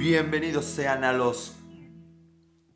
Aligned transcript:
Bienvenidos 0.00 0.64
sean 0.64 1.04
a 1.04 1.12
los 1.12 1.56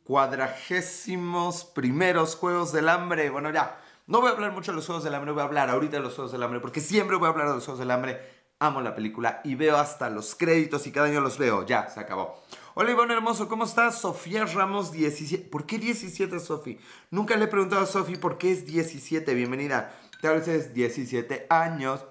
cuadragésimos 0.03 1.65
primeros 1.65 2.35
Juegos 2.35 2.71
del 2.71 2.87
Hambre. 2.87 3.31
Bueno, 3.31 3.49
ya, 3.49 3.81
no 4.05 4.21
voy 4.21 4.29
a 4.29 4.33
hablar 4.33 4.51
mucho 4.51 4.71
de 4.71 4.75
los 4.75 4.85
Juegos 4.85 5.03
del 5.03 5.15
Hambre, 5.15 5.31
voy 5.31 5.41
a 5.41 5.45
hablar 5.45 5.71
ahorita 5.71 5.97
de 5.97 6.03
los 6.03 6.13
Juegos 6.13 6.31
del 6.33 6.43
Hambre, 6.43 6.59
porque 6.59 6.81
siempre 6.81 7.17
voy 7.17 7.25
a 7.25 7.31
hablar 7.31 7.47
de 7.47 7.55
los 7.55 7.65
Juegos 7.65 7.79
del 7.79 7.89
Hambre. 7.89 8.21
Amo 8.59 8.79
la 8.79 8.93
película 8.93 9.41
y 9.43 9.55
veo 9.55 9.75
hasta 9.75 10.11
los 10.11 10.35
créditos 10.35 10.85
y 10.85 10.91
cada 10.91 11.07
año 11.07 11.19
los 11.19 11.39
veo. 11.39 11.65
Ya, 11.65 11.89
se 11.89 11.99
acabó. 11.99 12.43
Hola 12.75 12.91
Iván 12.91 13.09
Hermoso, 13.09 13.47
¿cómo 13.47 13.63
estás? 13.63 13.99
Sofía 13.99 14.45
Ramos 14.45 14.91
17. 14.91 15.49
¿Por 15.49 15.65
qué 15.65 15.79
17, 15.79 16.39
Sofi? 16.39 16.77
Nunca 17.09 17.37
le 17.37 17.45
he 17.45 17.47
preguntado 17.47 17.81
a 17.81 17.87
Sofi 17.87 18.17
por 18.17 18.37
qué 18.37 18.51
es 18.51 18.67
17. 18.67 19.33
Bienvenida. 19.33 19.99
Tal 20.21 20.35
vez 20.35 20.47
es 20.47 20.75
17 20.75 21.47
años. 21.49 22.05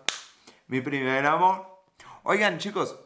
Mi 0.67 0.81
primer 0.81 1.25
amor. 1.25 1.69
Oigan, 2.25 2.59
chicos, 2.59 2.99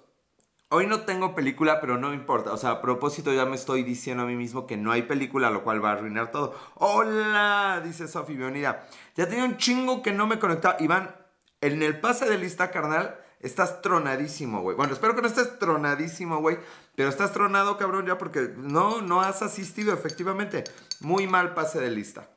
Hoy 0.71 0.87
no 0.87 1.01
tengo 1.01 1.35
película, 1.35 1.81
pero 1.81 1.97
no 1.97 2.13
importa. 2.13 2.53
O 2.53 2.59
sea, 2.59 2.73
a 2.73 2.83
propósito 2.83 3.33
ya 3.33 3.47
me 3.47 3.57
estoy 3.57 3.83
diciendo 3.83 4.25
a 4.25 4.27
mí 4.27 4.37
mismo 4.37 4.67
que 4.67 4.77
no 4.77 4.93
hay 4.93 5.01
película, 5.01 5.49
lo 5.49 5.65
cual 5.65 5.83
va 5.83 5.91
a 5.91 5.93
arruinar 5.95 6.31
todo. 6.31 6.55
Hola, 6.75 7.81
dice 7.83 8.07
Sofi, 8.07 8.35
bienvenida. 8.35 8.87
Ya 9.17 9.27
tenía 9.27 9.47
un 9.47 9.57
chingo 9.57 10.03
que 10.03 10.13
no 10.13 10.27
me 10.27 10.39
conectaba. 10.39 10.77
Iván, 10.79 11.17
en 11.63 11.83
el 11.83 11.99
pase 12.01 12.29
de 12.29 12.37
lista, 12.37 12.71
carnal, 12.71 13.19
estás 13.41 13.81
tronadísimo, 13.81 14.61
güey. 14.61 14.77
Bueno, 14.77 14.93
espero 14.93 15.15
que 15.15 15.23
no 15.23 15.29
estés 15.29 15.59
tronadísimo, 15.59 16.41
güey. 16.41 16.59
Pero 16.95 17.09
estás 17.09 17.33
tronado, 17.33 17.79
cabrón, 17.79 18.05
ya 18.05 18.19
porque 18.19 18.53
no, 18.59 19.01
no 19.01 19.23
has 19.23 19.41
asistido, 19.41 19.95
efectivamente. 19.95 20.65
Muy 21.01 21.27
mal 21.27 21.55
pase 21.55 21.81
de 21.81 21.91
lista. 21.91 22.29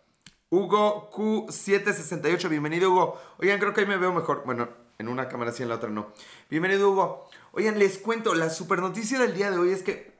Hugo 0.49 1.11
Q768, 1.11 2.47
bienvenido, 2.47 2.91
Hugo. 2.91 3.21
Oigan, 3.39 3.59
creo 3.59 3.73
que 3.73 3.81
ahí 3.81 3.87
me 3.87 3.97
veo 3.97 4.13
mejor. 4.13 4.43
Bueno, 4.45 4.69
en 4.99 5.09
una 5.09 5.27
cámara 5.27 5.51
sí, 5.51 5.63
en 5.63 5.69
la 5.69 5.75
otra 5.75 5.89
no. 5.89 6.13
Bienvenido, 6.49 6.91
Hugo. 6.91 7.29
Oigan, 7.53 7.77
les 7.77 7.97
cuento, 7.97 8.33
la 8.33 8.49
super 8.49 8.79
noticia 8.79 9.19
del 9.19 9.33
día 9.33 9.51
de 9.51 9.57
hoy 9.57 9.71
es 9.71 9.83
que 9.83 10.13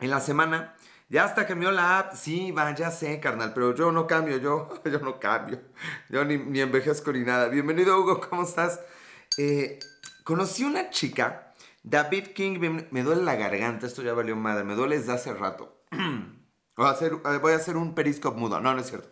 en 0.00 0.10
la 0.10 0.20
semana 0.20 0.74
ya 1.08 1.24
hasta 1.24 1.46
cambió 1.46 1.70
la 1.70 1.98
app. 1.98 2.14
Sí, 2.14 2.52
va, 2.52 2.74
ya 2.74 2.90
sé, 2.90 3.20
carnal, 3.20 3.54
pero 3.54 3.74
yo 3.74 3.90
no 3.90 4.06
cambio, 4.06 4.36
yo, 4.36 4.68
yo 4.84 4.98
no 5.00 5.18
cambio. 5.18 5.62
Yo 6.10 6.26
ni, 6.26 6.60
envejezco 6.60 7.10
ni 7.12 7.20
nada. 7.20 7.48
Bienvenido, 7.48 7.98
Hugo, 7.98 8.20
¿cómo 8.20 8.42
estás? 8.42 8.80
Eh, 9.38 9.78
conocí 10.24 10.62
una 10.62 10.90
chica, 10.90 11.54
David 11.82 12.34
King, 12.34 12.58
me 12.90 13.02
duele 13.02 13.22
la 13.22 13.36
garganta, 13.36 13.86
esto 13.86 14.02
ya 14.02 14.12
valió 14.12 14.36
madre, 14.36 14.64
me 14.64 14.74
duele 14.74 14.98
desde 14.98 15.12
hace 15.12 15.32
rato. 15.32 15.80
voy, 16.76 16.86
a 16.86 16.90
hacer, 16.90 17.14
voy 17.40 17.52
a 17.54 17.56
hacer 17.56 17.78
un 17.78 17.94
periscope 17.94 18.38
mudo, 18.38 18.60
no, 18.60 18.74
no 18.74 18.80
es 18.80 18.88
cierto. 18.88 19.08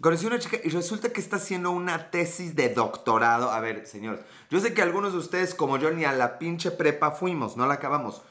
Conocí 0.00 0.26
una 0.26 0.38
chica 0.38 0.58
y 0.62 0.68
resulta 0.68 1.12
que 1.12 1.20
está 1.20 1.36
haciendo 1.36 1.72
una 1.72 2.10
tesis 2.10 2.54
de 2.54 2.68
doctorado. 2.68 3.50
A 3.50 3.58
ver, 3.58 3.84
señores, 3.84 4.20
yo 4.48 4.60
sé 4.60 4.72
que 4.72 4.82
algunos 4.82 5.12
de 5.12 5.18
ustedes, 5.18 5.54
como 5.54 5.76
yo, 5.76 5.90
ni 5.90 6.04
a 6.04 6.12
la 6.12 6.38
pinche 6.38 6.70
prepa 6.70 7.10
fuimos, 7.10 7.56
no 7.56 7.66
la 7.66 7.74
acabamos. 7.74 8.22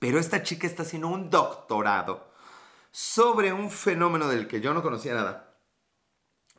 Pero 0.00 0.18
esta 0.18 0.42
chica 0.42 0.66
está 0.66 0.82
haciendo 0.82 1.08
un 1.08 1.30
doctorado 1.30 2.28
sobre 2.90 3.52
un 3.52 3.70
fenómeno 3.70 4.28
del 4.28 4.48
que 4.48 4.60
yo 4.60 4.74
no 4.74 4.82
conocía 4.82 5.14
nada, 5.14 5.56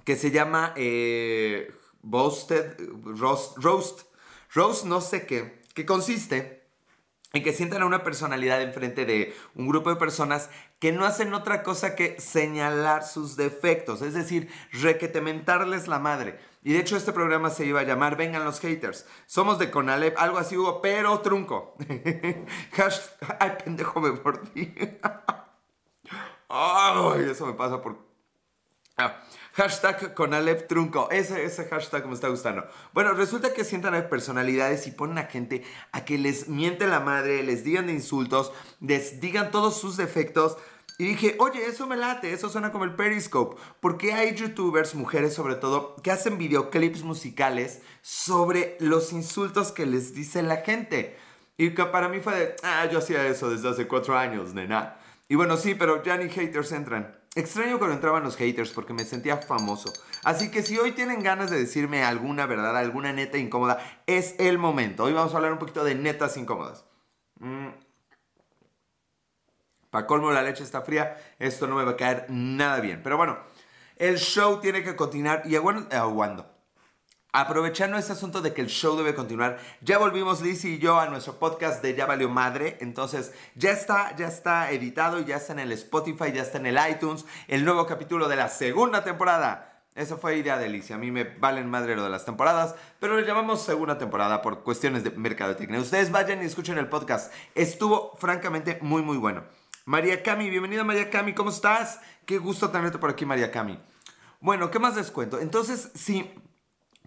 que 0.06 0.16
se 0.16 0.32
llama 0.32 0.74
eh, 0.78 1.74
roasted, 2.04 2.78
roast, 3.04 3.58
roast, 3.58 4.02
roast 4.54 4.86
no 4.86 5.02
sé 5.02 5.26
qué, 5.26 5.62
que 5.74 5.86
consiste 5.86 6.55
en 7.34 7.44
que 7.44 7.54
sientan 7.54 7.82
a 7.82 7.86
una 7.86 8.04
personalidad 8.04 8.62
enfrente 8.62 9.06
de 9.06 9.36
un 9.56 9.68
grupo 9.68 9.90
de 9.90 9.98
personas 9.98 10.50
que 10.80 10.92
no 10.92 11.06
hacen 11.06 11.34
otra 11.34 11.64
cosa 11.64 11.96
que 11.96 12.20
señalar 12.20 13.04
sus 13.04 13.36
defectos, 13.36 14.02
es 14.02 14.14
decir, 14.14 14.50
requetementarles 14.72 15.88
la 15.88 16.00
madre. 16.00 16.40
Y 16.64 16.74
de 16.74 16.80
hecho 16.80 16.98
este 16.98 17.12
programa 17.12 17.50
se 17.50 17.66
iba 17.66 17.82
a 17.82 17.84
llamar 17.84 18.18
Vengan 18.18 18.44
los 18.44 18.60
haters. 18.60 19.06
Somos 19.28 19.60
de 19.60 19.70
Conalep, 19.70 20.18
algo 20.18 20.38
así 20.38 20.58
hubo, 20.58 20.82
pero 20.82 21.20
trunco. 21.20 21.76
Ay, 23.40 23.52
pendejo, 23.64 24.02
me 24.02 24.12
mordí. 24.12 24.74
Ay, 26.50 27.30
eso 27.30 27.46
me 27.46 27.54
pasa 27.54 27.82
por... 27.82 27.98
Ah. 28.98 29.22
Hashtag 29.56 30.14
con 30.14 30.34
Alep 30.34 30.68
Trunco. 30.68 31.10
Ese, 31.12 31.46
ese 31.46 31.64
hashtag 31.66 32.06
me 32.08 32.14
está 32.14 32.28
gustando. 32.28 32.68
Bueno, 32.94 33.14
resulta 33.14 33.54
que 33.54 33.64
sientan 33.64 33.96
a 33.96 34.10
personalidades 34.10 34.86
y 34.86 34.92
ponen 34.92 35.18
a 35.18 35.28
gente 35.28 35.64
a 35.94 36.04
que 36.04 36.18
les 36.18 36.50
miente 36.50 36.88
la 36.88 37.00
madre, 37.00 37.42
les 37.42 37.64
digan 37.64 37.88
de 37.88 37.94
insultos, 37.94 38.52
les 38.82 39.22
digan 39.22 39.52
todos 39.52 39.80
sus 39.80 39.96
defectos. 39.96 40.58
Y 40.98 41.06
dije, 41.06 41.38
oye, 41.40 41.66
eso 41.66 41.88
me 41.88 41.96
late, 41.96 42.34
eso 42.34 42.50
suena 42.50 42.74
como 42.74 42.84
el 42.84 42.96
Periscope. 42.96 43.56
Porque 43.80 44.12
hay 44.12 44.36
youtubers, 44.36 44.94
mujeres 44.94 45.34
sobre 45.34 45.56
todo, 45.56 45.96
que 46.04 46.12
hacen 46.12 46.38
videoclips 46.38 47.04
musicales 47.04 47.82
sobre 48.02 48.76
los 48.82 49.14
insultos 49.14 49.72
que 49.72 49.86
les 49.86 50.14
dice 50.14 50.44
la 50.44 50.58
gente? 50.58 51.18
Y 51.58 51.74
que 51.74 51.86
para 51.86 52.10
mí 52.10 52.20
fue 52.20 52.38
de, 52.38 52.56
ah, 52.64 52.90
yo 52.92 53.00
hacía 53.00 53.26
eso 53.26 53.50
desde 53.50 53.70
hace 53.70 53.88
cuatro 53.88 54.18
años, 54.18 54.54
nena. 54.54 54.98
Y 55.30 55.36
bueno, 55.36 55.56
sí, 55.56 55.76
pero 55.76 56.04
ya 56.04 56.18
ni 56.18 56.30
haters 56.30 56.74
entran. 56.74 57.25
Extraño 57.36 57.80
cuando 57.80 57.96
entraban 57.96 58.24
los 58.24 58.38
haters 58.38 58.72
porque 58.72 58.94
me 58.94 59.04
sentía 59.04 59.36
famoso. 59.36 59.92
Así 60.24 60.50
que 60.50 60.64
si 60.64 60.78
hoy 60.78 60.94
tienen 60.94 61.22
ganas 61.22 61.52
de 61.52 61.60
decirme 61.60 62.02
alguna 62.02 62.46
verdad, 62.46 62.78
alguna 62.78 63.12
neta 63.12 63.38
incómoda, 63.38 63.78
es 64.08 64.36
el 64.40 64.58
momento. 64.58 65.04
Hoy 65.04 65.12
vamos 65.12 65.34
a 65.34 65.38
hablar 65.38 65.52
un 65.52 65.60
poquito 65.60 65.84
de 65.84 65.96
netas 65.96 66.38
incómodas. 66.38 66.86
Mm. 67.40 67.68
Para 69.90 70.08
colmo 70.08 70.32
la 70.32 70.44
leche 70.44 70.64
está 70.64 70.82
fría, 70.82 71.18
esto 71.38 71.68
no 71.68 71.76
me 71.76 71.84
va 71.84 71.92
a 71.92 71.98
caer 71.98 72.26
nada 72.30 72.80
bien. 72.80 73.02
Pero 73.04 73.18
bueno, 73.18 73.38
el 73.98 74.18
show 74.18 74.62
tiene 74.62 74.82
que 74.82 74.96
continuar 74.96 75.44
y 75.46 75.56
aguando. 75.56 76.55
Aprovechando 77.38 77.98
este 77.98 78.14
asunto 78.14 78.42
de 78.42 78.54
que 78.54 78.62
el 78.62 78.68
show 78.68 78.96
debe 78.96 79.14
continuar, 79.14 79.60
ya 79.82 79.98
volvimos 79.98 80.40
Liz 80.40 80.64
y 80.64 80.80
yo 80.80 81.02
a 81.02 81.08
nuestro 81.08 81.38
podcast 81.38 81.84
de 81.84 81.94
Ya 81.94 82.06
Valió 82.06 82.30
Madre. 82.30 82.78
Entonces, 82.80 83.34
ya 83.56 83.72
está, 83.72 84.16
ya 84.16 84.30
está 84.30 84.72
editado, 84.72 85.20
ya 85.20 85.36
está 85.36 85.52
en 85.52 85.60
el 85.60 85.74
Spotify, 85.74 86.32
ya 86.34 86.44
está 86.44 86.60
en 86.60 86.68
el 86.68 86.80
iTunes, 86.90 87.26
el 87.50 87.66
nuevo 87.66 87.86
capítulo 87.88 88.30
de 88.30 88.38
la 88.38 88.48
segunda 88.48 89.04
temporada. 89.04 89.84
Esa 89.96 90.16
fue 90.16 90.38
idea 90.38 90.58
de 90.58 90.70
Liz. 90.70 90.92
A 90.92 90.98
mí 90.98 91.12
me 91.12 91.26
valen 91.26 91.70
madre 91.70 91.98
lo 91.98 92.06
de 92.06 92.10
las 92.10 92.24
temporadas, 92.24 92.74
pero 93.02 93.20
le 93.20 93.28
llamamos 93.28 93.66
segunda 93.66 93.98
temporada 93.98 94.42
por 94.42 94.64
cuestiones 94.64 95.04
de 95.04 95.12
mercadotecnia. 95.12 95.82
Ustedes 95.82 96.12
vayan 96.12 96.42
y 96.42 96.46
escuchen 96.46 96.78
el 96.78 96.88
podcast. 96.88 97.34
Estuvo 97.54 98.16
francamente 98.18 98.80
muy, 98.82 99.02
muy 99.02 99.18
bueno. 99.18 99.44
María 99.84 100.24
Cami, 100.24 100.50
bienvenida 100.50 100.86
María 100.86 101.10
Cami, 101.10 101.34
¿cómo 101.34 101.50
estás? 101.50 102.00
Qué 102.26 102.38
gusto 102.38 102.70
tenerte 102.70 102.98
por 102.98 103.10
aquí, 103.10 103.26
María 103.26 103.52
Cami. 103.52 103.78
Bueno, 104.40 104.72
¿qué 104.72 104.80
más 104.80 104.96
les 104.96 105.12
cuento? 105.12 105.40
Entonces, 105.40 105.92
sí, 105.96 106.32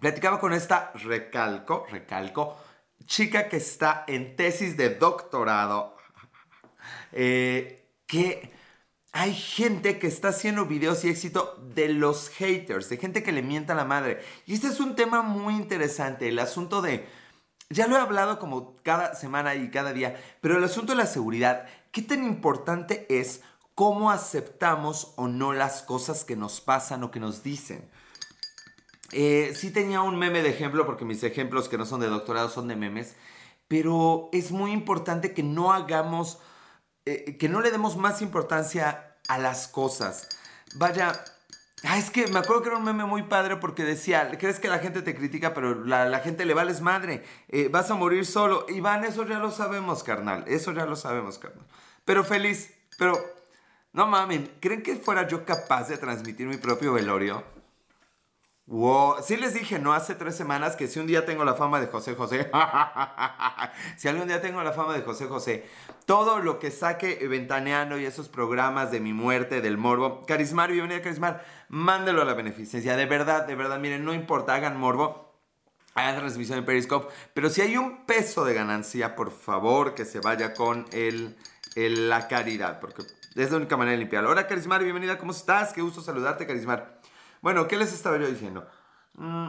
Platicaba 0.00 0.38
con 0.38 0.52
esta 0.52 0.92
recalco, 0.94 1.86
recalco, 1.90 2.56
chica 3.04 3.48
que 3.48 3.56
está 3.56 4.04
en 4.06 4.36
tesis 4.36 4.76
de 4.76 4.90
doctorado, 4.90 5.96
eh, 7.12 7.84
que 8.06 8.52
hay 9.12 9.34
gente 9.34 9.98
que 9.98 10.06
está 10.06 10.28
haciendo 10.28 10.66
videos 10.66 11.04
y 11.04 11.08
éxito 11.08 11.56
de 11.74 11.88
los 11.88 12.28
haters, 12.28 12.88
de 12.88 12.98
gente 12.98 13.24
que 13.24 13.32
le 13.32 13.42
mienta 13.42 13.72
a 13.72 13.76
la 13.76 13.84
madre. 13.84 14.22
Y 14.46 14.54
este 14.54 14.68
es 14.68 14.78
un 14.78 14.94
tema 14.94 15.22
muy 15.22 15.54
interesante, 15.54 16.28
el 16.28 16.38
asunto 16.38 16.80
de, 16.80 17.08
ya 17.68 17.88
lo 17.88 17.96
he 17.96 18.00
hablado 18.00 18.38
como 18.38 18.76
cada 18.84 19.14
semana 19.14 19.56
y 19.56 19.70
cada 19.70 19.92
día, 19.92 20.20
pero 20.40 20.58
el 20.58 20.64
asunto 20.64 20.92
de 20.92 20.98
la 20.98 21.06
seguridad, 21.06 21.66
¿qué 21.90 22.02
tan 22.02 22.22
importante 22.22 23.06
es 23.08 23.40
cómo 23.74 24.12
aceptamos 24.12 25.14
o 25.16 25.26
no 25.26 25.52
las 25.52 25.82
cosas 25.82 26.24
que 26.24 26.36
nos 26.36 26.60
pasan 26.60 27.02
o 27.02 27.10
que 27.10 27.18
nos 27.18 27.42
dicen? 27.42 27.90
Eh, 29.12 29.54
sí 29.54 29.70
tenía 29.70 30.02
un 30.02 30.18
meme 30.18 30.42
de 30.42 30.50
ejemplo, 30.50 30.84
porque 30.84 31.04
mis 31.04 31.22
ejemplos 31.22 31.68
que 31.68 31.78
no 31.78 31.86
son 31.86 32.00
de 32.00 32.08
doctorado 32.08 32.48
son 32.48 32.68
de 32.68 32.76
memes, 32.76 33.16
pero 33.66 34.28
es 34.32 34.50
muy 34.50 34.72
importante 34.72 35.32
que 35.32 35.42
no 35.42 35.72
hagamos, 35.72 36.38
eh, 37.06 37.36
que 37.38 37.48
no 37.48 37.60
le 37.60 37.70
demos 37.70 37.96
más 37.96 38.20
importancia 38.20 39.16
a 39.28 39.38
las 39.38 39.68
cosas. 39.68 40.28
Vaya, 40.74 41.24
ah, 41.84 41.98
es 41.98 42.10
que 42.10 42.26
me 42.26 42.38
acuerdo 42.38 42.62
que 42.62 42.68
era 42.68 42.78
un 42.78 42.84
meme 42.84 43.06
muy 43.06 43.22
padre 43.22 43.56
porque 43.56 43.84
decía, 43.84 44.30
crees 44.38 44.60
que 44.60 44.68
la 44.68 44.78
gente 44.78 45.00
te 45.02 45.14
critica, 45.14 45.54
pero 45.54 45.84
la, 45.84 46.20
gente 46.20 46.44
le 46.44 46.54
vales 46.54 46.82
madre, 46.82 47.24
eh, 47.48 47.68
vas 47.70 47.90
a 47.90 47.94
morir 47.94 48.26
solo. 48.26 48.66
Iván, 48.68 49.04
eso 49.04 49.26
ya 49.26 49.38
lo 49.38 49.50
sabemos, 49.50 50.02
carnal, 50.02 50.44
eso 50.46 50.72
ya 50.72 50.84
lo 50.84 50.96
sabemos, 50.96 51.38
carnal. 51.38 51.66
Pero 52.04 52.24
feliz, 52.24 52.74
pero... 52.98 53.38
No 53.90 54.06
mamen, 54.06 54.52
¿creen 54.60 54.82
que 54.82 54.96
fuera 54.96 55.26
yo 55.26 55.46
capaz 55.46 55.88
de 55.88 55.96
transmitir 55.96 56.46
mi 56.46 56.58
propio 56.58 56.92
velorio? 56.92 57.42
Wow, 58.70 59.22
sí 59.22 59.38
les 59.38 59.54
dije, 59.54 59.78
¿no? 59.78 59.94
Hace 59.94 60.14
tres 60.14 60.36
semanas 60.36 60.76
que 60.76 60.88
si 60.88 61.00
un 61.00 61.06
día 61.06 61.24
tengo 61.24 61.42
la 61.42 61.54
fama 61.54 61.80
de 61.80 61.86
José 61.86 62.14
José, 62.14 62.50
si 63.96 64.08
algún 64.08 64.28
día 64.28 64.42
tengo 64.42 64.62
la 64.62 64.72
fama 64.72 64.92
de 64.92 65.00
José 65.00 65.24
José, 65.24 65.64
todo 66.04 66.40
lo 66.40 66.58
que 66.58 66.70
saque 66.70 67.26
Ventaneando 67.28 67.98
y 67.98 68.04
esos 68.04 68.28
programas 68.28 68.90
de 68.90 69.00
mi 69.00 69.14
muerte, 69.14 69.62
del 69.62 69.78
morbo, 69.78 70.26
Carismar, 70.26 70.70
bienvenida 70.70 71.00
Carismar, 71.00 71.42
mándelo 71.70 72.20
a 72.20 72.26
la 72.26 72.34
beneficencia, 72.34 72.94
de 72.94 73.06
verdad, 73.06 73.46
de 73.46 73.54
verdad, 73.54 73.78
miren, 73.78 74.04
no 74.04 74.12
importa, 74.12 74.54
hagan 74.54 74.76
morbo, 74.76 75.32
hagan 75.94 76.16
transmisión 76.16 76.58
en 76.58 76.66
Periscope, 76.66 77.10
pero 77.32 77.48
si 77.48 77.62
hay 77.62 77.78
un 77.78 78.04
peso 78.04 78.44
de 78.44 78.52
ganancia, 78.52 79.16
por 79.16 79.30
favor, 79.30 79.94
que 79.94 80.04
se 80.04 80.20
vaya 80.20 80.52
con 80.52 80.84
el, 80.92 81.38
la 81.74 82.28
caridad, 82.28 82.80
porque 82.80 83.02
es 83.34 83.50
la 83.50 83.56
única 83.56 83.78
manera 83.78 83.92
de 83.92 84.00
limpiarlo. 84.00 84.28
Hola 84.28 84.46
Carismar, 84.46 84.84
bienvenida, 84.84 85.16
¿cómo 85.16 85.32
estás? 85.32 85.72
Qué 85.72 85.80
gusto 85.80 86.02
saludarte, 86.02 86.46
Carismar. 86.46 86.97
Bueno, 87.40 87.68
¿qué 87.68 87.76
les 87.76 87.92
estaba 87.92 88.18
yo 88.18 88.26
diciendo? 88.26 88.66
Mm. 89.14 89.48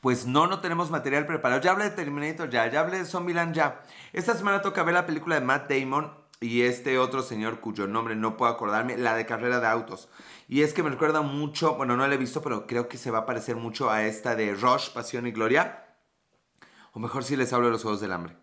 Pues 0.00 0.26
no, 0.26 0.46
no 0.46 0.60
tenemos 0.60 0.90
material 0.90 1.26
preparado. 1.26 1.60
Ya 1.60 1.72
hablé 1.72 1.84
de 1.84 1.90
Terminator, 1.90 2.48
ya, 2.48 2.66
ya 2.68 2.80
hablé 2.80 2.98
de 2.98 3.04
Zombieland, 3.04 3.54
ya. 3.54 3.82
Esta 4.12 4.34
semana 4.34 4.62
toca 4.62 4.82
ver 4.82 4.94
la 4.94 5.06
película 5.06 5.34
de 5.34 5.42
Matt 5.42 5.70
Damon 5.70 6.12
y 6.40 6.62
este 6.62 6.98
otro 6.98 7.22
señor 7.22 7.60
cuyo 7.60 7.86
nombre 7.86 8.16
no 8.16 8.38
puedo 8.38 8.50
acordarme, 8.50 8.96
la 8.96 9.14
de 9.14 9.26
carrera 9.26 9.60
de 9.60 9.66
autos. 9.66 10.08
Y 10.48 10.62
es 10.62 10.72
que 10.72 10.82
me 10.82 10.88
recuerda 10.88 11.20
mucho, 11.20 11.74
bueno, 11.74 11.96
no 11.96 12.08
la 12.08 12.14
he 12.14 12.18
visto, 12.18 12.40
pero 12.40 12.66
creo 12.66 12.88
que 12.88 12.96
se 12.96 13.10
va 13.10 13.18
a 13.18 13.26
parecer 13.26 13.56
mucho 13.56 13.90
a 13.90 14.04
esta 14.04 14.34
de 14.34 14.54
Rush, 14.54 14.90
Pasión 14.92 15.26
y 15.26 15.32
Gloria. 15.32 15.84
O 16.92 16.98
mejor 16.98 17.22
si 17.22 17.36
les 17.36 17.52
hablo 17.52 17.66
de 17.66 17.72
los 17.72 17.82
Juegos 17.82 18.00
del 18.00 18.12
Hambre. 18.12 18.39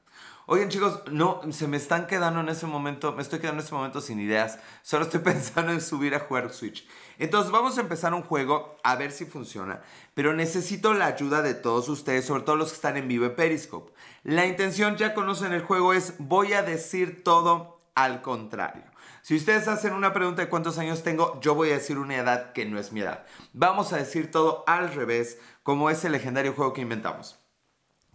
Oigan 0.50 0.70
chicos, 0.70 1.02
no, 1.12 1.42
se 1.52 1.68
me 1.68 1.76
están 1.76 2.08
quedando 2.08 2.40
en 2.40 2.48
ese 2.48 2.68
momento, 2.68 3.12
me 3.12 3.22
estoy 3.22 3.40
quedando 3.40 3.60
en 3.60 3.66
ese 3.66 3.76
momento 3.76 4.00
sin 4.00 4.18
ideas. 4.22 4.60
Solo 4.82 5.04
estoy 5.04 5.20
pensando 5.24 5.74
en 5.74 5.82
subir 5.82 6.16
a 6.16 6.22
jugar 6.22 6.54
Switch. 6.54 6.88
Entonces 7.20 7.52
vamos 7.52 7.78
a 7.78 7.82
empezar 7.82 8.14
un 8.14 8.22
juego 8.22 8.78
a 8.82 8.96
ver 8.96 9.12
si 9.12 9.26
funciona. 9.26 9.82
Pero 10.14 10.32
necesito 10.32 10.94
la 10.94 11.08
ayuda 11.08 11.42
de 11.42 11.54
todos 11.54 11.90
ustedes, 11.90 12.24
sobre 12.24 12.44
todo 12.44 12.56
los 12.56 12.70
que 12.70 12.76
están 12.76 12.96
en 12.96 13.10
vivo 13.10 13.26
en 13.26 13.36
Periscope. 13.36 13.92
La 14.24 14.46
intención, 14.46 14.96
ya 14.96 15.14
conocen 15.14 15.52
el 15.52 15.64
juego, 15.64 15.92
es 15.92 16.14
voy 16.18 16.54
a 16.54 16.64
decir 16.64 17.26
todo 17.26 17.82
al 17.94 18.22
contrario. 18.22 18.84
Si 19.24 19.36
ustedes 19.36 19.68
hacen 19.68 19.92
una 19.92 20.14
pregunta 20.14 20.44
de 20.44 20.48
cuántos 20.48 20.78
años 20.78 21.04
tengo, 21.04 21.42
yo 21.42 21.56
voy 21.56 21.72
a 21.72 21.74
decir 21.74 21.98
una 21.98 22.16
edad 22.16 22.54
que 22.54 22.64
no 22.64 22.80
es 22.80 22.94
mi 22.94 23.02
edad. 23.02 23.26
Vamos 23.52 23.92
a 23.92 23.98
decir 23.98 24.32
todo 24.32 24.64
al 24.66 24.94
revés, 24.94 25.40
como 25.64 25.90
es 25.90 26.06
el 26.06 26.14
legendario 26.14 26.54
juego 26.54 26.72
que 26.72 26.80
inventamos. 26.80 27.38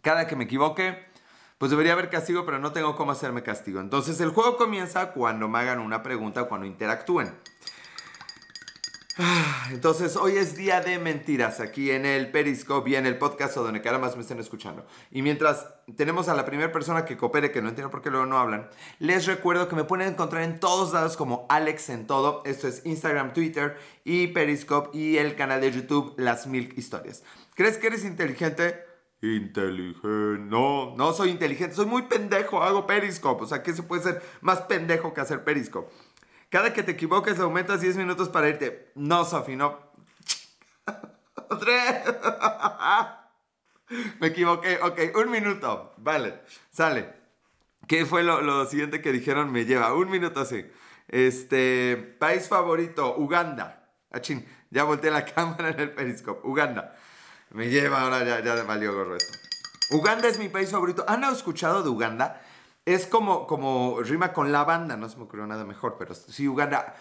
Cada 0.01 0.27
que 0.27 0.35
me 0.35 0.45
equivoque, 0.45 1.12
pues 1.63 1.71
debería 1.71 1.93
haber 1.93 2.11
castigo, 2.11 2.45
pero 2.45 2.59
no 2.59 2.73
tengo 2.73 2.97
cómo 2.97 3.13
hacerme 3.13 3.45
castigo. 3.45 3.79
Entonces 3.79 4.21
el 4.21 4.31
juego 4.31 4.57
comienza 4.57 5.13
cuando 5.13 5.47
me 5.47 5.61
hagan 5.61 5.79
una 5.79 6.03
pregunta, 6.03 6.49
cuando 6.49 6.67
interactúen. 6.67 7.33
Ah, 9.17 9.69
entonces, 9.71 10.17
hoy 10.17 10.39
es 10.39 10.57
día 10.57 10.81
de 10.81 10.99
mentiras 10.99 11.61
aquí 11.61 11.93
en 11.93 12.05
el 12.05 12.33
Periscope 12.33 12.91
y 12.91 12.97
en 12.97 13.07
el 13.07 13.17
podcast 13.17 13.57
o 13.59 13.63
donde 13.63 13.81
cada 13.81 14.01
más 14.01 14.17
me 14.17 14.23
estén 14.23 14.41
escuchando. 14.41 14.85
Y 15.13 15.23
mientras 15.23 15.69
tenemos 15.97 16.29
a 16.29 16.35
la 16.35 16.45
primera 16.45 16.73
persona 16.73 17.05
que 17.05 17.17
coopere, 17.17 17.53
que 17.53 17.63
no 17.63 17.69
entiendo 17.69 17.93
por 17.93 18.03
qué 18.03 18.11
luego 18.11 18.27
no 18.27 18.39
hablan, 18.39 18.69
les 18.99 19.27
recuerdo 19.27 19.69
que 19.69 19.77
me 19.77 19.85
pueden 19.85 20.09
encontrar 20.09 20.43
en 20.43 20.59
todos 20.59 20.93
lados 20.93 21.17
como 21.17 21.47
Alex 21.49 21.91
en 21.91 22.09
todo. 22.09 22.43
Esto 22.45 22.67
es 22.67 22.85
Instagram, 22.85 23.35
Twitter 23.35 23.79
y 24.03 24.27
Periscope 24.27 24.99
y 24.99 25.19
el 25.19 25.37
canal 25.37 25.61
de 25.61 25.71
YouTube 25.71 26.15
Las 26.17 26.49
Milk 26.49 26.77
Historias. 26.77 27.23
¿Crees 27.55 27.79
que 27.79 27.87
eres 27.87 28.05
inteligente? 28.05 28.92
Inteligente. 29.23 30.43
No, 30.43 30.95
no 30.97 31.13
soy 31.13 31.31
inteligente, 31.31 31.77
soy 31.77 31.87
muy 31.87 32.03
pendejo, 32.03 32.63
hago 32.63 32.87
Periscope. 32.87 33.45
O 33.45 33.47
sea, 33.47 33.63
¿qué 33.63 33.73
se 33.73 33.83
puede 33.83 34.03
ser 34.03 34.23
más 34.41 34.63
pendejo 34.63 35.15
que 35.15 35.21
hacer 35.21 35.45
Periscope? 35.45 35.91
Cada 36.49 36.73
que 36.73 36.83
te 36.83 36.93
equivoques 36.93 37.39
aumentas 37.39 37.81
10 37.81 37.97
minutos 37.97 38.29
para 38.29 38.49
irte. 38.49 38.91
No, 38.95 39.25
Sofi, 39.25 39.57
no. 39.57 39.79
Me 44.21 44.29
equivoqué. 44.29 44.79
Ok, 44.83 45.01
un 45.17 45.31
minuto. 45.31 45.93
Vale, 45.99 46.41
sale. 46.71 47.13
¿Qué 47.87 48.07
fue 48.07 48.23
lo, 48.23 48.67
siguiente 48.67 49.01
que 49.01 49.13
dijeron? 49.13 49.53
Me 49.53 49.65
lleva 49.65 49.95
un 49.95 50.11
minuto 50.11 50.41
así. 50.41 50.65
Este, 51.09 51.97
país 52.19 52.49
favorito, 52.49 53.17
Uganda. 53.17 53.89
Achín, 54.11 54.47
ya 54.71 54.85
volteé 54.85 55.11
la 55.11 55.25
cámara 55.35 55.71
en 55.71 55.81
el 55.81 55.91
Periscope. 55.93 56.47
Uganda. 56.47 56.97
Me 57.53 57.69
lleva, 57.69 58.01
ahora 58.01 58.25
ya, 58.25 58.41
ya 58.43 58.63
valió 58.63 58.95
gorro 58.95 59.15
esto. 59.15 59.39
Uganda 59.91 60.27
es 60.27 60.39
mi 60.39 60.49
país 60.49 60.71
favorito. 60.71 61.05
¿Han 61.07 61.23
escuchado 61.25 61.83
de 61.83 61.91
Uganda? 61.91 62.41
Es 62.87 63.07
como, 63.07 63.47
como 63.47 64.01
rima 64.01 64.33
con 64.33 64.53
la 64.53 64.65
banda, 64.65 64.97
no 64.97 65.09
se 65.09 65.19
me 65.19 65.25
ocurrió 65.25 65.47
nada 65.47 65.65
mejor, 65.65 65.97
pero 65.99 66.15
sí, 66.15 66.49
Uganda. 66.49 66.97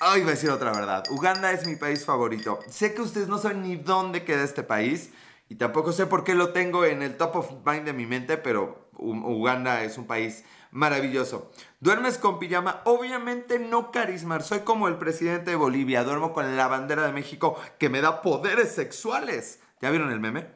Ay, 0.00 0.20
voy 0.20 0.28
a 0.28 0.34
decir 0.34 0.50
otra 0.50 0.72
verdad. 0.72 1.04
Uganda 1.10 1.52
es 1.52 1.66
mi 1.66 1.76
país 1.76 2.04
favorito. 2.04 2.58
Sé 2.68 2.92
que 2.92 3.00
ustedes 3.00 3.28
no 3.28 3.38
saben 3.38 3.62
ni 3.62 3.76
dónde 3.76 4.24
queda 4.24 4.42
este 4.42 4.62
país 4.62 5.10
y 5.48 5.54
tampoco 5.54 5.92
sé 5.92 6.04
por 6.04 6.22
qué 6.22 6.34
lo 6.34 6.50
tengo 6.52 6.84
en 6.84 7.00
el 7.00 7.16
top 7.16 7.36
of 7.36 7.50
mind 7.64 7.84
de 7.84 7.94
mi 7.94 8.04
mente, 8.04 8.36
pero 8.36 8.90
Uganda 8.98 9.84
es 9.84 9.96
un 9.96 10.06
país 10.06 10.44
maravilloso. 10.70 11.50
¿Duermes 11.80 12.18
con 12.18 12.38
pijama? 12.38 12.82
Obviamente 12.84 13.58
no, 13.58 13.90
Carismar. 13.90 14.42
Soy 14.42 14.60
como 14.60 14.88
el 14.88 14.98
presidente 14.98 15.52
de 15.52 15.56
Bolivia. 15.56 16.04
Duermo 16.04 16.34
con 16.34 16.56
la 16.58 16.68
bandera 16.68 17.06
de 17.06 17.12
México 17.12 17.58
que 17.78 17.88
me 17.88 18.02
da 18.02 18.20
poderes 18.20 18.72
sexuales. 18.72 19.60
¿Ya 19.84 19.90
vieron 19.90 20.10
el 20.10 20.18
meme? 20.18 20.46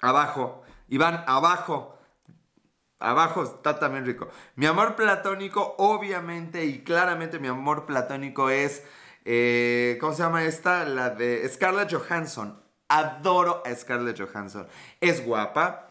Abajo. 0.00 0.64
Iván, 0.88 1.22
abajo. 1.28 1.96
Abajo 2.98 3.44
está 3.44 3.78
también 3.78 4.04
rico. 4.04 4.30
Mi 4.56 4.66
amor 4.66 4.96
platónico, 4.96 5.76
obviamente 5.78 6.64
y 6.64 6.82
claramente 6.82 7.38
mi 7.38 7.46
amor 7.46 7.86
platónico 7.86 8.50
es... 8.50 8.82
Eh, 9.24 9.96
¿Cómo 10.00 10.12
se 10.12 10.24
llama 10.24 10.42
esta? 10.42 10.84
La 10.86 11.10
de 11.10 11.48
Scarlett 11.48 11.94
Johansson. 11.94 12.60
Adoro 12.88 13.62
a 13.64 13.72
Scarlett 13.76 14.20
Johansson. 14.20 14.66
Es 15.00 15.24
guapa. 15.24 15.90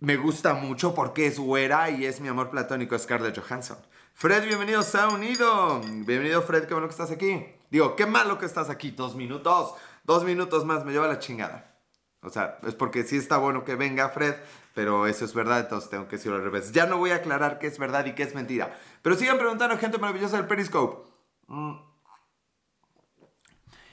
Me 0.00 0.16
gusta 0.16 0.54
mucho 0.54 0.92
porque 0.92 1.26
es 1.26 1.38
güera 1.38 1.88
y 1.88 2.04
es 2.04 2.20
mi 2.20 2.26
amor 2.26 2.50
platónico 2.50 2.98
Scarlett 2.98 3.38
Johansson. 3.38 3.78
Fred, 4.14 4.44
bienvenido 4.44 4.80
a 4.80 5.08
Unido. 5.08 5.80
Bienvenido 5.82 6.42
Fred, 6.42 6.64
qué 6.64 6.74
bueno 6.74 6.88
que 6.88 6.94
estás 6.94 7.12
aquí. 7.12 7.46
Digo, 7.70 7.94
qué 7.94 8.06
malo 8.06 8.38
que 8.38 8.46
estás 8.46 8.70
aquí. 8.70 8.90
Dos 8.90 9.14
minutos. 9.14 9.74
Dos 10.10 10.24
minutos 10.24 10.64
más, 10.64 10.84
me 10.84 10.90
lleva 10.90 11.06
la 11.06 11.20
chingada. 11.20 11.78
O 12.20 12.30
sea, 12.30 12.58
es 12.66 12.74
porque 12.74 13.04
sí 13.04 13.16
está 13.16 13.36
bueno 13.36 13.64
que 13.64 13.76
venga 13.76 14.08
Fred, 14.08 14.34
pero 14.74 15.06
eso 15.06 15.24
es 15.24 15.34
verdad, 15.34 15.60
entonces 15.60 15.88
tengo 15.88 16.08
que 16.08 16.16
decirlo 16.16 16.36
al 16.36 16.42
revés. 16.42 16.72
Ya 16.72 16.86
no 16.86 16.98
voy 16.98 17.12
a 17.12 17.14
aclarar 17.18 17.60
qué 17.60 17.68
es 17.68 17.78
verdad 17.78 18.04
y 18.06 18.16
qué 18.16 18.24
es 18.24 18.34
mentira. 18.34 18.76
Pero 19.02 19.14
sigan 19.14 19.38
preguntando, 19.38 19.78
gente 19.78 19.98
maravillosa 19.98 20.38
del 20.38 20.48
Periscope. 20.48 21.08
Mm. 21.46 21.76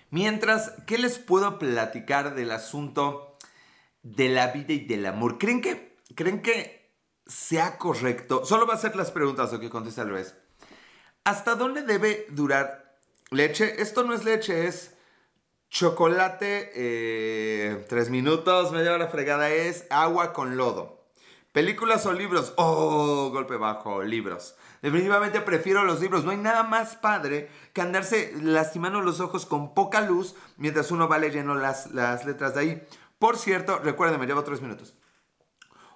Mientras, 0.09 0.73
¿qué 0.87 0.97
les 0.97 1.19
puedo 1.19 1.59
platicar 1.59 2.33
del 2.33 2.49
asunto 2.49 3.37
de 4.01 4.29
la 4.29 4.47
vida 4.47 4.73
y 4.73 4.87
del 4.87 5.05
amor? 5.05 5.37
¿Creen 5.37 5.61
que, 5.61 5.99
creen 6.15 6.41
que 6.41 6.95
sea 7.27 7.77
correcto? 7.77 8.43
Solo 8.43 8.65
va 8.65 8.73
a 8.73 8.77
ser 8.77 8.95
las 8.95 9.11
preguntas, 9.11 9.53
o 9.53 9.59
que 9.59 9.69
conteste 9.69 10.01
al 10.01 10.07
revés. 10.07 10.33
¿Hasta 11.25 11.53
dónde 11.53 11.83
debe 11.83 12.25
durar 12.31 12.97
leche? 13.29 13.79
Esto 13.83 14.03
no 14.03 14.15
es 14.15 14.25
leche, 14.25 14.65
es 14.65 14.96
Chocolate, 15.69 16.71
eh, 16.75 17.85
tres 17.89 18.09
minutos, 18.09 18.71
me 18.71 18.83
lleva 18.83 18.97
la 18.97 19.07
fregada, 19.07 19.49
es 19.49 19.85
agua 19.89 20.33
con 20.33 20.57
lodo. 20.57 20.97
Películas 21.51 22.05
o 22.05 22.13
libros, 22.13 22.53
oh, 22.57 23.29
golpe 23.31 23.57
bajo, 23.57 24.03
libros. 24.03 24.55
Definitivamente 24.81 25.41
prefiero 25.41 25.83
los 25.83 25.99
libros. 25.99 26.23
No 26.23 26.31
hay 26.31 26.37
nada 26.37 26.63
más 26.63 26.95
padre 26.95 27.49
que 27.73 27.81
andarse 27.81 28.31
lastimando 28.41 29.01
los 29.01 29.19
ojos 29.19 29.45
con 29.45 29.73
poca 29.73 30.01
luz 30.01 30.35
mientras 30.57 30.91
uno 30.91 31.07
va 31.07 31.17
leyendo 31.17 31.55
las, 31.55 31.91
las 31.91 32.25
letras 32.25 32.53
de 32.53 32.59
ahí. 32.59 32.87
Por 33.19 33.37
cierto, 33.37 33.79
recuerden, 33.79 34.19
me 34.19 34.27
llevo 34.27 34.43
tres 34.43 34.61
minutos. 34.61 34.93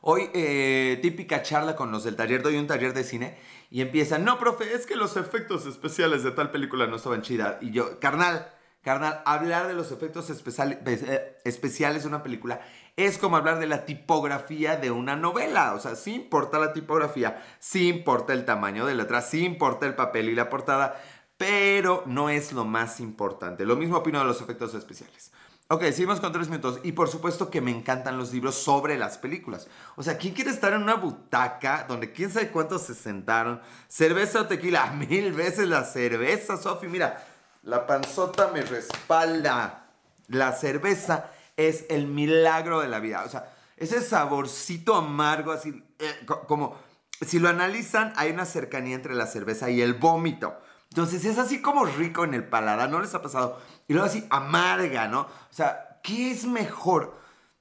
Hoy, 0.01 0.31
eh, 0.33 0.97
típica 1.03 1.43
charla 1.43 1.75
con 1.75 1.91
los 1.91 2.03
del 2.03 2.15
taller, 2.15 2.41
doy 2.41 2.57
un 2.57 2.65
taller 2.65 2.95
de 2.95 3.03
cine 3.03 3.37
y 3.69 3.81
empiezan, 3.81 4.25
no, 4.25 4.39
profe, 4.39 4.73
es 4.73 4.87
que 4.87 4.95
los 4.95 5.15
efectos 5.15 5.67
especiales 5.67 6.23
de 6.23 6.31
tal 6.31 6.49
película 6.49 6.87
no 6.87 6.95
estaban 6.95 7.21
chidas. 7.21 7.57
Y 7.61 7.69
yo, 7.69 7.99
carnal, 7.99 8.51
Carnal, 8.81 9.21
hablar 9.25 9.67
de 9.67 9.75
los 9.75 9.91
efectos 9.91 10.29
eh, 10.29 11.37
especiales 11.43 12.01
de 12.01 12.07
una 12.07 12.23
película 12.23 12.61
es 12.95 13.17
como 13.17 13.37
hablar 13.37 13.59
de 13.59 13.67
la 13.67 13.85
tipografía 13.85 14.75
de 14.75 14.89
una 14.91 15.15
novela. 15.15 15.73
O 15.73 15.79
sea, 15.79 15.95
sí 15.95 16.15
importa 16.15 16.59
la 16.59 16.73
tipografía, 16.73 17.43
sí 17.59 17.89
importa 17.89 18.33
el 18.33 18.43
tamaño 18.43 18.85
de 18.85 18.95
letra, 18.95 19.21
sí 19.21 19.45
importa 19.45 19.85
el 19.85 19.95
papel 19.95 20.29
y 20.29 20.35
la 20.35 20.49
portada, 20.49 20.99
pero 21.37 22.03
no 22.07 22.29
es 22.29 22.53
lo 22.53 22.65
más 22.65 22.99
importante. 22.99 23.65
Lo 23.65 23.75
mismo 23.75 23.97
opino 23.97 24.19
de 24.19 24.25
los 24.25 24.41
efectos 24.41 24.73
especiales. 24.73 25.31
Ok, 25.67 25.83
seguimos 25.83 26.19
con 26.19 26.33
tres 26.33 26.49
minutos. 26.49 26.81
Y 26.83 26.91
por 26.91 27.07
supuesto 27.07 27.49
que 27.49 27.61
me 27.61 27.71
encantan 27.71 28.17
los 28.17 28.33
libros 28.33 28.55
sobre 28.55 28.97
las 28.97 29.17
películas. 29.17 29.69
O 29.95 30.03
sea, 30.03 30.17
¿quién 30.17 30.33
quiere 30.33 30.51
estar 30.51 30.73
en 30.73 30.83
una 30.83 30.95
butaca 30.95 31.85
donde 31.87 32.11
quién 32.11 32.29
sabe 32.29 32.49
cuántos 32.49 32.81
se 32.81 32.93
sentaron? 32.93 33.61
Cerveza 33.87 34.41
o 34.41 34.47
tequila. 34.47 34.87
Mil 35.09 35.31
veces 35.31 35.69
la 35.69 35.85
cerveza, 35.85 36.57
Sofi. 36.57 36.87
Mira, 36.87 37.25
la 37.63 37.85
panzota 37.85 38.49
me 38.49 38.61
respalda. 38.61 39.87
La 40.27 40.53
cerveza 40.53 41.29
es 41.57 41.85
el 41.89 42.07
milagro 42.07 42.81
de 42.81 42.87
la 42.87 42.99
vida. 42.99 43.23
O 43.25 43.29
sea, 43.29 43.53
ese 43.77 44.01
saborcito 44.01 44.95
amargo, 44.95 45.51
así, 45.51 45.83
eh, 45.99 46.25
como, 46.47 46.77
si 47.21 47.39
lo 47.39 47.49
analizan, 47.49 48.13
hay 48.15 48.31
una 48.31 48.45
cercanía 48.45 48.95
entre 48.95 49.13
la 49.13 49.27
cerveza 49.27 49.69
y 49.69 49.81
el 49.81 49.93
vómito. 49.93 50.57
Entonces 50.89 51.23
es 51.25 51.37
así 51.37 51.61
como 51.61 51.85
rico 51.85 52.23
en 52.23 52.33
el 52.33 52.47
paladar, 52.47 52.89
¿no 52.89 52.99
les 52.99 53.13
ha 53.15 53.21
pasado? 53.21 53.61
Y 53.87 53.93
luego 53.93 54.07
así 54.07 54.25
amarga, 54.29 55.07
¿no? 55.07 55.21
O 55.21 55.53
sea, 55.53 55.99
¿qué 56.03 56.31
es 56.31 56.45
mejor 56.45 57.19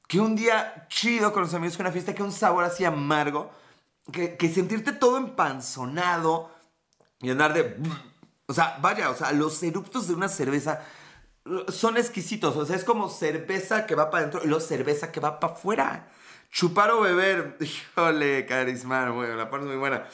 que 0.08 0.18
un 0.18 0.34
día 0.34 0.86
chido 0.88 1.32
con 1.32 1.42
los 1.42 1.54
amigos, 1.54 1.76
que 1.76 1.82
una 1.82 1.92
fiesta, 1.92 2.14
que 2.14 2.22
un 2.22 2.32
sabor 2.32 2.64
así 2.64 2.84
amargo? 2.84 3.50
Que, 4.12 4.36
que 4.36 4.48
sentirte 4.48 4.92
todo 4.92 5.18
empanzonado 5.18 6.50
y 7.20 7.30
andar 7.30 7.52
de 7.52 7.76
o 8.50 8.52
sea, 8.52 8.78
vaya, 8.80 9.10
o 9.10 9.14
sea, 9.14 9.30
los 9.30 9.62
eruptos 9.62 10.08
de 10.08 10.14
una 10.14 10.28
cerveza 10.28 10.84
son 11.68 11.96
exquisitos. 11.96 12.56
O 12.56 12.66
sea, 12.66 12.74
es 12.74 12.82
como 12.82 13.08
cerveza 13.08 13.86
que 13.86 13.94
va 13.94 14.10
para 14.10 14.24
adentro 14.24 14.40
y 14.42 14.48
luego 14.48 14.60
cerveza 14.60 15.12
que 15.12 15.20
va 15.20 15.38
para 15.38 15.52
afuera. 15.52 16.08
Chupar 16.50 16.90
o 16.90 17.00
beber, 17.00 17.56
híjole, 17.60 18.46
carisma, 18.46 19.08
bueno, 19.10 19.36
la 19.36 19.48
parte 19.48 19.66
muy 19.66 19.76
buena. 19.76 20.04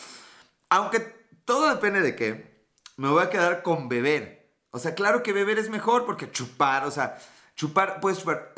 Aunque 0.69 1.01
todo 1.47 1.71
depende 1.71 2.03
de 2.03 2.15
qué, 2.15 2.67
me 2.99 3.09
voy 3.09 3.23
a 3.23 3.31
quedar 3.31 3.63
con 3.63 3.89
beber. 3.89 4.53
O 4.71 4.79
sea, 4.79 4.95
claro 4.95 5.23
que 5.23 5.33
beber 5.33 5.59
es 5.59 5.71
mejor 5.71 6.05
porque 6.05 6.31
chupar, 6.31 6.85
o 6.85 6.91
sea, 6.91 7.17
chupar, 7.55 8.01
puedes 8.01 8.19
chupar, 8.19 8.53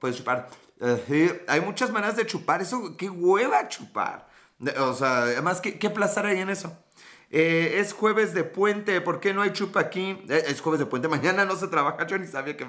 puedes 0.00 0.16
chupar 0.16 0.48
Eh, 0.80 1.44
hay 1.46 1.60
muchas 1.60 1.90
maneras 1.90 2.16
de 2.16 2.24
chupar. 2.24 2.62
Eso, 2.62 2.96
qué 2.96 3.10
hueva 3.10 3.68
chupar. 3.68 4.30
O 4.78 4.94
sea, 4.94 5.24
además, 5.24 5.60
¿qué, 5.60 5.78
qué 5.78 5.90
placer 5.90 6.24
hay 6.24 6.38
en 6.38 6.48
eso? 6.48 6.74
Eh, 7.30 7.78
es 7.80 7.92
jueves 7.92 8.32
de 8.32 8.44
puente, 8.44 9.00
¿por 9.00 9.20
qué 9.20 9.34
no 9.34 9.42
hay 9.42 9.52
chupa 9.52 9.80
aquí? 9.80 10.24
Eh, 10.28 10.44
es 10.46 10.60
jueves 10.60 10.80
de 10.80 10.86
puente, 10.86 11.08
mañana 11.08 11.44
no 11.44 11.56
se 11.56 11.68
trabaja, 11.68 12.06
yo 12.06 12.18
ni 12.18 12.26
sabía 12.26 12.56
que... 12.56 12.66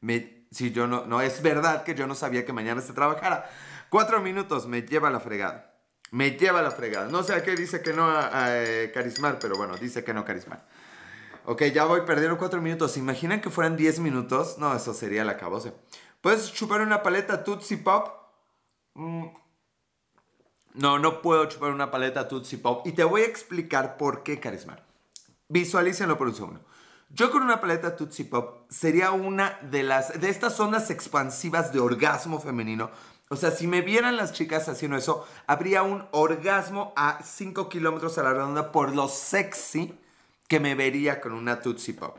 Me, 0.00 0.46
si 0.50 0.72
yo 0.72 0.86
no, 0.86 1.04
no, 1.06 1.20
es 1.20 1.42
verdad 1.42 1.84
que 1.84 1.94
yo 1.94 2.06
no 2.06 2.14
sabía 2.14 2.46
que 2.46 2.52
mañana 2.52 2.80
se 2.80 2.92
trabajara. 2.92 3.50
Cuatro 3.90 4.20
minutos, 4.20 4.66
me 4.66 4.82
lleva 4.82 5.10
la 5.10 5.20
fregada. 5.20 5.74
Me 6.10 6.30
lleva 6.32 6.62
la 6.62 6.70
fregada. 6.70 7.08
No 7.08 7.22
sé 7.22 7.34
a 7.34 7.42
qué 7.42 7.54
dice 7.54 7.82
que 7.82 7.92
no 7.92 8.10
eh, 8.34 8.90
carismar, 8.94 9.38
pero 9.38 9.56
bueno, 9.56 9.76
dice 9.76 10.04
que 10.04 10.14
no 10.14 10.24
carismar. 10.24 10.66
Ok, 11.44 11.64
ya 11.64 11.84
voy 11.84 12.02
perdiendo 12.02 12.38
cuatro 12.38 12.62
minutos. 12.62 12.92
¿Se 12.92 12.98
imaginan 12.98 13.40
que 13.40 13.50
fueran 13.50 13.76
diez 13.76 13.98
minutos? 14.00 14.56
No, 14.58 14.74
eso 14.74 14.94
sería 14.94 15.24
la 15.24 15.36
cabose. 15.36 15.72
¿Puedes 16.20 16.52
chupar 16.52 16.80
una 16.80 17.02
paleta 17.02 17.44
Tootsie 17.44 17.78
Pop? 17.78 18.08
Mm. 18.94 19.26
No, 20.78 21.00
no 21.00 21.22
puedo 21.22 21.44
chupar 21.46 21.72
una 21.72 21.90
paleta 21.90 22.28
Tootsie 22.28 22.58
Pop. 22.58 22.86
Y 22.86 22.92
te 22.92 23.02
voy 23.02 23.22
a 23.22 23.26
explicar 23.26 23.96
por 23.96 24.22
qué, 24.22 24.38
Carismar. 24.38 24.86
Visualícenlo 25.48 26.16
por 26.16 26.28
un 26.28 26.36
segundo. 26.36 26.60
Yo 27.10 27.32
con 27.32 27.42
una 27.42 27.60
paleta 27.60 27.96
Tootsie 27.96 28.26
Pop 28.26 28.70
sería 28.70 29.10
una 29.10 29.58
de 29.60 29.82
las 29.82 30.20
de 30.20 30.28
estas 30.28 30.60
ondas 30.60 30.90
expansivas 30.90 31.72
de 31.72 31.80
orgasmo 31.80 32.38
femenino. 32.40 32.92
O 33.28 33.34
sea, 33.34 33.50
si 33.50 33.66
me 33.66 33.82
vieran 33.82 34.16
las 34.16 34.32
chicas 34.32 34.68
haciendo 34.68 34.96
eso, 34.96 35.26
habría 35.48 35.82
un 35.82 36.06
orgasmo 36.12 36.92
a 36.94 37.24
5 37.24 37.68
kilómetros 37.68 38.16
a 38.16 38.22
la 38.22 38.32
redonda 38.32 38.70
por 38.70 38.94
lo 38.94 39.08
sexy 39.08 39.98
que 40.46 40.60
me 40.60 40.76
vería 40.76 41.20
con 41.20 41.32
una 41.32 41.60
Tootsie 41.60 41.94
Pop. 41.94 42.18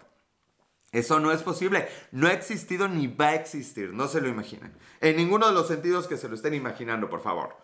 Eso 0.91 1.21
no 1.21 1.31
es 1.31 1.43
posible. 1.43 1.87
No 2.11 2.27
ha 2.27 2.33
existido 2.33 2.89
ni 2.89 3.07
va 3.07 3.27
a 3.27 3.35
existir. 3.35 3.93
No 3.93 4.09
se 4.09 4.19
lo 4.19 4.27
imaginen. 4.27 4.75
En 4.99 5.15
ninguno 5.15 5.47
de 5.47 5.53
los 5.53 5.69
sentidos 5.69 6.07
que 6.07 6.17
se 6.17 6.27
lo 6.27 6.35
estén 6.35 6.55
imaginando, 6.55 7.09
por 7.09 7.21
favor. 7.21 7.55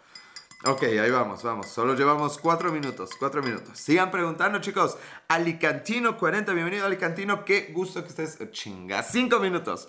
Ok, 0.67 0.81
ahí 0.81 1.11
vamos, 1.11 1.43
vamos. 1.43 1.67
Solo 1.67 1.93
llevamos 1.93 2.39
cuatro 2.39 2.71
minutos, 2.71 3.11
cuatro 3.19 3.43
minutos. 3.43 3.77
Sigan 3.77 4.09
preguntando, 4.09 4.59
chicos. 4.59 4.97
Alicantino 5.27 6.17
40, 6.17 6.53
bienvenido 6.53 6.87
Alicantino. 6.87 7.45
Qué 7.45 7.71
gusto 7.71 8.01
que 8.01 8.09
estés. 8.09 8.39
Chinga, 8.49 9.03
cinco 9.03 9.39
minutos. 9.39 9.87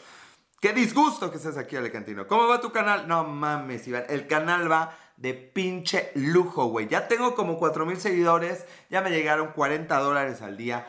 Qué 0.60 0.74
disgusto 0.74 1.30
que 1.30 1.38
estés 1.38 1.56
aquí, 1.56 1.76
Alicantino. 1.76 2.26
¿Cómo 2.26 2.46
va 2.46 2.60
tu 2.60 2.72
canal? 2.72 3.08
No 3.08 3.24
mames, 3.24 3.88
Iván. 3.88 4.04
El 4.10 4.26
canal 4.26 4.70
va 4.70 4.94
de 5.16 5.32
pinche 5.32 6.10
lujo, 6.14 6.66
güey. 6.66 6.88
Ya 6.88 7.08
tengo 7.08 7.34
como 7.34 7.58
cuatro 7.58 7.86
mil 7.86 7.96
seguidores. 7.96 8.66
Ya 8.90 9.00
me 9.00 9.08
llegaron 9.08 9.52
40 9.52 9.98
dólares 9.98 10.42
al 10.42 10.58
día. 10.58 10.86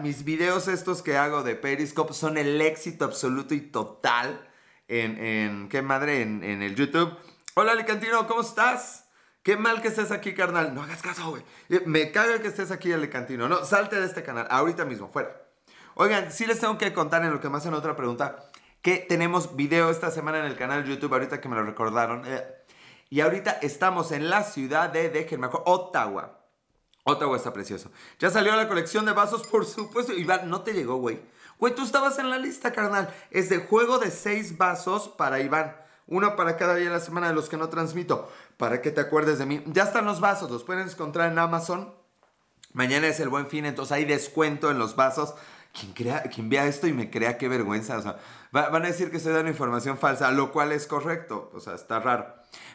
mis 0.00 0.22
videos 0.22 0.68
estos 0.68 1.02
que 1.02 1.16
hago 1.16 1.42
de 1.42 1.56
Periscope 1.56 2.14
son 2.14 2.38
el 2.38 2.60
éxito 2.60 3.06
absoluto 3.06 3.52
y 3.52 3.62
total 3.62 4.48
en, 4.86 5.68
¿qué 5.70 5.82
madre? 5.82 6.22
En 6.22 6.62
el 6.62 6.76
YouTube. 6.76 7.16
Hola, 7.58 7.72
Alicantino, 7.72 8.26
¿cómo 8.26 8.42
estás? 8.42 9.06
Qué 9.42 9.56
mal 9.56 9.80
que 9.80 9.88
estés 9.88 10.10
aquí, 10.10 10.34
carnal. 10.34 10.74
No 10.74 10.82
hagas 10.82 11.00
caso, 11.00 11.30
güey. 11.30 11.42
Eh, 11.70 11.82
me 11.86 12.12
caga 12.12 12.38
que 12.42 12.48
estés 12.48 12.70
aquí, 12.70 12.92
Alicantino. 12.92 13.48
No, 13.48 13.64
salte 13.64 13.98
de 13.98 14.04
este 14.04 14.22
canal, 14.22 14.46
ahorita 14.50 14.84
mismo, 14.84 15.08
fuera. 15.08 15.40
Oigan, 15.94 16.30
sí 16.30 16.44
les 16.44 16.60
tengo 16.60 16.76
que 16.76 16.92
contar 16.92 17.24
en 17.24 17.32
lo 17.32 17.40
que 17.40 17.48
me 17.48 17.56
hacen 17.56 17.72
otra 17.72 17.96
pregunta, 17.96 18.44
que 18.82 18.98
tenemos 18.98 19.56
video 19.56 19.88
esta 19.88 20.10
semana 20.10 20.40
en 20.40 20.44
el 20.44 20.54
canal 20.54 20.84
YouTube, 20.84 21.14
ahorita 21.14 21.40
que 21.40 21.48
me 21.48 21.56
lo 21.56 21.62
recordaron. 21.62 22.24
Eh, 22.26 22.44
y 23.08 23.22
ahorita 23.22 23.52
estamos 23.62 24.12
en 24.12 24.28
la 24.28 24.42
ciudad 24.42 24.90
de, 24.90 25.08
déjenme 25.08 25.48
Ottawa. 25.50 26.38
Ottawa 27.04 27.38
está 27.38 27.54
precioso. 27.54 27.90
Ya 28.18 28.28
salió 28.28 28.54
la 28.54 28.68
colección 28.68 29.06
de 29.06 29.12
vasos, 29.12 29.46
por 29.46 29.64
supuesto. 29.64 30.12
Iván, 30.12 30.50
no 30.50 30.60
te 30.60 30.74
llegó, 30.74 30.96
güey. 30.96 31.22
Güey, 31.58 31.74
tú 31.74 31.84
estabas 31.84 32.18
en 32.18 32.28
la 32.28 32.36
lista, 32.36 32.74
carnal. 32.74 33.08
Es 33.30 33.48
de 33.48 33.60
juego 33.60 33.98
de 33.98 34.10
seis 34.10 34.58
vasos 34.58 35.08
para 35.08 35.40
Iván. 35.40 35.85
Uno 36.06 36.36
para 36.36 36.56
cada 36.56 36.76
día 36.76 36.86
de 36.86 36.92
la 36.92 37.00
semana 37.00 37.28
de 37.28 37.34
los 37.34 37.48
que 37.48 37.56
no 37.56 37.68
transmito. 37.68 38.30
Para 38.56 38.80
que 38.80 38.90
te 38.90 39.00
acuerdes 39.00 39.38
de 39.38 39.46
mí. 39.46 39.62
Ya 39.66 39.84
están 39.84 40.04
los 40.04 40.20
vasos. 40.20 40.50
Los 40.50 40.64
pueden 40.64 40.88
encontrar 40.88 41.30
en 41.30 41.38
Amazon. 41.38 41.94
Mañana 42.72 43.06
es 43.06 43.20
el 43.20 43.30
buen 43.30 43.46
fin, 43.46 43.64
entonces 43.64 43.92
hay 43.92 44.04
descuento 44.04 44.70
en 44.70 44.78
los 44.78 44.96
vasos. 44.96 45.34
Quien, 45.72 45.92
crea, 45.92 46.22
quien 46.24 46.48
vea 46.48 46.66
esto 46.66 46.86
y 46.86 46.92
me 46.92 47.10
crea 47.10 47.38
qué 47.38 47.48
vergüenza. 47.48 47.96
O 47.96 48.02
sea, 48.02 48.18
van 48.52 48.84
a 48.84 48.88
decir 48.88 49.10
que 49.10 49.16
estoy 49.16 49.32
dando 49.32 49.50
información 49.50 49.96
falsa, 49.96 50.30
lo 50.30 50.52
cual 50.52 50.72
es 50.72 50.86
correcto. 50.86 51.50
O 51.54 51.60
sea, 51.60 51.74
está 51.74 52.00
raro. 52.00 52.26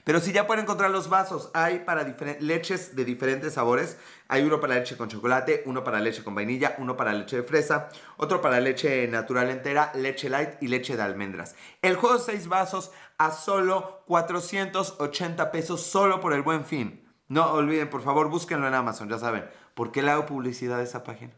Pero 0.04 0.20
si 0.20 0.32
ya 0.32 0.48
pueden 0.48 0.64
encontrar 0.64 0.92
los 0.92 1.10
vasos, 1.10 1.52
hay 1.54 1.80
para 1.80 2.04
leches 2.40 2.96
de 2.96 3.06
diferentes 3.06 3.54
sabores. 3.54 3.98
Hay 4.28 4.44
uno 4.44 4.60
para 4.60 4.76
leche 4.76 4.98
con 4.98 5.10
chocolate, 5.10 5.64
uno 5.66 5.84
para 5.84 6.00
leche 6.00 6.24
con 6.24 6.36
vainilla, 6.36 6.76
uno 6.80 6.98
para 6.98 7.14
leche 7.14 7.38
de 7.38 7.44
fresa, 7.44 7.90
otro 8.18 8.42
para 8.42 8.60
leche 8.60 9.08
natural 9.08 9.50
entera, 9.50 9.92
leche 9.94 10.30
light 10.30 10.62
y 10.62 10.68
leche 10.68 10.96
de 10.96 11.04
almendras. 11.04 11.56
El 11.82 11.96
juego 11.96 12.18
de 12.18 12.24
6 12.24 12.48
vasos 12.48 12.92
a 13.18 13.32
solo 13.32 14.04
480 14.08 15.52
pesos 15.52 15.82
solo 15.84 16.20
por 16.20 16.34
el 16.34 16.42
buen 16.42 16.66
fin. 16.66 17.08
No 17.28 17.54
olviden, 17.54 17.90
por 17.90 18.02
favor, 18.02 18.30
búsquenlo 18.30 18.68
en 18.68 18.74
Amazon, 18.74 19.08
ya 19.08 19.18
saben. 19.18 19.46
¿Por 19.74 19.92
qué 19.92 20.02
le 20.02 20.12
hago 20.12 20.26
publicidad 20.26 20.80
a 20.80 20.84
esa 20.84 21.04
página? 21.04 21.34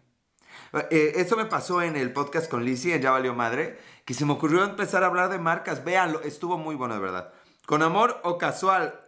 Eh, 0.90 1.14
eso 1.18 1.38
me 1.38 1.46
pasó 1.46 1.82
en 1.82 1.96
el 1.96 2.14
podcast 2.14 2.50
con 2.50 2.66
Lizzie, 2.66 2.96
en 2.96 3.02
Ya 3.02 3.12
Valió 3.12 3.34
Madre, 3.36 3.78
que 4.06 4.14
se 4.14 4.26
me 4.26 4.34
ocurrió 4.34 4.64
empezar 4.64 5.04
a 5.04 5.08
hablar 5.08 5.30
de 5.30 5.38
marcas. 5.38 5.84
Véanlo, 5.84 6.22
estuvo 6.22 6.58
muy 6.58 6.76
bueno, 6.76 6.96
de 6.96 7.02
verdad. 7.02 7.34
¿Con 7.66 7.82
amor 7.82 8.20
o 8.24 8.38
casual? 8.38 9.00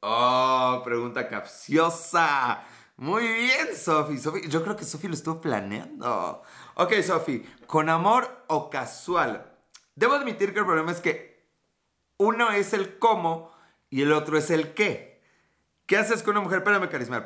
Oh, 0.00 0.80
pregunta 0.82 1.28
capciosa. 1.28 2.64
Muy 2.96 3.26
bien, 3.28 3.76
Sofi. 3.76 4.18
Yo 4.48 4.62
creo 4.62 4.76
que 4.76 4.84
Sofi 4.84 5.08
lo 5.08 5.14
estuvo 5.14 5.40
planeando. 5.40 6.42
Ok, 6.76 6.94
Sofi. 7.02 7.46
¿Con 7.66 7.90
amor 7.90 8.44
o 8.48 8.70
casual? 8.70 9.58
Debo 9.94 10.14
admitir 10.14 10.54
que 10.54 10.60
el 10.60 10.66
problema 10.66 10.92
es 10.92 11.00
que 11.00 11.50
uno 12.16 12.50
es 12.50 12.72
el 12.72 12.98
cómo 12.98 13.52
y 13.90 14.02
el 14.02 14.12
otro 14.12 14.38
es 14.38 14.50
el 14.50 14.72
qué. 14.72 15.22
¿Qué 15.86 15.98
haces 15.98 16.22
con 16.22 16.36
una 16.36 16.44
mujer? 16.44 16.58
Espérame, 16.58 16.88
carisma. 16.88 17.22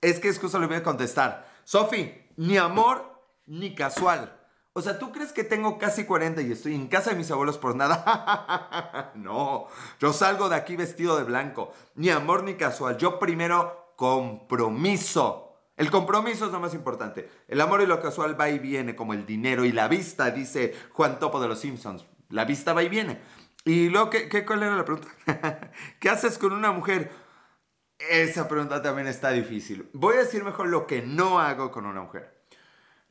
Es 0.00 0.18
que 0.18 0.28
es 0.28 0.40
justo 0.40 0.58
lo 0.58 0.66
voy 0.66 0.78
a 0.78 0.82
contestar. 0.82 1.48
Sofi, 1.62 2.12
ni 2.36 2.56
amor 2.56 3.22
ni 3.46 3.76
casual. 3.76 4.41
O 4.74 4.80
sea, 4.80 4.98
¿tú 4.98 5.12
crees 5.12 5.32
que 5.32 5.44
tengo 5.44 5.78
casi 5.78 6.04
40 6.04 6.40
y 6.40 6.52
estoy 6.52 6.74
en 6.74 6.88
casa 6.88 7.10
de 7.10 7.16
mis 7.16 7.30
abuelos 7.30 7.58
por 7.58 7.76
nada? 7.76 9.12
no, 9.14 9.66
yo 10.00 10.12
salgo 10.14 10.48
de 10.48 10.56
aquí 10.56 10.76
vestido 10.76 11.18
de 11.18 11.24
blanco. 11.24 11.72
Ni 11.94 12.08
amor 12.08 12.42
ni 12.42 12.54
casual. 12.54 12.96
Yo 12.96 13.18
primero 13.18 13.94
compromiso. 13.96 15.58
El 15.76 15.90
compromiso 15.90 16.46
es 16.46 16.52
lo 16.52 16.60
más 16.60 16.72
importante. 16.72 17.28
El 17.48 17.60
amor 17.60 17.82
y 17.82 17.86
lo 17.86 18.00
casual 18.00 18.38
va 18.40 18.48
y 18.48 18.58
viene, 18.58 18.96
como 18.96 19.12
el 19.12 19.26
dinero 19.26 19.64
y 19.64 19.72
la 19.72 19.88
vista, 19.88 20.30
dice 20.30 20.74
Juan 20.92 21.18
Topo 21.18 21.40
de 21.40 21.48
los 21.48 21.60
Simpsons. 21.60 22.06
La 22.30 22.46
vista 22.46 22.72
va 22.72 22.82
y 22.82 22.88
viene. 22.88 23.20
Y 23.64 23.90
luego, 23.90 24.08
¿qué, 24.08 24.28
qué 24.28 24.46
cuál 24.46 24.62
era 24.62 24.74
la 24.74 24.84
pregunta? 24.86 25.10
¿Qué 26.00 26.08
haces 26.08 26.38
con 26.38 26.52
una 26.52 26.72
mujer? 26.72 27.12
Esa 27.98 28.48
pregunta 28.48 28.80
también 28.80 29.06
está 29.06 29.30
difícil. 29.32 29.88
Voy 29.92 30.16
a 30.16 30.20
decir 30.20 30.44
mejor 30.44 30.68
lo 30.68 30.86
que 30.86 31.02
no 31.02 31.40
hago 31.40 31.70
con 31.70 31.84
una 31.84 32.00
mujer. 32.00 32.41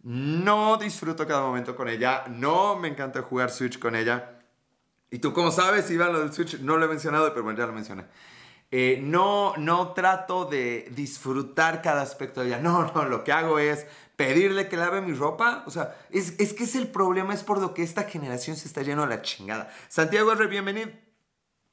No 0.03 0.77
disfruto 0.77 1.27
cada 1.27 1.41
momento 1.41 1.75
con 1.75 1.87
ella. 1.87 2.25
No 2.27 2.77
me 2.77 2.87
encanta 2.87 3.21
jugar 3.21 3.51
Switch 3.51 3.79
con 3.79 3.95
ella. 3.95 4.39
Y 5.09 5.19
tú, 5.19 5.33
como 5.33 5.51
sabes, 5.51 5.91
Iván, 5.91 6.13
lo 6.13 6.19
del 6.19 6.33
Switch 6.33 6.59
no 6.59 6.77
lo 6.77 6.85
he 6.85 6.87
mencionado, 6.87 7.29
pero 7.31 7.43
bueno, 7.43 7.59
ya 7.59 7.67
lo 7.67 7.73
mencioné. 7.73 8.05
Eh, 8.71 8.99
no, 9.03 9.53
no 9.57 9.91
trato 9.91 10.45
de 10.45 10.89
disfrutar 10.95 11.81
cada 11.81 12.01
aspecto 12.01 12.41
de 12.41 12.47
ella. 12.47 12.59
No, 12.59 12.91
no, 12.93 13.05
lo 13.05 13.23
que 13.23 13.33
hago 13.33 13.59
es 13.59 13.85
pedirle 14.15 14.69
que 14.69 14.77
lave 14.77 15.01
mi 15.01 15.13
ropa. 15.13 15.63
O 15.67 15.71
sea, 15.71 15.95
es, 16.09 16.39
es 16.39 16.53
que 16.53 16.63
es 16.63 16.75
el 16.75 16.87
problema, 16.87 17.33
es 17.33 17.43
por 17.43 17.59
lo 17.59 17.73
que 17.73 17.83
esta 17.83 18.03
generación 18.03 18.55
se 18.55 18.67
está 18.67 18.81
lleno 18.81 19.01
de 19.03 19.09
la 19.09 19.21
chingada. 19.21 19.71
Santiago 19.89 20.31
R., 20.31 20.47
bienvenido. 20.47 20.89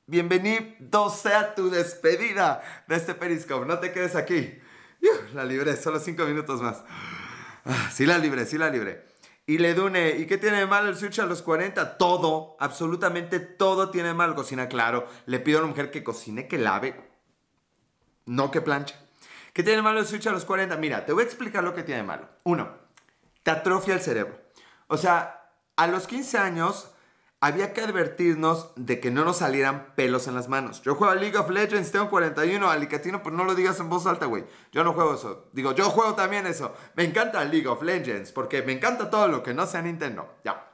Bienvenido 0.06 1.10
sea 1.10 1.54
tu 1.54 1.68
despedida 1.68 2.62
de 2.88 2.96
este 2.96 3.14
Periscope. 3.14 3.66
No 3.66 3.78
te 3.78 3.92
quedes 3.92 4.16
aquí. 4.16 4.58
La 5.34 5.44
libré, 5.44 5.76
solo 5.76 6.00
cinco 6.00 6.24
minutos 6.24 6.62
más. 6.62 6.82
Ah, 7.64 7.90
sí 7.92 8.06
la 8.06 8.18
libre, 8.18 8.46
sí 8.46 8.58
la 8.58 8.70
libre. 8.70 9.06
Y 9.46 9.58
le 9.58 9.72
dune, 9.74 10.10
¿y 10.10 10.26
qué 10.26 10.36
tiene 10.36 10.58
de 10.58 10.66
malo 10.66 10.90
el 10.90 10.96
Switch 10.96 11.18
a 11.20 11.26
los 11.26 11.40
40? 11.40 11.96
Todo, 11.96 12.56
absolutamente 12.60 13.40
todo 13.40 13.90
tiene 13.90 14.08
de 14.08 14.14
malo. 14.14 14.34
Cocina, 14.34 14.68
claro. 14.68 15.08
Le 15.24 15.40
pido 15.40 15.58
a 15.58 15.62
una 15.62 15.70
mujer 15.70 15.90
que 15.90 16.04
cocine, 16.04 16.46
que 16.46 16.58
lave, 16.58 17.00
no 18.26 18.50
que 18.50 18.60
planche. 18.60 18.94
¿Qué 19.54 19.62
tiene 19.62 19.76
de 19.76 19.82
malo 19.82 20.00
el 20.00 20.06
Switch 20.06 20.26
a 20.26 20.32
los 20.32 20.44
40? 20.44 20.76
Mira, 20.76 21.06
te 21.06 21.14
voy 21.14 21.22
a 21.22 21.26
explicar 21.26 21.64
lo 21.64 21.74
que 21.74 21.82
tiene 21.82 22.02
de 22.02 22.06
malo. 22.06 22.28
Uno, 22.44 22.68
te 23.42 23.50
atrofia 23.50 23.94
el 23.94 24.00
cerebro. 24.00 24.38
O 24.86 24.98
sea, 24.98 25.50
a 25.76 25.86
los 25.86 26.06
15 26.06 26.36
años 26.38 26.90
había 27.40 27.72
que 27.72 27.82
advertirnos 27.82 28.72
de 28.74 28.98
que 28.98 29.10
no 29.10 29.24
nos 29.24 29.38
salieran 29.38 29.94
pelos 29.94 30.26
en 30.26 30.34
las 30.34 30.48
manos. 30.48 30.82
Yo 30.82 30.96
juego 30.96 31.14
League 31.14 31.36
of 31.36 31.50
Legends, 31.50 31.92
tengo 31.92 32.10
41, 32.10 32.68
Alicatino, 32.68 33.22
pues 33.22 33.34
no 33.34 33.44
lo 33.44 33.54
digas 33.54 33.78
en 33.78 33.88
voz 33.88 34.06
alta, 34.06 34.26
güey. 34.26 34.44
Yo 34.72 34.82
no 34.82 34.92
juego 34.92 35.14
eso. 35.14 35.48
Digo, 35.52 35.72
yo 35.72 35.88
juego 35.90 36.14
también 36.14 36.46
eso. 36.46 36.74
Me 36.96 37.04
encanta 37.04 37.44
League 37.44 37.68
of 37.68 37.82
Legends, 37.82 38.32
porque 38.32 38.62
me 38.62 38.72
encanta 38.72 39.08
todo 39.08 39.28
lo 39.28 39.42
que 39.42 39.54
no 39.54 39.66
sea 39.66 39.82
Nintendo. 39.82 40.34
Ya. 40.44 40.64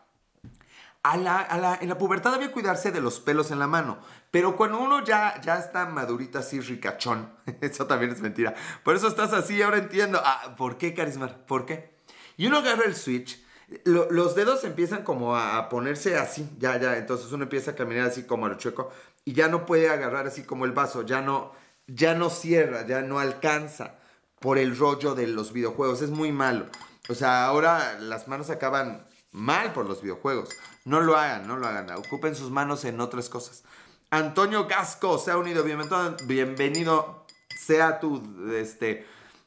En 1.13 1.23
la 1.25 1.99
pubertad 1.99 2.33
había 2.33 2.47
que 2.47 2.55
cuidarse 2.55 2.91
de 2.91 3.03
los 3.03 3.21
pelos 3.21 3.51
en 3.51 3.59
la 3.59 3.67
mano. 3.67 3.99
Pero 4.31 4.57
cuando 4.57 4.81
uno 4.81 5.05
ya, 5.05 5.39
ya 5.43 5.59
está 5.59 5.85
madurita 5.85 6.39
así, 6.39 6.61
ricachón, 6.61 7.31
eso 7.61 7.87
también 7.87 8.13
es 8.13 8.23
mentira. 8.23 8.55
Por 8.83 8.97
eso 8.97 9.09
estás 9.09 9.35
así, 9.35 9.61
ahora 9.61 9.77
entiendo. 9.77 10.19
Ah, 10.25 10.55
¿Por 10.57 10.79
qué, 10.79 10.95
Carismar? 10.95 11.45
¿Por 11.45 11.67
qué? 11.67 11.99
Y 12.39 12.47
uno 12.47 12.59
agarra 12.59 12.85
el 12.87 12.97
Switch 12.97 13.44
lo- 13.85 14.11
los 14.11 14.35
dedos 14.35 14.65
empiezan 14.65 15.03
como 15.05 15.37
a, 15.37 15.59
a 15.59 15.69
ponerse 15.69 16.17
así, 16.19 16.49
ya, 16.59 16.79
ya, 16.79 16.97
entonces 16.97 17.33
uno 17.33 17.45
empieza 17.45 17.73
a 17.73 17.75
caminar 17.75 18.07
así 18.07 18.25
como 18.25 18.47
a 18.47 18.49
lo 18.51 18.57
chueco 18.57 18.91
y 19.25 19.33
ya 19.33 19.49
no 19.49 19.65
puede 19.67 19.89
agarrar 19.89 20.27
así 20.27 20.43
como 20.43 20.65
el 20.65 20.73
vaso, 20.73 21.03
ya 21.03 21.21
no, 21.23 21.53
ya 21.87 22.15
no 22.15 22.31
cierra, 22.31 22.87
ya 22.87 23.01
no 23.03 23.19
alcanza 23.19 23.95
por 24.41 24.59
el 24.59 24.77
rollo 24.77 25.15
de 25.15 25.27
los 25.27 25.53
videojuegos, 25.53 26.03
es 26.03 26.11
muy 26.11 26.31
malo. 26.33 26.67
O 27.09 27.15
sea, 27.15 27.47
ahora 27.47 27.99
las 27.99 28.29
manos 28.29 28.51
acaban 28.51 29.07
mal 29.33 29.73
por 29.73 29.87
los 29.87 30.03
videojuegos. 30.03 30.51
No 30.85 31.01
lo 31.01 31.17
hagan, 31.17 31.47
no 31.47 31.57
lo 31.57 31.67
hagan, 31.67 31.91
ocupen 31.93 32.35
sus 32.35 32.51
manos 32.51 32.85
en 32.85 33.01
otras 33.01 33.31
cosas. 33.31 33.65
Antonio 34.11 34.67
Gasco, 34.67 35.19
se 35.19 35.31
ha 35.31 35.39
unido, 35.39 35.65
bienvenido, 35.65 36.17
bienvenido 36.27 37.25
sea 37.59 38.01
tu, 38.01 38.23
este, 38.55 39.07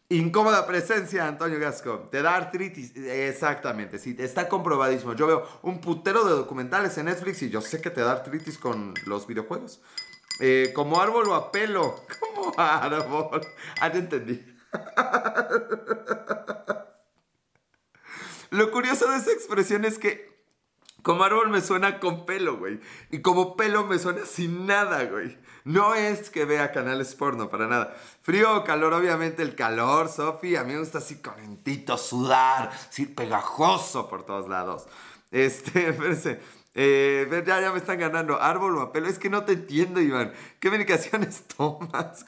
incómoda 0.09 0.65
presencia, 0.65 1.27
Antonio 1.27 1.59
Gasco. 1.59 2.07
Te 2.11 2.21
da 2.21 2.35
artritis, 2.35 2.95
exactamente, 2.95 3.99
sí, 3.99 4.15
está 4.19 4.47
comprobadísimo. 4.47 5.13
Yo 5.13 5.27
veo 5.27 5.47
un 5.61 5.81
putero 5.81 6.23
de 6.23 6.31
documentales 6.31 6.97
en 6.97 7.05
Netflix 7.05 7.41
y 7.43 7.49
yo 7.49 7.61
sé 7.61 7.81
que 7.81 7.89
te 7.89 8.01
da 8.01 8.13
artritis 8.13 8.57
con 8.57 8.93
los 9.05 9.27
videojuegos. 9.27 9.81
Eh, 10.39 10.71
como 10.75 11.01
árbol 11.01 11.29
o 11.29 11.35
a 11.35 11.51
pelo, 11.51 11.95
como 12.19 12.53
árbol. 12.57 13.41
Ah, 13.81 13.91
ya 13.91 13.99
entendí. 13.99 14.45
Lo 18.49 18.71
curioso 18.71 19.11
de 19.11 19.17
esa 19.17 19.31
expresión 19.31 19.83
es 19.83 19.99
que 19.99 20.37
como 21.01 21.23
árbol 21.23 21.49
me 21.49 21.61
suena 21.61 21.99
con 21.99 22.25
pelo, 22.25 22.57
güey. 22.57 22.79
Y 23.11 23.21
como 23.21 23.55
pelo 23.55 23.85
me 23.85 23.99
suena 23.99 24.25
sin 24.25 24.65
nada, 24.65 25.03
güey. 25.05 25.37
No 25.67 25.95
es 25.95 26.29
que 26.29 26.45
vea 26.45 26.71
canales 26.71 27.13
porno, 27.13 27.49
para 27.49 27.67
nada. 27.67 27.93
Frío 28.21 28.55
o 28.55 28.63
calor, 28.63 28.93
obviamente 28.93 29.43
el 29.43 29.53
calor, 29.53 30.07
Sofi. 30.07 30.55
A 30.55 30.63
mí 30.63 30.71
me 30.71 30.79
gusta 30.79 30.99
así 30.99 31.17
calentito, 31.17 31.97
sudar, 31.97 32.71
así 32.71 33.05
pegajoso 33.05 34.07
por 34.07 34.25
todos 34.25 34.47
lados. 34.47 34.87
Este, 35.29 35.89
espérense. 35.89 36.39
Eh, 36.73 37.43
ya, 37.45 37.59
ya 37.59 37.73
me 37.73 37.79
están 37.79 37.99
ganando. 37.99 38.41
Árbol 38.41 38.77
o 38.77 38.81
a 38.81 38.93
pelo. 38.93 39.09
Es 39.09 39.19
que 39.19 39.29
no 39.29 39.43
te 39.43 39.53
entiendo, 39.53 39.99
Iván. 39.99 40.31
¿Qué 40.61 40.71
medicaciones 40.71 41.43
tomas? 41.57 42.25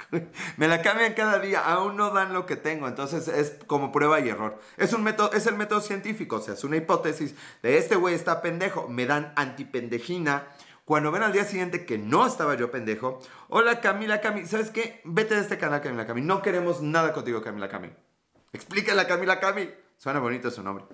Me 0.58 0.67
la 0.67 0.81
cambian 0.81 1.13
cada 1.13 1.39
día. 1.39 1.62
Aún 1.62 1.96
no 1.96 2.10
dan 2.10 2.34
lo 2.34 2.46
que 2.46 2.58
tengo. 2.58 2.89
Entonces 2.89 3.29
es 3.29 3.55
como 3.67 3.93
prueba 3.93 4.19
y 4.19 4.27
error. 4.27 4.60
Es 4.75 4.91
un 4.91 5.01
método, 5.01 5.31
es 5.31 5.48
el 5.48 5.55
método 5.55 5.79
científico. 5.79 6.36
O 6.36 6.41
sea, 6.41 6.55
es 6.55 6.65
una 6.65 6.75
hipótesis 6.75 7.36
de 7.63 7.77
este 7.77 7.96
güey 7.96 8.15
está 8.15 8.41
pendejo. 8.41 8.89
Me 8.89 9.05
dan 9.05 9.31
antipendejina. 9.38 10.46
Cuando 10.89 11.12
ven 11.12 11.22
al 11.22 11.31
día 11.31 11.46
siguiente 11.46 11.86
que 11.86 12.00
no 12.00 12.25
estaba 12.25 12.55
yo 12.55 12.72
pendejo. 12.72 13.19
Hola 13.48 13.79
Camila 13.79 14.22
Cami. 14.22 14.48
¿Sabes 14.48 14.72
qué? 14.72 15.01
Vete 15.03 15.36
de 15.36 15.41
este 15.41 15.60
canal, 15.60 15.81
Camila 15.81 16.08
Cami. 16.08 16.22
No 16.22 16.41
queremos 16.41 16.81
nada 16.81 17.13
contigo, 17.13 17.43
Camila 17.43 17.69
Cami. 17.69 17.91
Explícale 18.53 19.00
a 19.00 19.08
Camila 19.08 19.39
Cami. 19.39 19.69
Suena 19.98 20.19
bonito 20.19 20.50
su 20.50 20.63
nombre. 20.63 20.86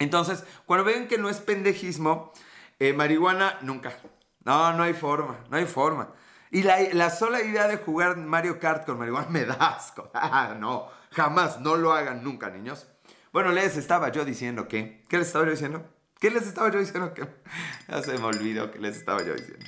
Entonces, 0.00 0.42
cuando 0.66 0.84
ven 0.84 1.06
que 1.06 1.18
no 1.18 1.28
es 1.28 1.38
pendejismo, 1.38 2.32
eh, 2.80 2.94
marihuana, 2.94 3.60
nunca. 3.62 3.96
No, 4.42 4.72
no 4.72 4.82
hay 4.82 4.92
forma, 4.92 5.38
no 5.50 5.56
hay 5.56 5.66
forma. 5.66 6.12
Y 6.50 6.64
la, 6.64 6.76
la 6.92 7.10
sola 7.10 7.40
idea 7.40 7.68
de 7.68 7.76
jugar 7.76 8.16
Mario 8.16 8.58
Kart 8.58 8.86
con 8.86 8.98
marihuana 8.98 9.28
me 9.30 9.44
da 9.44 9.54
asco. 9.54 10.10
No, 10.58 10.88
jamás, 11.12 11.60
no 11.60 11.76
lo 11.76 11.92
hagan 11.92 12.24
nunca, 12.24 12.50
niños. 12.50 12.88
Bueno, 13.32 13.52
les 13.52 13.76
estaba 13.76 14.08
yo 14.08 14.24
diciendo 14.24 14.66
que... 14.66 15.04
¿Qué 15.08 15.18
les 15.18 15.28
estaba 15.28 15.44
yo 15.44 15.52
diciendo? 15.52 15.95
¿Qué 16.20 16.30
les 16.30 16.46
estaba 16.46 16.70
yo 16.70 16.78
diciendo? 16.78 17.12
que 17.12 17.26
Ya 17.88 18.02
se 18.02 18.18
me 18.18 18.24
olvidó 18.24 18.70
que 18.70 18.78
les 18.78 18.96
estaba 18.96 19.22
yo 19.22 19.34
diciendo. 19.34 19.64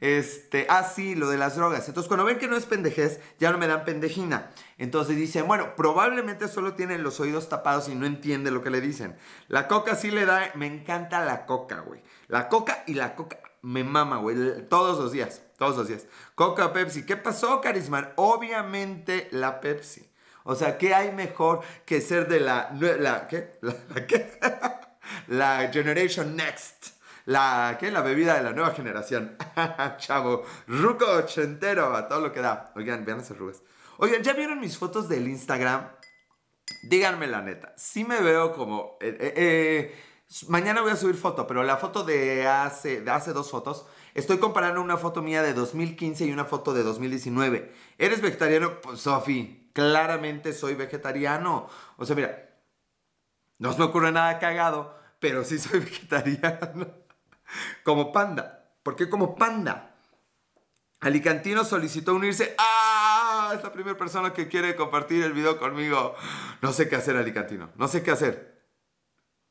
Este, 0.00 0.66
ah, 0.68 0.82
sí, 0.82 1.14
lo 1.14 1.30
de 1.30 1.38
las 1.38 1.56
drogas. 1.56 1.88
Entonces, 1.88 2.08
cuando 2.08 2.24
ven 2.24 2.38
que 2.38 2.48
no 2.48 2.56
es 2.56 2.66
pendejez, 2.66 3.20
ya 3.38 3.50
no 3.52 3.58
me 3.58 3.66
dan 3.66 3.84
pendejina. 3.84 4.50
Entonces 4.76 5.16
dicen, 5.16 5.46
bueno, 5.46 5.76
probablemente 5.76 6.48
solo 6.48 6.74
tienen 6.74 7.02
los 7.02 7.20
oídos 7.20 7.48
tapados 7.48 7.88
y 7.88 7.94
no 7.94 8.04
entiende 8.04 8.50
lo 8.50 8.62
que 8.62 8.70
le 8.70 8.80
dicen. 8.80 9.16
La 9.48 9.68
coca 9.68 9.94
sí 9.94 10.10
le 10.10 10.26
da, 10.26 10.50
me 10.56 10.66
encanta 10.66 11.24
la 11.24 11.46
coca, 11.46 11.80
güey. 11.80 12.02
La 12.28 12.48
coca 12.48 12.82
y 12.86 12.94
la 12.94 13.14
coca 13.14 13.38
me 13.62 13.82
mama, 13.82 14.18
güey. 14.18 14.68
Todos 14.68 14.98
los 14.98 15.12
días, 15.12 15.42
todos 15.56 15.76
los 15.76 15.88
días. 15.88 16.06
Coca, 16.34 16.72
Pepsi. 16.72 17.06
¿Qué 17.06 17.16
pasó, 17.16 17.60
Carisman? 17.60 18.12
Obviamente 18.16 19.28
la 19.30 19.60
Pepsi. 19.60 20.10
O 20.42 20.54
sea, 20.54 20.76
¿qué 20.76 20.94
hay 20.94 21.12
mejor 21.12 21.60
que 21.86 22.02
ser 22.02 22.28
de 22.28 22.40
la... 22.40 22.70
la 22.72 23.26
¿Qué? 23.26 23.52
¿La, 23.62 23.74
la 23.94 24.06
qué? 24.06 24.38
La 25.28 25.70
Generation 25.72 26.36
Next. 26.36 26.94
La, 27.26 27.76
¿qué? 27.80 27.90
La 27.90 28.02
bebida 28.02 28.34
de 28.34 28.42
la 28.42 28.52
nueva 28.52 28.72
generación. 28.72 29.36
Chavo, 29.98 30.44
ruco 30.66 31.06
ochentero, 31.06 31.96
a 31.96 32.06
todo 32.06 32.20
lo 32.20 32.32
que 32.32 32.40
da. 32.40 32.72
Oigan, 32.76 33.04
vean 33.04 33.18
esas 33.18 33.32
arrugas. 33.32 33.62
Oigan, 33.98 34.22
¿ya 34.22 34.34
vieron 34.34 34.60
mis 34.60 34.76
fotos 34.76 35.08
del 35.08 35.28
Instagram? 35.28 35.88
Díganme 36.82 37.26
la 37.26 37.40
neta. 37.40 37.74
Sí 37.76 38.04
me 38.04 38.20
veo 38.20 38.52
como... 38.52 38.98
eh, 39.00 39.16
eh, 39.18 39.32
eh, 39.36 39.94
mañana 40.48 40.82
voy 40.82 40.90
a 40.90 40.96
subir 40.96 41.16
foto, 41.16 41.46
pero 41.46 41.62
la 41.62 41.76
foto 41.76 42.04
de 42.04 42.46
hace, 42.46 43.00
de 43.00 43.10
hace 43.10 43.32
dos 43.32 43.50
fotos, 43.50 43.86
estoy 44.14 44.38
comparando 44.38 44.82
una 44.82 44.96
foto 44.96 45.22
mía 45.22 45.42
de 45.42 45.54
2015 45.54 46.26
y 46.26 46.32
una 46.32 46.44
foto 46.44 46.74
de 46.74 46.82
2019. 46.82 47.72
¿Eres 47.98 48.20
vegetariano? 48.20 48.80
Pues, 48.80 49.00
Sofi, 49.00 49.70
claramente 49.72 50.52
soy 50.52 50.74
vegetariano. 50.74 51.68
O 51.96 52.04
sea, 52.04 52.16
mira, 52.16 52.53
no 53.58 53.72
se 53.72 53.78
me 53.78 53.84
ocurre 53.84 54.12
nada 54.12 54.38
cagado, 54.38 54.98
pero 55.20 55.44
sí 55.44 55.58
soy 55.58 55.80
vegetariano. 55.84 56.86
Como 57.84 58.12
panda. 58.12 58.68
¿Por 58.82 58.96
qué 58.96 59.08
como 59.08 59.34
panda? 59.36 59.94
Alicantino 61.00 61.64
solicitó 61.64 62.14
unirse. 62.14 62.54
¡Ah! 62.58 63.52
Es 63.54 63.62
la 63.62 63.72
primera 63.72 63.96
persona 63.96 64.32
que 64.32 64.48
quiere 64.48 64.74
compartir 64.74 65.22
el 65.22 65.32
video 65.32 65.58
conmigo. 65.58 66.14
No 66.62 66.72
sé 66.72 66.88
qué 66.88 66.96
hacer, 66.96 67.16
Alicantino. 67.16 67.70
No 67.76 67.88
sé 67.88 68.02
qué 68.02 68.10
hacer. 68.10 68.54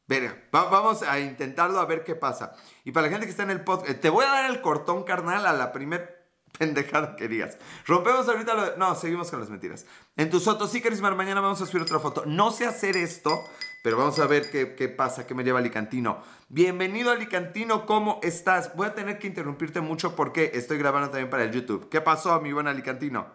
Verga, 0.08 0.36
va- 0.54 0.66
vamos 0.70 1.04
a 1.04 1.20
intentarlo 1.20 1.80
a 1.80 1.86
ver 1.86 2.04
qué 2.04 2.16
pasa. 2.16 2.56
Y 2.84 2.92
para 2.92 3.06
la 3.08 3.12
gente 3.12 3.26
que 3.28 3.32
está 3.32 3.44
en 3.44 3.52
el 3.52 3.63
podcast, 3.63 4.00
te 4.02 4.10
voy 4.10 4.26
a 4.26 4.30
dar 4.30 4.50
el 4.50 4.62
cortón 4.62 5.04
carnal 5.04 5.46
a 5.46 5.54
la 5.54 5.72
primer 5.72 6.23
pendejada 6.58 7.16
que 7.16 7.28
digas. 7.28 7.58
Rompemos 7.86 8.28
ahorita 8.28 8.54
lo 8.54 8.66
de- 8.72 8.78
No, 8.78 8.96
seguimos 8.96 9.30
con 9.30 9.39
las 9.39 9.50
mentiras. 9.50 9.86
En 10.16 10.30
tus 10.30 10.46
fotos, 10.46 10.72
sí, 10.72 10.82
Carismar, 10.82 11.16
mañana 11.16 11.42
vamos 11.42 11.62
a 11.62 11.66
subir 11.66 11.82
otra 11.82 12.00
foto. 12.00 12.24
No 12.26 12.52
sé 12.52 12.66
hacer 12.66 12.96
esto, 12.98 13.44
pero 13.84 13.98
vamos 13.98 14.20
a 14.20 14.28
ver 14.28 14.50
qué, 14.52 14.76
qué 14.76 14.88
pasa, 14.89 15.26
qué 15.28 15.34
me 15.36 15.44
lleva 15.44 15.60
Alicantino. 15.60 16.22
Bienvenido, 16.50 17.12
Alicantino, 17.12 17.86
¿cómo 17.86 18.20
estás? 18.24 18.76
Voy 18.76 18.88
a 18.88 18.94
tener 18.94 19.20
que 19.20 19.28
interrumpirte 19.28 19.82
mucho 19.82 20.16
porque 20.16 20.52
estoy 20.54 20.78
grabando 20.78 21.10
también 21.10 21.30
para 21.30 21.44
el 21.44 21.52
YouTube. 21.52 21.89
¿Qué 21.89 22.00
pasó, 22.02 22.39
mi 22.39 22.54
buen 22.54 22.68
Alicantino? 22.68 23.28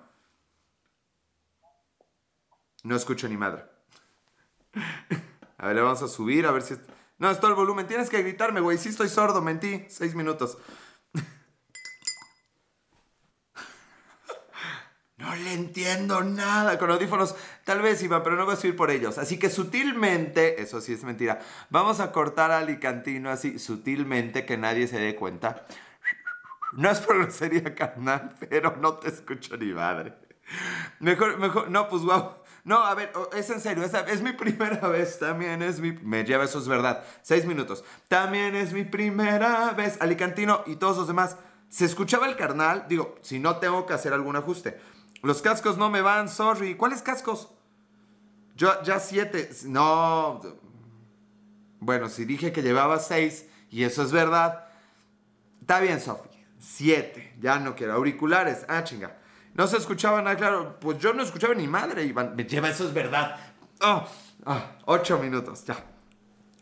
No 2.85 2.97
escucho 2.97 3.29
ni 3.29 3.37
madre. 3.37 3.65
A 5.59 5.67
ver, 5.67 5.77
le 5.77 5.83
vamos 5.83 6.01
a 6.03 6.09
subir, 6.09 6.47
a 6.47 6.53
ver 6.53 6.63
si... 6.63 6.77
No, 7.19 7.29
es 7.31 7.41
todo 7.41 7.51
el 7.51 7.57
volumen. 7.57 7.89
Tienes 7.89 8.09
que 8.09 8.23
gritarme, 8.23 8.61
güey. 8.61 8.79
Sí 8.79 8.91
estoy 8.91 9.09
sordo, 9.09 9.43
mentí. 9.43 9.85
Seis 9.89 10.15
minutos. 10.15 10.57
No 15.29 15.37
le 15.37 15.53
entiendo 15.53 16.23
nada 16.25 16.79
con 16.79 16.91
audífonos. 16.91 17.35
Tal 17.65 17.83
vez, 17.83 18.03
Iván, 18.03 18.23
pero 18.23 18.37
no 18.37 18.47
voy 18.47 18.55
a 18.55 18.57
subir 18.57 18.77
por 18.77 18.91
ellos. 18.91 19.19
Así 19.19 19.39
que 19.39 19.51
sutilmente, 19.51 20.63
eso 20.63 20.81
sí 20.81 20.95
es 20.95 21.05
mentira, 21.05 21.39
vamos 21.69 22.01
a 22.01 22.13
cortar 22.13 22.51
a 22.51 22.59
Alicantino 22.59 23.29
así, 23.29 23.59
sutilmente, 23.59 24.47
que 24.47 24.57
nadie 24.57 24.87
se 24.87 24.99
dé 24.99 25.15
cuenta. 25.15 25.67
No 26.73 26.91
es 26.91 27.01
por 27.01 27.19
grosería 27.19 27.75
carnal, 27.75 28.35
pero 28.49 28.77
no 28.81 28.95
te 28.95 29.09
escucho 29.09 29.57
ni 29.59 29.73
madre. 29.73 30.15
Mejor, 31.01 31.39
mejor, 31.39 31.71
no, 31.71 31.89
pues 31.89 32.03
wow. 32.03 32.37
No, 32.65 32.85
a 32.85 32.95
ver, 32.95 33.13
es 33.35 33.49
en 33.51 33.61
serio, 33.61 33.85
es, 33.85 33.95
es 33.95 34.21
mi 34.23 34.33
primera 34.33 34.89
vez, 34.89 35.19
también 35.19 35.63
es 35.63 35.81
mi... 35.81 35.93
Me 35.93 36.25
lleva, 36.25 36.45
eso 36.45 36.59
es 36.59 36.69
verdad, 36.69 37.05
seis 37.23 37.47
minutos. 37.47 37.85
También 38.09 38.55
es 38.55 38.73
mi 38.73 38.85
primera 38.85 39.71
vez, 39.73 39.99
Alicantino 40.01 40.63
y 40.67 40.77
todos 40.77 40.97
los 40.97 41.07
demás. 41.07 41.37
¿Se 41.71 41.85
escuchaba 41.85 42.27
el 42.27 42.37
carnal? 42.37 42.87
Digo, 42.89 43.17
si 43.21 43.39
no 43.39 43.57
tengo 43.57 43.85
que 43.85 43.93
hacer 43.93 44.13
algún 44.13 44.37
ajuste. 44.37 44.79
Los 45.23 45.43
cascos 45.43 45.77
no 45.79 45.91
me 45.91 46.01
van, 46.01 46.29
sorry. 46.29 46.77
¿Cuáles 46.77 47.03
cascos? 47.03 47.49
Yo 48.57 48.83
ya 48.83 49.01
siete, 49.01 49.51
no... 49.67 50.41
Bueno, 51.81 52.09
si 52.09 52.25
dije 52.25 52.53
que 52.53 52.63
llevaba 52.63 52.99
seis 52.99 53.47
y 53.71 53.85
eso 53.85 54.03
es 54.03 54.11
verdad, 54.11 54.69
Está 55.69 55.81
bien, 55.81 56.01
Sofi. 56.01 56.31
Siete. 56.59 57.35
Ya 57.39 57.59
no 57.59 57.77
quiero. 57.77 57.93
Auriculares. 57.93 58.65
Ah, 58.71 58.83
chinga. 58.85 59.19
No 59.53 59.67
se 59.67 59.77
escuchaba 59.77 60.23
nada, 60.23 60.35
claro. 60.35 60.81
Pues 60.81 60.99
yo 60.99 61.13
no 61.13 61.23
escuchaba 61.23 61.53
ni 61.55 61.67
madre, 61.67 62.05
Iván. 62.05 62.35
Me 62.35 62.45
lleva, 62.45 62.71
eso 62.71 62.87
es 62.87 62.95
verdad. 62.95 63.37
Ah, 63.79 64.07
ah, 64.47 64.79
ocho 64.87 65.19
minutos, 65.19 65.67
ya. 65.67 65.77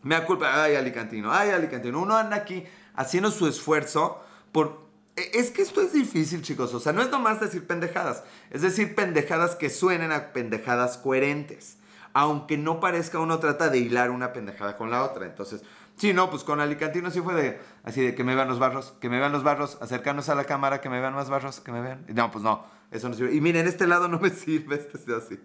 Me 0.03 0.15
da 0.15 0.25
culpa. 0.25 0.61
Ay, 0.61 0.75
Alicantino. 0.75 1.31
Ay, 1.31 1.51
Alicantino. 1.51 2.01
Uno 2.01 2.17
anda 2.17 2.35
aquí 2.35 2.65
haciendo 2.95 3.31
su 3.31 3.47
esfuerzo 3.47 4.21
por... 4.51 4.86
e- 5.17 5.31
Es 5.33 5.51
que 5.51 5.61
esto 5.61 5.81
es 5.81 5.91
difícil, 5.91 6.41
chicos. 6.41 6.73
O 6.73 6.79
sea, 6.79 6.93
no 6.93 7.01
es 7.01 7.09
nomás 7.09 7.41
decir 7.41 7.67
pendejadas. 7.67 8.23
Es 8.51 8.61
decir, 8.61 8.95
pendejadas 8.95 9.55
que 9.55 9.69
suenen 9.69 10.11
a 10.11 10.31
pendejadas 10.31 10.97
coherentes. 10.97 11.77
Aunque 12.13 12.57
no 12.57 12.79
parezca, 12.79 13.19
uno 13.19 13.39
trata 13.39 13.69
de 13.69 13.79
hilar 13.79 14.09
una 14.09 14.33
pendejada 14.33 14.77
con 14.77 14.89
la 14.89 15.03
otra. 15.03 15.25
Entonces, 15.25 15.61
sí, 15.97 16.13
no, 16.13 16.29
pues 16.29 16.43
con 16.43 16.59
Alicantino 16.61 17.11
sí 17.11 17.21
fue 17.21 17.35
de... 17.35 17.59
Así 17.83 18.01
de 18.01 18.15
que 18.15 18.23
me 18.23 18.33
vean 18.33 18.47
los 18.47 18.59
barros, 18.59 18.95
que 19.01 19.09
me 19.09 19.19
vean 19.19 19.31
los 19.31 19.43
barros, 19.43 19.77
acercarnos 19.81 20.29
a 20.29 20.35
la 20.35 20.45
cámara, 20.45 20.81
que 20.81 20.89
me 20.89 20.99
vean 20.99 21.13
más 21.13 21.29
barros, 21.29 21.59
que 21.59 21.71
me 21.71 21.81
vean... 21.81 22.05
No, 22.07 22.31
pues 22.31 22.43
no, 22.43 22.65
eso 22.91 23.09
no 23.09 23.15
sirve. 23.15 23.35
Y 23.35 23.41
miren, 23.41 23.67
este 23.67 23.85
lado 23.85 24.07
no 24.07 24.19
me 24.19 24.29
sirve, 24.29 24.75
este 24.75 24.97
es 24.97 25.09
así. 25.09 25.39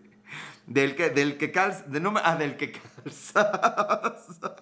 Del 0.67 0.97
que, 0.97 1.11
del 1.11 1.37
que 1.37 1.51
calza, 1.51 1.83
de 1.89 2.01
no, 2.01 2.15
ah, 2.23 2.37
del 2.37 2.57
que 2.57 2.73
calzas. 2.73 4.29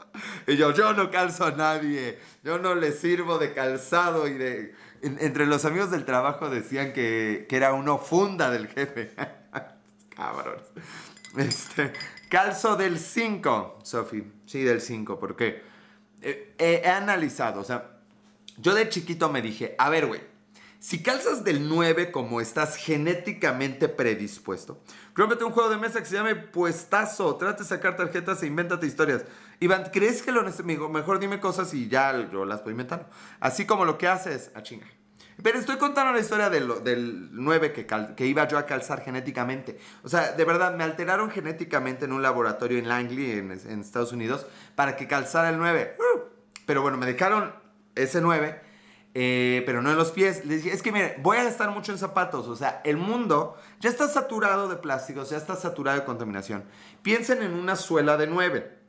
Y 0.47 0.57
yo, 0.57 0.73
yo 0.73 0.93
no 0.93 1.11
calzo 1.11 1.45
a 1.45 1.53
nadie, 1.53 2.19
yo 2.43 2.59
no 2.59 2.75
le 2.75 2.93
sirvo 2.93 3.39
de 3.39 3.53
calzado 3.53 4.27
y 4.27 4.35
de... 4.35 4.75
entre 5.03 5.47
los 5.47 5.65
amigos 5.65 5.91
del 5.91 6.05
trabajo 6.05 6.51
decían 6.51 6.93
que, 6.93 7.47
que 7.49 7.57
era 7.57 7.73
uno 7.73 7.99
funda 7.99 8.51
del 8.51 8.69
jefe. 8.69 9.13
Cabrón. 10.17 10.61
Este, 11.37 11.93
calzo 12.29 12.77
del 12.77 12.99
5, 12.99 13.79
Sofi. 13.83 14.25
Sí, 14.47 14.63
del 14.63 14.81
5, 14.81 15.19
porque 15.19 15.63
eh, 16.23 16.55
he 16.59 16.89
analizado, 16.89 17.61
o 17.61 17.65
sea, 17.65 18.01
yo 18.59 18.75
de 18.75 18.89
chiquito 18.89 19.31
me 19.31 19.41
dije, 19.41 19.75
a 19.79 19.89
ver, 19.89 20.07
güey, 20.07 20.21
si 20.81 21.03
calzas 21.03 21.45
del 21.45 21.69
9 21.69 22.11
como 22.11 22.41
estás 22.41 22.77
genéticamente 22.77 23.89
predispuesto, 23.89 24.83
crómete 25.13 25.45
un 25.45 25.53
juego 25.53 25.69
de 25.69 25.77
mesa 25.77 26.01
que 26.01 26.07
se 26.07 26.15
llame 26.15 26.35
Puestazo, 26.35 27.37
trate 27.37 27.63
de 27.63 27.69
sacar 27.69 27.97
tarjetas 27.97 28.43
e 28.43 28.47
invéntate 28.47 28.87
historias. 28.87 29.25
Iván, 29.61 29.91
¿crees 29.93 30.23
que 30.23 30.33
lo 30.33 30.43
necesito? 30.43 30.89
Mejor 30.89 31.19
dime 31.19 31.39
cosas 31.39 31.73
y 31.75 31.89
ya 31.89 32.29
yo 32.31 32.45
las 32.47 32.65
voy 32.65 32.73
inventando. 32.73 33.07
Así 33.41 33.67
como 33.67 33.85
lo 33.85 33.99
que 33.99 34.09
haces, 34.09 34.51
a 34.55 34.63
chinga. 34.63 34.87
Pero 35.43 35.59
estoy 35.59 35.77
contando 35.77 36.13
la 36.13 36.21
historia 36.21 36.51
del, 36.51 36.83
del 36.83 37.29
9 37.33 37.73
que, 37.73 38.27
iba 38.27 38.49
yo 38.49 38.59
a 38.59 38.67
calzar 38.67 39.03
genéticamente. 39.03 39.79
O 40.03 40.09
sea, 40.09 40.33
de 40.33 40.45
verdad, 40.45 40.75
me 40.75 40.85
alteraron 40.85 41.31
genéticamente 41.31 42.07
en 42.07 42.13
un 42.13 42.23
laboratorio 42.23 42.79
en 42.79 42.89
Langley, 42.89 43.33
en, 43.33 43.51
Estados 43.53 44.13
Unidos, 44.13 44.47
para 44.75 44.97
que 44.97 45.07
calzara 45.07 45.51
el 45.51 45.59
9. 45.59 45.97
Uh, 45.99 46.21
pero 46.67 46.83
bueno, 46.83 46.97
me 46.97 47.07
dejaron 47.07 47.55
ese 47.95 48.21
9 48.21 48.71
eh, 49.13 49.65
pero 49.67 49.83
no 49.83 49.91
en 49.91 49.97
los 49.97 50.13
pies. 50.13 50.45
Les 50.45 50.63
dije, 50.63 50.75
es 50.75 50.83
que 50.83 50.93
mire, 50.93 51.17
voy 51.21 51.37
a 51.37 51.45
gastar 51.45 51.71
mucho 51.71 51.93
en 51.93 51.99
zapatos. 51.99 52.47
O 52.49 52.57
sea, 52.57 52.81
el 52.85 52.97
mundo 52.97 53.57
ya 53.81 53.91
está 53.91 54.09
saturado 54.09 54.69
de 54.69 54.77
plásticos, 54.77 55.31
ya 55.31 55.37
está 55.37 55.57
saturado 55.57 55.99
de 55.99 56.05
contaminación. 56.05 56.65
Piensen 57.03 57.43
en 57.43 57.55
una 57.55 57.77
suela 57.77 58.17
de 58.17 58.27
9. 58.27 58.80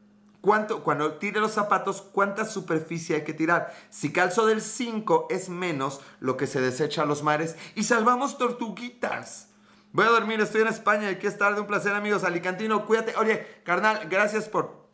¿Cuánto, 0.41 0.83
cuando 0.83 1.13
tire 1.13 1.39
los 1.39 1.51
zapatos, 1.51 2.01
cuánta 2.01 2.45
superficie 2.45 3.15
hay 3.15 3.23
que 3.23 3.33
tirar? 3.33 3.73
Si 3.91 4.11
calzo 4.11 4.47
del 4.47 4.61
5 4.61 5.27
es 5.29 5.49
menos 5.49 6.01
lo 6.19 6.35
que 6.35 6.47
se 6.47 6.59
desecha 6.59 7.03
a 7.03 7.05
los 7.05 7.21
mares 7.21 7.55
y 7.75 7.83
salvamos 7.83 8.39
tortuguitas. 8.39 9.49
Voy 9.93 10.05
a 10.05 10.09
dormir, 10.09 10.41
estoy 10.41 10.61
en 10.61 10.67
España, 10.67 11.09
hay 11.09 11.17
que 11.17 11.27
estar 11.27 11.53
de 11.53 11.61
un 11.61 11.67
placer 11.67 11.93
amigos. 11.93 12.23
Alicantino, 12.23 12.87
cuídate. 12.87 13.13
Oye, 13.17 13.45
carnal, 13.63 14.07
gracias 14.09 14.49
por 14.49 14.87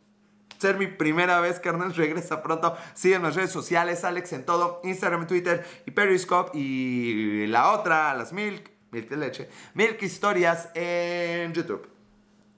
ser 0.58 0.76
mi 0.76 0.86
primera 0.86 1.40
vez, 1.40 1.60
carnal. 1.60 1.94
Regresa 1.96 2.42
pronto. 2.42 2.76
Sigue 2.94 3.18
las 3.18 3.34
redes 3.34 3.50
sociales, 3.50 4.04
Alex 4.04 4.32
en 4.34 4.44
todo, 4.44 4.80
Instagram, 4.84 5.26
Twitter 5.26 5.64
y 5.86 5.92
Periscope. 5.92 6.58
Y 6.58 7.46
la 7.46 7.72
otra, 7.72 8.12
las 8.14 8.34
Milk, 8.34 8.70
Milk 8.90 9.08
de 9.08 9.16
leche, 9.16 9.48
Milk 9.72 10.02
Historias 10.02 10.68
en 10.74 11.54
YouTube. 11.54 11.88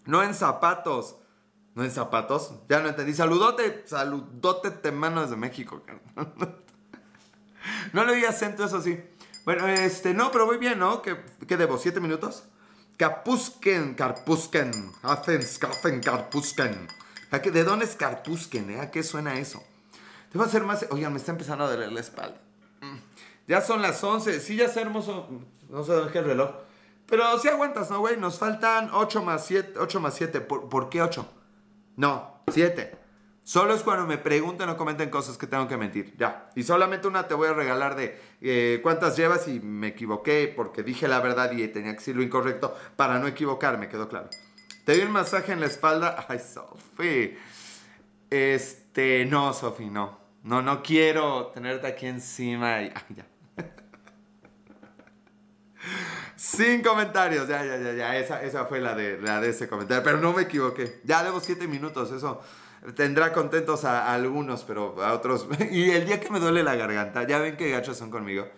No 0.06 0.22
en 0.24 0.34
zapatos. 0.34 1.16
No 1.74 1.84
en 1.84 1.90
zapatos. 1.90 2.52
Ya 2.68 2.80
no 2.80 2.88
entendí. 2.88 3.14
Saludote, 3.14 3.84
saludote 3.86 4.70
te 4.70 4.92
mano 4.92 5.22
desde 5.22 5.36
México, 5.36 5.82
no 7.92 8.04
le 8.04 8.14
di 8.14 8.24
acento, 8.24 8.64
eso 8.64 8.80
sí. 8.80 9.00
Bueno, 9.44 9.66
este, 9.68 10.14
no, 10.14 10.30
pero 10.30 10.46
voy 10.46 10.58
bien, 10.58 10.78
¿no? 10.78 11.02
¿Qué, 11.02 11.16
qué 11.46 11.56
debo? 11.56 11.78
¿Siete 11.78 12.00
minutos? 12.00 12.44
Capusken, 13.00 13.94
Carpusken, 13.94 14.92
Hacen, 15.02 15.42
Skafen, 15.42 16.00
Carpusken. 16.00 16.86
¿De 17.30 17.64
dónde 17.64 17.86
es 17.86 17.96
Carpusken? 17.96 18.70
Eh? 18.72 18.80
¿A 18.80 18.90
qué 18.90 19.02
suena 19.02 19.38
eso? 19.38 19.64
Debo 20.32 20.44
hacer 20.44 20.64
más. 20.64 20.84
Oigan, 20.90 21.12
me 21.12 21.18
está 21.18 21.32
empezando 21.32 21.64
a 21.64 21.70
doler 21.70 21.90
la 21.92 22.00
espalda. 22.00 22.38
Mm. 22.82 22.98
Ya 23.48 23.62
son 23.62 23.80
las 23.80 24.04
11. 24.04 24.40
Sí, 24.40 24.56
ya 24.56 24.68
sé 24.68 24.82
hermoso. 24.82 25.28
No 25.70 25.82
sé 25.82 25.92
dónde 25.92 26.10
es 26.10 26.16
el 26.16 26.24
reloj. 26.24 26.50
Pero 27.06 27.38
sí 27.38 27.48
aguantas, 27.48 27.90
¿no, 27.90 28.00
güey? 28.00 28.18
Nos 28.18 28.38
faltan 28.38 28.90
8 28.92 29.22
más 29.22 29.46
7. 29.46 29.78
8 29.78 30.00
más 30.00 30.14
7. 30.14 30.40
¿Por, 30.42 30.90
qué 30.90 31.00
8? 31.00 31.26
No, 31.96 32.42
7. 32.48 33.00
Solo 33.42 33.74
es 33.74 33.82
cuando 33.82 34.06
me 34.06 34.18
preguntan 34.18 34.68
o 34.68 34.76
comenten 34.76 35.10
cosas 35.10 35.36
que 35.36 35.46
tengo 35.46 35.66
que 35.66 35.76
mentir. 35.76 36.14
Ya. 36.16 36.50
Y 36.54 36.62
solamente 36.62 37.08
una 37.08 37.26
te 37.26 37.34
voy 37.34 37.48
a 37.48 37.52
regalar 37.52 37.96
de 37.96 38.16
eh, 38.40 38.78
cuántas 38.82 39.16
llevas 39.16 39.48
y 39.48 39.58
me 39.60 39.88
equivoqué 39.88 40.52
porque 40.54 40.82
dije 40.82 41.08
la 41.08 41.20
verdad 41.20 41.50
y 41.52 41.66
tenía 41.68 41.92
que 41.92 41.98
decir 41.98 42.14
lo 42.14 42.22
incorrecto 42.22 42.76
para 42.96 43.18
no 43.18 43.26
equivocarme, 43.26 43.88
quedó 43.88 44.08
claro. 44.08 44.28
Te 44.84 44.94
di 44.94 45.02
un 45.02 45.10
masaje 45.10 45.52
en 45.52 45.60
la 45.60 45.66
espalda. 45.66 46.26
Ay, 46.28 46.38
Sofi. 46.38 47.36
Este, 48.30 49.24
no, 49.26 49.52
Sofi, 49.52 49.86
no. 49.86 50.20
No, 50.44 50.62
no 50.62 50.82
quiero 50.82 51.48
tenerte 51.48 51.86
aquí 51.86 52.06
encima 52.06 52.82
y... 52.82 52.92
Ay, 52.94 53.16
ya. 53.16 53.26
Sin 56.40 56.82
comentarios, 56.82 57.46
ya, 57.46 57.62
ya, 57.62 57.76
ya, 57.76 57.92
ya. 57.92 58.16
Esa, 58.16 58.42
esa 58.42 58.64
fue 58.64 58.80
la 58.80 58.94
de, 58.94 59.20
la 59.20 59.42
de 59.42 59.50
ese 59.50 59.68
comentario. 59.68 60.02
Pero 60.02 60.16
no 60.16 60.32
me 60.32 60.44
equivoqué. 60.44 61.02
Ya 61.04 61.22
debo 61.22 61.38
siete 61.38 61.68
minutos, 61.68 62.10
eso 62.12 62.40
tendrá 62.96 63.34
contentos 63.34 63.84
a, 63.84 64.10
algunos, 64.10 64.64
pero 64.64 65.04
a 65.04 65.12
otros. 65.12 65.46
Y 65.70 65.90
el 65.90 66.06
día 66.06 66.18
que 66.18 66.30
me 66.30 66.40
duele 66.40 66.62
la 66.62 66.76
garganta, 66.76 67.24
ya 67.24 67.38
ven 67.40 67.58
que 67.58 67.68
gachos 67.70 67.98
son 67.98 68.10
conmigo. 68.10 68.48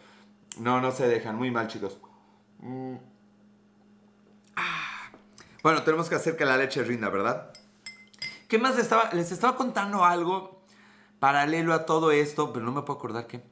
No, 0.58 0.80
no 0.80 0.92
se 0.92 1.08
dejan. 1.08 1.34
Muy 1.34 1.50
mal, 1.50 1.66
chicos. 1.66 1.98
Mm. 2.60 2.98
Bueno, 5.64 5.82
tenemos 5.82 6.08
que 6.08 6.14
hacer 6.14 6.36
que 6.36 6.44
la 6.44 6.56
leche 6.56 6.84
rinda, 6.84 7.08
¿verdad? 7.08 7.52
¿Qué 8.46 8.58
más 8.58 8.76
les 8.76 8.84
estaba, 8.84 9.10
les 9.12 9.32
estaba 9.32 9.56
contando 9.56 10.04
algo 10.04 10.64
paralelo 11.18 11.74
a 11.74 11.84
todo 11.84 12.12
esto, 12.12 12.52
pero 12.52 12.64
no 12.64 12.70
me 12.70 12.82
puedo 12.82 13.00
acordar 13.00 13.26
qué. 13.26 13.42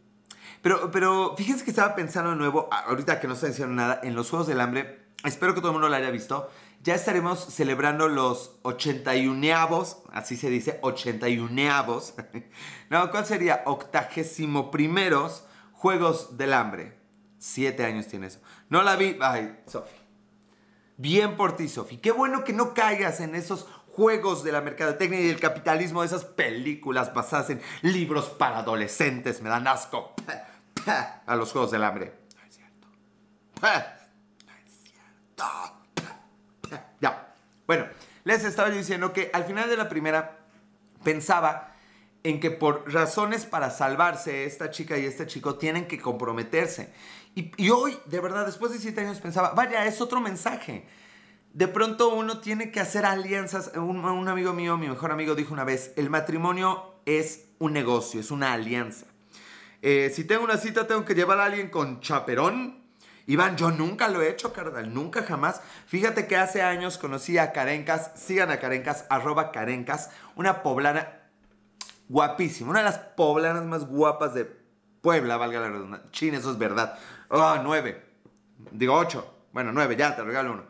Pero, 0.62 0.90
pero 0.90 1.34
fíjense 1.36 1.64
que 1.64 1.70
estaba 1.70 1.94
pensando 1.94 2.30
de 2.30 2.36
nuevo, 2.36 2.68
ahorita 2.70 3.20
que 3.20 3.26
no 3.26 3.34
estoy 3.34 3.50
diciendo 3.50 3.74
nada, 3.74 4.00
en 4.02 4.14
los 4.14 4.28
Juegos 4.30 4.48
del 4.48 4.60
Hambre. 4.60 5.00
Espero 5.24 5.54
que 5.54 5.60
todo 5.60 5.70
el 5.70 5.74
mundo 5.74 5.88
lo 5.88 5.94
haya 5.94 6.10
visto. 6.10 6.50
Ya 6.82 6.94
estaremos 6.94 7.38
celebrando 7.38 8.08
los 8.08 8.62
81avos, 8.62 9.98
así 10.12 10.36
se 10.36 10.48
dice, 10.48 10.80
81avos. 10.80 12.14
no, 12.90 13.10
¿cuál 13.10 13.26
sería? 13.26 13.62
Octagésimo 13.66 14.70
primeros 14.70 15.44
Juegos 15.72 16.36
del 16.36 16.52
Hambre. 16.52 16.98
Siete 17.38 17.84
años 17.84 18.06
tiene 18.06 18.26
eso. 18.26 18.40
No 18.68 18.82
la 18.82 18.96
vi. 18.96 19.16
Ay, 19.20 19.58
Sofi. 19.66 19.96
Bien 20.98 21.36
por 21.36 21.56
ti, 21.56 21.68
Sofi. 21.68 21.96
Qué 21.96 22.12
bueno 22.12 22.44
que 22.44 22.52
no 22.52 22.74
caigas 22.74 23.20
en 23.20 23.34
esos 23.34 23.66
juegos 23.88 24.44
de 24.44 24.52
la 24.52 24.60
mercadotecnia 24.60 25.20
y 25.20 25.28
del 25.28 25.40
capitalismo, 25.40 26.04
esas 26.04 26.24
películas 26.24 27.12
basadas 27.14 27.50
en 27.50 27.60
libros 27.82 28.26
para 28.26 28.58
adolescentes. 28.58 29.40
Me 29.42 29.48
dan 29.48 29.66
asco. 29.66 30.14
A 31.26 31.36
los 31.36 31.52
juegos 31.52 31.70
del 31.70 31.84
hambre. 31.84 32.12
No 32.36 32.42
es 32.48 32.54
cierto. 32.54 32.88
No 34.46 34.52
es 34.66 34.72
cierto. 34.82 35.44
Ya. 37.00 37.34
Bueno, 37.66 37.86
les 38.24 38.44
estaba 38.44 38.70
diciendo 38.70 39.12
que 39.12 39.30
al 39.32 39.44
final 39.44 39.68
de 39.68 39.76
la 39.76 39.88
primera 39.88 40.38
pensaba 41.02 41.70
en 42.22 42.40
que 42.40 42.50
por 42.50 42.92
razones 42.92 43.46
para 43.46 43.70
salvarse 43.70 44.44
esta 44.44 44.70
chica 44.70 44.98
y 44.98 45.06
este 45.06 45.26
chico 45.26 45.56
tienen 45.56 45.86
que 45.86 45.98
comprometerse. 45.98 46.92
Y, 47.34 47.70
hoy, 47.70 47.96
de 48.06 48.20
verdad, 48.20 48.44
después 48.44 48.72
de 48.72 48.78
siete 48.78 49.00
años 49.02 49.20
pensaba, 49.20 49.52
vaya, 49.52 49.86
es 49.86 50.00
otro 50.00 50.20
mensaje. 50.20 50.86
De 51.52 51.68
pronto 51.68 52.14
uno 52.14 52.40
tiene 52.40 52.70
que 52.70 52.80
hacer 52.80 53.06
alianzas. 53.06 53.72
Un, 53.76 54.28
amigo 54.28 54.52
mío, 54.52 54.76
mi 54.76 54.88
mejor 54.88 55.12
amigo, 55.12 55.34
dijo 55.34 55.54
una 55.54 55.64
vez, 55.64 55.92
el 55.96 56.10
matrimonio 56.10 56.96
es 57.06 57.46
un 57.58 57.72
negocio, 57.72 58.20
es 58.20 58.30
una 58.30 58.52
alianza. 58.52 59.06
Eh, 59.82 60.10
si 60.14 60.24
tengo 60.24 60.44
una 60.44 60.56
cita, 60.56 60.86
tengo 60.86 61.04
que 61.04 61.14
llevar 61.14 61.40
a 61.40 61.44
alguien 61.44 61.70
con 61.70 62.00
chaperón. 62.00 62.84
Iván, 63.26 63.56
yo 63.56 63.70
nunca 63.70 64.08
lo 64.08 64.22
he 64.22 64.28
hecho, 64.28 64.52
carnal, 64.52 64.92
nunca 64.92 65.22
jamás. 65.22 65.60
Fíjate 65.86 66.26
que 66.26 66.36
hace 66.36 66.62
años 66.62 66.98
conocí 66.98 67.38
a 67.38 67.52
Carencas, 67.52 68.10
sigan 68.16 68.50
a 68.50 68.58
Carencas, 68.58 69.06
arroba 69.08 69.52
Carencas, 69.52 70.10
una 70.34 70.62
poblana 70.62 71.20
guapísima, 72.08 72.70
una 72.70 72.80
de 72.80 72.86
las 72.86 72.98
poblanas 72.98 73.64
más 73.64 73.86
guapas 73.86 74.34
de 74.34 74.60
Puebla, 75.00 75.36
valga 75.36 75.60
la 75.60 75.68
redundancia. 75.70 76.10
Chin, 76.10 76.34
eso 76.34 76.50
es 76.50 76.58
verdad. 76.58 76.98
Oh, 77.28 77.56
nueve. 77.62 78.04
Digo 78.72 78.94
ocho. 78.94 79.46
Bueno, 79.52 79.72
nueve, 79.72 79.96
ya, 79.96 80.14
te 80.14 80.22
regalo 80.22 80.52
uno. 80.52 80.64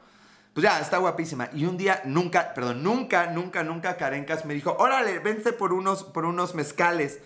Pues 0.52 0.64
ya, 0.64 0.80
está 0.80 0.98
guapísima. 0.98 1.48
Y 1.52 1.64
un 1.64 1.76
día, 1.76 2.02
nunca, 2.04 2.54
perdón, 2.54 2.82
nunca, 2.82 3.26
nunca, 3.26 3.62
nunca 3.62 3.96
Carencas 3.96 4.44
me 4.44 4.54
dijo, 4.54 4.76
órale, 4.78 5.18
vente 5.18 5.52
por 5.52 5.72
unos, 5.72 6.04
por 6.04 6.24
unos 6.24 6.54
mezcales. 6.54 7.20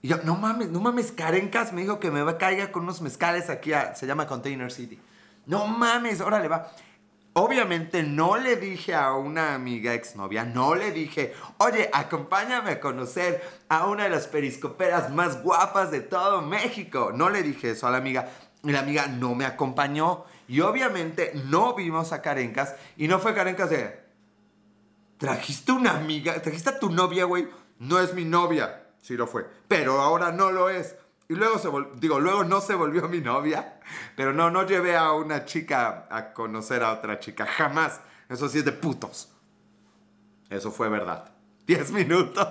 Y 0.00 0.08
yo, 0.08 0.18
no 0.24 0.36
mames, 0.36 0.68
no 0.70 0.80
mames, 0.80 1.12
Carencas 1.12 1.72
me 1.72 1.82
dijo 1.82 1.98
que 1.98 2.10
me 2.10 2.22
va 2.22 2.32
a 2.32 2.38
caiga 2.38 2.70
con 2.70 2.84
unos 2.84 3.00
mezcales 3.00 3.50
aquí 3.50 3.72
a, 3.72 3.94
se 3.94 4.06
llama 4.06 4.26
Container 4.26 4.70
City. 4.70 4.98
No 5.46 5.66
mames, 5.66 6.20
órale, 6.20 6.46
va. 6.46 6.70
Obviamente 7.32 8.02
no 8.02 8.36
le 8.36 8.56
dije 8.56 8.94
a 8.94 9.12
una 9.14 9.54
amiga 9.54 9.94
exnovia, 9.94 10.44
no 10.44 10.74
le 10.74 10.90
dije, 10.90 11.34
oye, 11.58 11.88
acompáñame 11.92 12.72
a 12.72 12.80
conocer 12.80 13.42
a 13.68 13.86
una 13.86 14.04
de 14.04 14.10
las 14.10 14.26
periscoperas 14.26 15.10
más 15.10 15.42
guapas 15.42 15.90
de 15.90 16.00
todo 16.00 16.42
México. 16.42 17.12
No 17.14 17.30
le 17.30 17.42
dije 17.42 17.70
eso 17.70 17.86
a 17.86 17.90
la 17.90 17.98
amiga. 17.98 18.28
Y 18.64 18.72
la 18.72 18.80
amiga 18.80 19.06
no 19.06 19.36
me 19.36 19.46
acompañó. 19.46 20.24
Y 20.48 20.60
obviamente 20.60 21.32
no 21.46 21.74
vimos 21.74 22.12
a 22.12 22.22
Carencas. 22.22 22.74
Y 22.96 23.06
no 23.06 23.20
fue 23.20 23.34
Carencas 23.34 23.70
de, 23.70 24.00
trajiste 25.18 25.72
una 25.72 25.92
amiga, 25.92 26.40
trajiste 26.42 26.70
a 26.70 26.78
tu 26.78 26.90
novia, 26.90 27.24
güey. 27.24 27.48
No 27.78 28.00
es 28.00 28.14
mi 28.14 28.24
novia. 28.24 28.87
Sí 29.02 29.16
lo 29.16 29.26
fue. 29.26 29.46
Pero 29.68 30.00
ahora 30.00 30.32
no 30.32 30.50
lo 30.50 30.68
es. 30.68 30.96
Y 31.28 31.34
luego 31.34 31.58
se 31.58 31.68
digo, 32.00 32.20
luego 32.20 32.44
no 32.44 32.60
se 32.60 32.74
volvió 32.74 33.06
mi 33.08 33.20
novia, 33.20 33.80
pero 34.16 34.32
no, 34.32 34.50
no 34.50 34.66
llevé 34.66 34.96
a 34.96 35.12
una 35.12 35.44
chica 35.44 36.06
a 36.10 36.32
conocer 36.32 36.82
a 36.82 36.92
otra 36.92 37.20
chica, 37.20 37.44
jamás, 37.44 38.00
Eso 38.30 38.48
sí 38.48 38.58
es 38.58 38.64
de 38.64 38.72
putos. 38.72 39.30
Eso 40.48 40.70
fue 40.70 40.88
verdad. 40.88 41.30
10 41.66 41.92
minutos. 41.92 42.46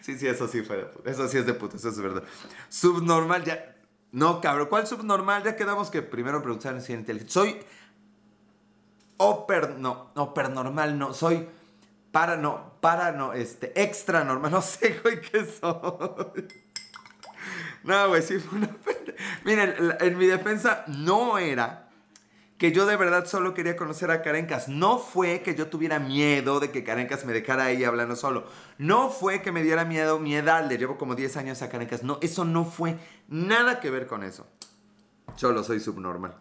Sí, 0.00 0.16
sí, 0.16 0.26
eso 0.26 0.48
sí 0.48 0.62
fue 0.62 0.76
de 0.76 0.84
putos. 0.84 1.12
Eso 1.12 1.28
sí 1.28 1.36
es 1.36 1.46
de 1.46 1.52
putos, 1.52 1.80
eso 1.80 1.88
es 1.88 2.00
verdad. 2.00 2.22
Subnormal, 2.68 3.44
ya. 3.44 3.76
No, 4.12 4.40
cabrón. 4.40 4.68
¿Cuál 4.70 4.86
subnormal? 4.86 5.42
Ya 5.42 5.56
quedamos 5.56 5.90
que 5.90 6.00
primero 6.00 6.40
preguntaron 6.40 6.80
si 6.80 6.92
era 6.92 7.00
inteligente. 7.00 7.32
Soy. 7.32 7.60
Oper. 9.16 9.76
No, 9.78 10.12
normal, 10.14 10.98
no. 10.98 11.12
Soy. 11.12 11.48
Para, 12.14 12.36
no. 12.36 12.78
Para, 12.80 13.10
no. 13.10 13.32
Este. 13.32 13.72
Extra 13.74 14.22
normal. 14.22 14.50
No 14.52 14.62
sé, 14.62 15.00
güey, 15.02 15.20
qué 15.20 15.44
soy. 15.44 16.46
No, 17.82 18.08
güey, 18.08 18.22
sí 18.22 18.38
fue 18.38 18.58
una. 18.58 18.76
Miren, 19.44 19.74
en 19.98 20.16
mi 20.16 20.26
defensa 20.26 20.84
no 20.86 21.38
era 21.38 21.88
que 22.56 22.70
yo 22.70 22.86
de 22.86 22.94
verdad 22.94 23.26
solo 23.26 23.52
quería 23.52 23.74
conocer 23.74 24.12
a 24.12 24.22
Karencas. 24.22 24.68
No 24.68 24.98
fue 24.98 25.42
que 25.42 25.56
yo 25.56 25.66
tuviera 25.66 25.98
miedo 25.98 26.60
de 26.60 26.70
que 26.70 26.84
Karencas 26.84 27.24
me 27.24 27.32
dejara 27.32 27.64
ahí 27.64 27.82
hablando 27.82 28.14
solo. 28.14 28.46
No 28.78 29.10
fue 29.10 29.42
que 29.42 29.50
me 29.50 29.64
diera 29.64 29.84
miedo 29.84 30.20
mi 30.20 30.36
edad. 30.36 30.68
Le 30.68 30.78
llevo 30.78 30.96
como 30.96 31.16
10 31.16 31.36
años 31.38 31.62
a 31.62 31.68
Karencas. 31.68 32.04
No, 32.04 32.18
eso 32.22 32.44
no 32.44 32.64
fue 32.64 32.96
nada 33.26 33.80
que 33.80 33.90
ver 33.90 34.06
con 34.06 34.22
eso. 34.22 34.46
Solo 35.34 35.64
soy 35.64 35.80
subnormal. 35.80 36.36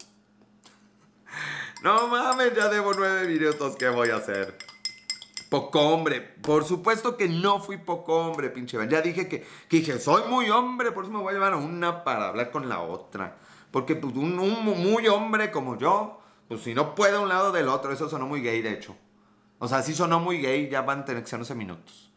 No 1.81 2.07
mames, 2.09 2.53
ya 2.55 2.69
debo 2.69 2.93
9 2.93 3.27
minutos. 3.27 3.75
¿Qué 3.75 3.89
voy 3.89 4.11
a 4.11 4.17
hacer? 4.17 4.55
Poco 5.53 5.81
hombre. 5.81 6.19
Por 6.19 6.65
supuesto 6.65 7.15
que 7.15 7.29
no 7.29 7.59
fui 7.59 7.77
poco 7.77 8.15
hombre, 8.15 8.49
pinche 8.49 8.75
Ya 8.87 9.01
dije 9.01 9.29
que, 9.29 9.45
que 9.69 9.77
dije, 9.77 9.99
soy 9.99 10.23
muy 10.27 10.49
hombre, 10.49 10.91
por 10.91 11.03
eso 11.03 11.13
me 11.13 11.19
voy 11.19 11.29
a 11.29 11.33
llevar 11.33 11.53
a 11.53 11.57
una 11.57 12.03
para 12.03 12.29
hablar 12.29 12.49
con 12.49 12.67
la 12.67 12.81
otra. 12.81 13.37
Porque 13.69 13.95
pues, 13.95 14.15
un, 14.15 14.35
muy 14.35 15.07
hombre 15.07 15.51
como 15.51 15.77
yo, 15.77 16.19
pues 16.47 16.61
si 16.61 16.73
no 16.73 16.95
puede 16.95 17.19
un 17.19 17.29
lado 17.29 17.51
del 17.51 17.67
otro, 17.67 17.93
eso 17.93 18.09
sonó 18.09 18.25
muy 18.25 18.41
gay, 18.41 18.63
de 18.63 18.73
hecho. 18.73 18.95
O 19.59 19.67
sea, 19.67 19.83
si 19.83 19.93
sonó 19.93 20.19
muy 20.19 20.41
gay, 20.41 20.69
ya 20.69 20.81
van 20.81 21.01
a 21.01 21.05
tener 21.05 21.21
que 21.21 21.29
ser 21.29 21.37
11 21.37 21.53
minutos. 21.53 22.11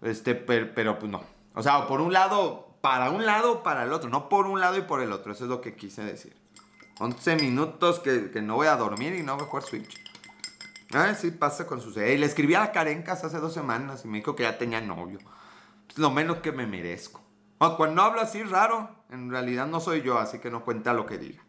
Este, 0.00 0.34
pero, 0.34 0.98
pues 0.98 1.12
no. 1.12 1.22
O 1.54 1.62
sea, 1.62 1.86
por 1.86 2.00
un 2.00 2.14
lado, 2.14 2.78
para 2.80 3.10
un 3.10 3.26
lado 3.26 3.52
o 3.52 3.62
para 3.62 3.82
el 3.82 3.92
otro, 3.92 4.08
no 4.08 4.30
por 4.30 4.46
un 4.46 4.58
lado 4.58 4.78
y 4.78 4.80
por 4.80 5.02
el 5.02 5.12
otro. 5.12 5.32
Eso 5.32 5.44
es 5.44 5.50
lo 5.50 5.60
que 5.60 5.76
quise 5.76 6.02
decir. 6.02 6.34
11 6.98 7.36
minutos 7.36 8.00
que, 8.00 8.40
no 8.40 8.54
voy 8.54 8.68
a 8.68 8.76
dormir 8.76 9.14
y 9.14 9.22
no 9.22 9.34
voy 9.34 9.44
a 9.44 9.48
jugar 9.48 9.64
Switch. 9.64 10.03
Ah, 10.94 11.12
sí, 11.14 11.32
pasa 11.32 11.66
con 11.66 11.80
sus... 11.80 11.96
Y 11.96 12.16
le 12.16 12.24
escribí 12.24 12.54
a 12.54 12.60
la 12.60 12.72
Karencas 12.72 13.24
hace 13.24 13.38
dos 13.38 13.52
semanas 13.52 14.04
y 14.04 14.08
me 14.08 14.18
dijo 14.18 14.36
que 14.36 14.44
ya 14.44 14.56
tenía 14.56 14.80
novio. 14.80 15.18
Es 15.90 15.98
lo 15.98 16.10
menos 16.10 16.38
que 16.38 16.52
me 16.52 16.68
merezco. 16.68 17.20
cuando 17.76 18.02
hablo 18.02 18.20
así 18.20 18.44
raro, 18.44 18.88
en 19.10 19.28
realidad 19.28 19.66
no 19.66 19.80
soy 19.80 20.02
yo, 20.02 20.18
así 20.18 20.38
que 20.38 20.50
no 20.50 20.64
cuenta 20.64 20.92
lo 20.92 21.04
que 21.04 21.18
diga. 21.18 21.42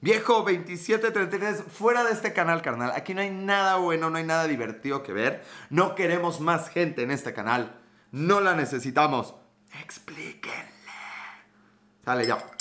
Viejo 0.00 0.44
2733, 0.44 1.64
fuera 1.72 2.04
de 2.04 2.12
este 2.12 2.32
canal, 2.32 2.62
carnal. 2.62 2.92
Aquí 2.94 3.14
no 3.14 3.20
hay 3.20 3.30
nada 3.30 3.76
bueno, 3.76 4.10
no 4.10 4.18
hay 4.18 4.24
nada 4.24 4.46
divertido 4.46 5.02
que 5.02 5.12
ver. 5.12 5.42
No 5.70 5.96
queremos 5.96 6.40
más 6.40 6.68
gente 6.68 7.02
en 7.02 7.10
este 7.10 7.32
canal. 7.32 7.80
No 8.12 8.40
la 8.40 8.54
necesitamos. 8.54 9.34
Explíquenle. 9.82 10.62
Sale 12.04 12.26
ya. 12.26 12.53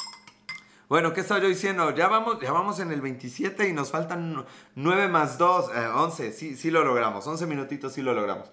Bueno, 0.94 1.12
¿qué 1.12 1.22
estaba 1.22 1.42
yo 1.42 1.48
diciendo? 1.48 1.90
Ya 1.96 2.08
vamos, 2.08 2.38
ya 2.40 2.52
vamos 2.52 2.80
en 2.80 2.92
el 2.92 3.02
27 3.02 3.68
y 3.68 3.74
nos 3.74 3.90
faltan 3.90 4.46
9 4.76 5.08
más 5.08 5.40
2, 5.40 5.72
11. 5.96 6.28
Eh, 6.28 6.32
sí, 6.32 6.56
sí 6.56 6.70
lo 6.70 6.84
logramos. 6.86 7.26
11 7.26 7.48
minutitos 7.48 7.94
sí 7.94 8.04
lo 8.04 8.14
logramos. 8.14 8.52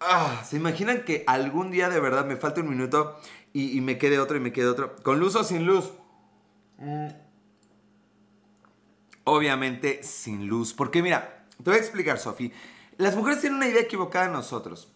Ah, 0.00 0.42
¿Se 0.46 0.56
imaginan 0.56 1.04
que 1.04 1.24
algún 1.26 1.70
día 1.70 1.90
de 1.90 2.00
verdad 2.00 2.24
me 2.24 2.36
falte 2.36 2.62
un 2.62 2.70
minuto 2.70 3.20
y, 3.52 3.82
me 3.82 3.98
quede 3.98 4.18
otro 4.18 4.38
y 4.38 4.40
me 4.40 4.50
quede 4.50 4.66
otro. 4.66 4.96
¿Con 5.02 5.20
luz 5.20 5.34
o 5.34 5.44
sin 5.44 5.66
luz? 5.66 5.92
Mm. 6.78 7.08
Obviamente 9.24 10.02
sin 10.02 10.46
luz. 10.46 10.72
Porque 10.72 11.02
mira, 11.02 11.44
te 11.62 11.64
voy 11.64 11.74
a 11.74 11.82
explicar, 11.82 12.18
Sofi. 12.18 12.50
Las 12.96 13.14
mujeres 13.14 13.42
tienen 13.42 13.58
una 13.58 13.68
idea 13.68 13.82
equivocada 13.82 14.28
de 14.28 14.32
nosotros. 14.32 14.90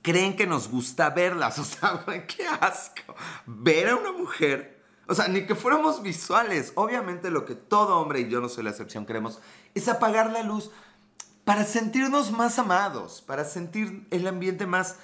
Creen 0.00 0.34
que 0.34 0.46
nos 0.46 0.70
gusta 0.70 1.10
verlas. 1.10 1.58
O 1.58 1.64
sea, 1.64 2.02
qué 2.26 2.46
asco. 2.46 3.14
Ver 3.44 3.90
a 3.90 3.96
una 3.96 4.12
mujer. 4.12 4.79
O 5.10 5.14
sea, 5.16 5.26
ni 5.26 5.44
que 5.44 5.56
fuéramos 5.56 6.02
visuales. 6.02 6.72
Obviamente 6.76 7.32
lo 7.32 7.44
que 7.44 7.56
todo 7.56 7.98
hombre, 7.98 8.20
y 8.20 8.28
yo 8.28 8.40
no 8.40 8.48
soy 8.48 8.62
la 8.62 8.70
excepción, 8.70 9.06
queremos 9.06 9.40
es 9.74 9.88
apagar 9.88 10.30
la 10.30 10.44
luz 10.44 10.70
para 11.44 11.64
sentirnos 11.64 12.30
más 12.30 12.60
amados, 12.60 13.20
para 13.20 13.44
sentir 13.44 14.06
el 14.12 14.28
ambiente 14.28 14.66
más 14.66 14.98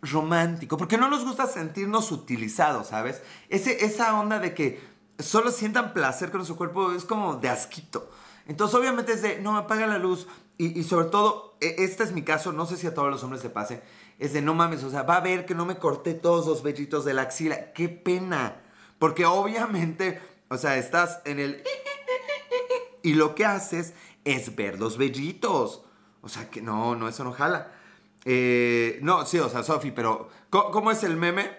romántico, 0.00 0.76
porque 0.76 0.98
no 0.98 1.08
nos 1.08 1.24
gusta 1.24 1.46
sentirnos 1.46 2.10
utilizados, 2.10 2.88
¿sabes? 2.88 3.22
Ese, 3.50 3.84
esa 3.84 4.18
onda 4.18 4.40
de 4.40 4.52
que 4.52 4.82
solo 5.20 5.52
sientan 5.52 5.92
placer 5.92 6.32
con 6.32 6.44
su 6.44 6.56
cuerpo 6.56 6.90
es 6.90 7.04
como 7.04 7.36
de 7.36 7.48
asquito. 7.48 8.10
Entonces 8.48 8.76
obviamente 8.76 9.12
es 9.12 9.22
de, 9.22 9.40
no, 9.40 9.56
apaga 9.56 9.86
la 9.86 9.98
luz. 9.98 10.26
Y, 10.58 10.82
sobre 10.82 11.06
todo, 11.06 11.56
e, 11.60 11.76
este 11.78 12.02
es 12.02 12.10
mi 12.10 12.22
caso, 12.22 12.52
no 12.52 12.66
sé 12.66 12.76
si 12.76 12.88
a 12.88 12.94
todos 12.94 13.10
los 13.10 13.22
hombres 13.22 13.42
se 13.42 13.50
pase, 13.50 13.80
es 14.18 14.32
de, 14.32 14.42
no 14.42 14.54
mames, 14.54 14.82
o 14.82 14.90
sea, 14.90 15.02
va 15.02 15.16
a 15.16 15.20
ver 15.20 15.46
que 15.46 15.54
no 15.54 15.66
me 15.66 15.78
corté 15.78 16.14
todos 16.14 16.48
los 16.48 16.64
vellitos 16.64 17.04
de 17.04 17.14
la 17.14 17.22
axila. 17.22 17.72
¡Qué 17.72 17.88
pena! 17.88 18.61
Porque 19.02 19.26
obviamente, 19.26 20.20
o 20.46 20.56
sea, 20.56 20.76
estás 20.76 21.22
en 21.24 21.40
el... 21.40 21.64
Y 23.02 23.14
lo 23.14 23.34
que 23.34 23.44
haces 23.44 23.94
es 24.24 24.54
ver 24.54 24.78
los 24.78 24.96
vellitos. 24.96 25.82
O 26.20 26.28
sea, 26.28 26.48
que 26.48 26.62
no, 26.62 26.94
no, 26.94 27.08
eso 27.08 27.24
no 27.24 27.32
jala. 27.32 27.72
Eh, 28.24 29.00
no, 29.02 29.26
sí, 29.26 29.40
o 29.40 29.48
sea, 29.48 29.64
Sofi, 29.64 29.90
pero 29.90 30.28
¿cómo, 30.50 30.92
es 30.92 31.02
el 31.02 31.16
meme? 31.16 31.50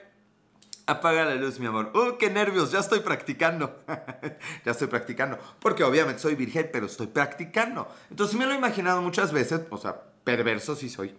Apaga 0.85 1.25
la 1.25 1.35
luz, 1.35 1.59
mi 1.59 1.65
amor. 1.65 1.91
¡Uh, 1.93 2.17
qué 2.17 2.29
nervios! 2.29 2.71
Ya 2.71 2.79
estoy 2.79 3.01
practicando. 3.01 3.83
ya 4.65 4.71
estoy 4.71 4.87
practicando. 4.87 5.37
Porque 5.59 5.83
obviamente 5.83 6.21
soy 6.21 6.35
virgen, 6.35 6.69
pero 6.71 6.85
estoy 6.85 7.07
practicando. 7.07 7.93
Entonces 8.09 8.37
me 8.37 8.45
lo 8.45 8.53
he 8.53 8.55
imaginado 8.55 9.01
muchas 9.01 9.33
veces. 9.33 9.63
O 9.69 9.77
sea, 9.77 10.01
perverso 10.23 10.77
sí 10.77 10.87
soy. 10.89 11.13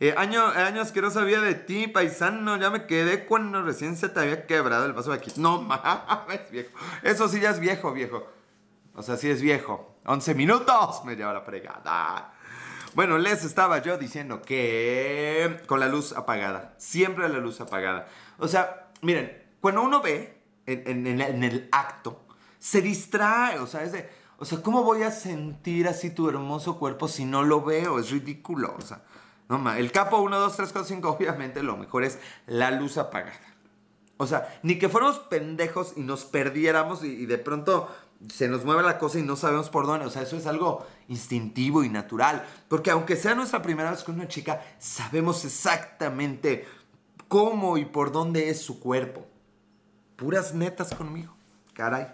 Eh, 0.00 0.14
año, 0.16 0.44
años 0.46 0.92
que 0.92 1.00
no 1.00 1.10
sabía 1.10 1.40
de 1.40 1.54
ti, 1.54 1.86
paisano. 1.86 2.56
Ya 2.56 2.70
me 2.70 2.86
quedé 2.86 3.26
cuando 3.26 3.62
recién 3.62 3.96
se 3.96 4.08
te 4.08 4.20
había 4.20 4.46
quebrado 4.46 4.86
el 4.86 4.92
vaso 4.92 5.10
de 5.10 5.16
aquí. 5.16 5.32
No 5.36 5.62
mames, 5.62 6.50
viejo. 6.50 6.70
Eso 7.02 7.28
sí 7.28 7.40
ya 7.40 7.50
es 7.50 7.60
viejo, 7.60 7.92
viejo. 7.92 8.26
O 8.94 9.02
sea, 9.02 9.16
sí 9.16 9.30
es 9.30 9.40
viejo. 9.40 9.96
11 10.06 10.34
minutos 10.34 11.04
me 11.04 11.16
lleva 11.16 11.32
la 11.32 11.40
fregada. 11.40 12.34
Bueno, 12.94 13.18
les 13.18 13.44
estaba 13.44 13.82
yo 13.82 13.98
diciendo 13.98 14.40
que 14.40 15.62
con 15.66 15.80
la 15.80 15.88
luz 15.88 16.12
apagada, 16.12 16.74
siempre 16.78 17.28
la 17.28 17.38
luz 17.38 17.60
apagada. 17.60 18.06
O 18.38 18.46
sea, 18.46 18.90
miren, 19.02 19.42
cuando 19.60 19.82
uno 19.82 20.00
ve 20.00 20.40
en, 20.66 21.06
el 21.42 21.68
acto, 21.72 22.24
se 22.58 22.80
distrae, 22.80 23.58
o 23.58 23.66
sea, 23.66 23.82
es 23.82 23.92
de, 23.92 24.08
o 24.38 24.44
sea, 24.44 24.62
¿cómo 24.62 24.84
voy 24.84 25.02
a 25.02 25.10
sentir 25.10 25.88
así 25.88 26.10
tu 26.10 26.28
hermoso 26.28 26.78
cuerpo 26.78 27.08
si 27.08 27.24
no 27.24 27.42
lo 27.42 27.62
veo? 27.62 27.98
Es 27.98 28.10
ridículo, 28.10 28.76
o 28.78 28.80
sea, 28.80 29.02
no 29.48 29.72
El 29.72 29.92
capo 29.92 30.18
1, 30.18 30.38
2, 30.38 30.56
3, 30.56 30.72
4, 30.72 30.88
5, 30.88 31.08
obviamente 31.08 31.62
lo 31.62 31.76
mejor 31.76 32.04
es 32.04 32.18
la 32.46 32.70
luz 32.70 32.98
apagada. 32.98 33.40
O 34.16 34.26
sea, 34.26 34.58
ni 34.62 34.78
que 34.78 34.88
fuéramos 34.88 35.18
pendejos 35.18 35.94
y 35.96 36.00
nos 36.00 36.24
perdiéramos 36.24 37.02
y 37.02 37.26
de 37.26 37.38
pronto 37.38 37.88
se 38.32 38.48
nos 38.48 38.64
mueve 38.64 38.82
la 38.82 38.98
cosa 38.98 39.18
y 39.18 39.22
no 39.22 39.36
sabemos 39.36 39.70
por 39.70 39.86
dónde. 39.86 40.06
O 40.06 40.10
sea, 40.10 40.22
eso 40.22 40.36
es 40.36 40.46
algo 40.46 40.86
instintivo 41.08 41.84
y 41.84 41.88
natural. 41.88 42.44
Porque 42.68 42.90
aunque 42.90 43.16
sea 43.16 43.34
nuestra 43.34 43.62
primera 43.62 43.90
vez 43.90 44.04
con 44.04 44.14
una 44.14 44.28
chica, 44.28 44.62
sabemos 44.78 45.44
exactamente 45.44 46.66
cómo 47.28 47.76
y 47.78 47.84
por 47.84 48.12
dónde 48.12 48.50
es 48.50 48.62
su 48.62 48.80
cuerpo. 48.80 49.26
Puras 50.16 50.54
netas 50.54 50.94
conmigo. 50.94 51.34
Caray. 51.74 52.06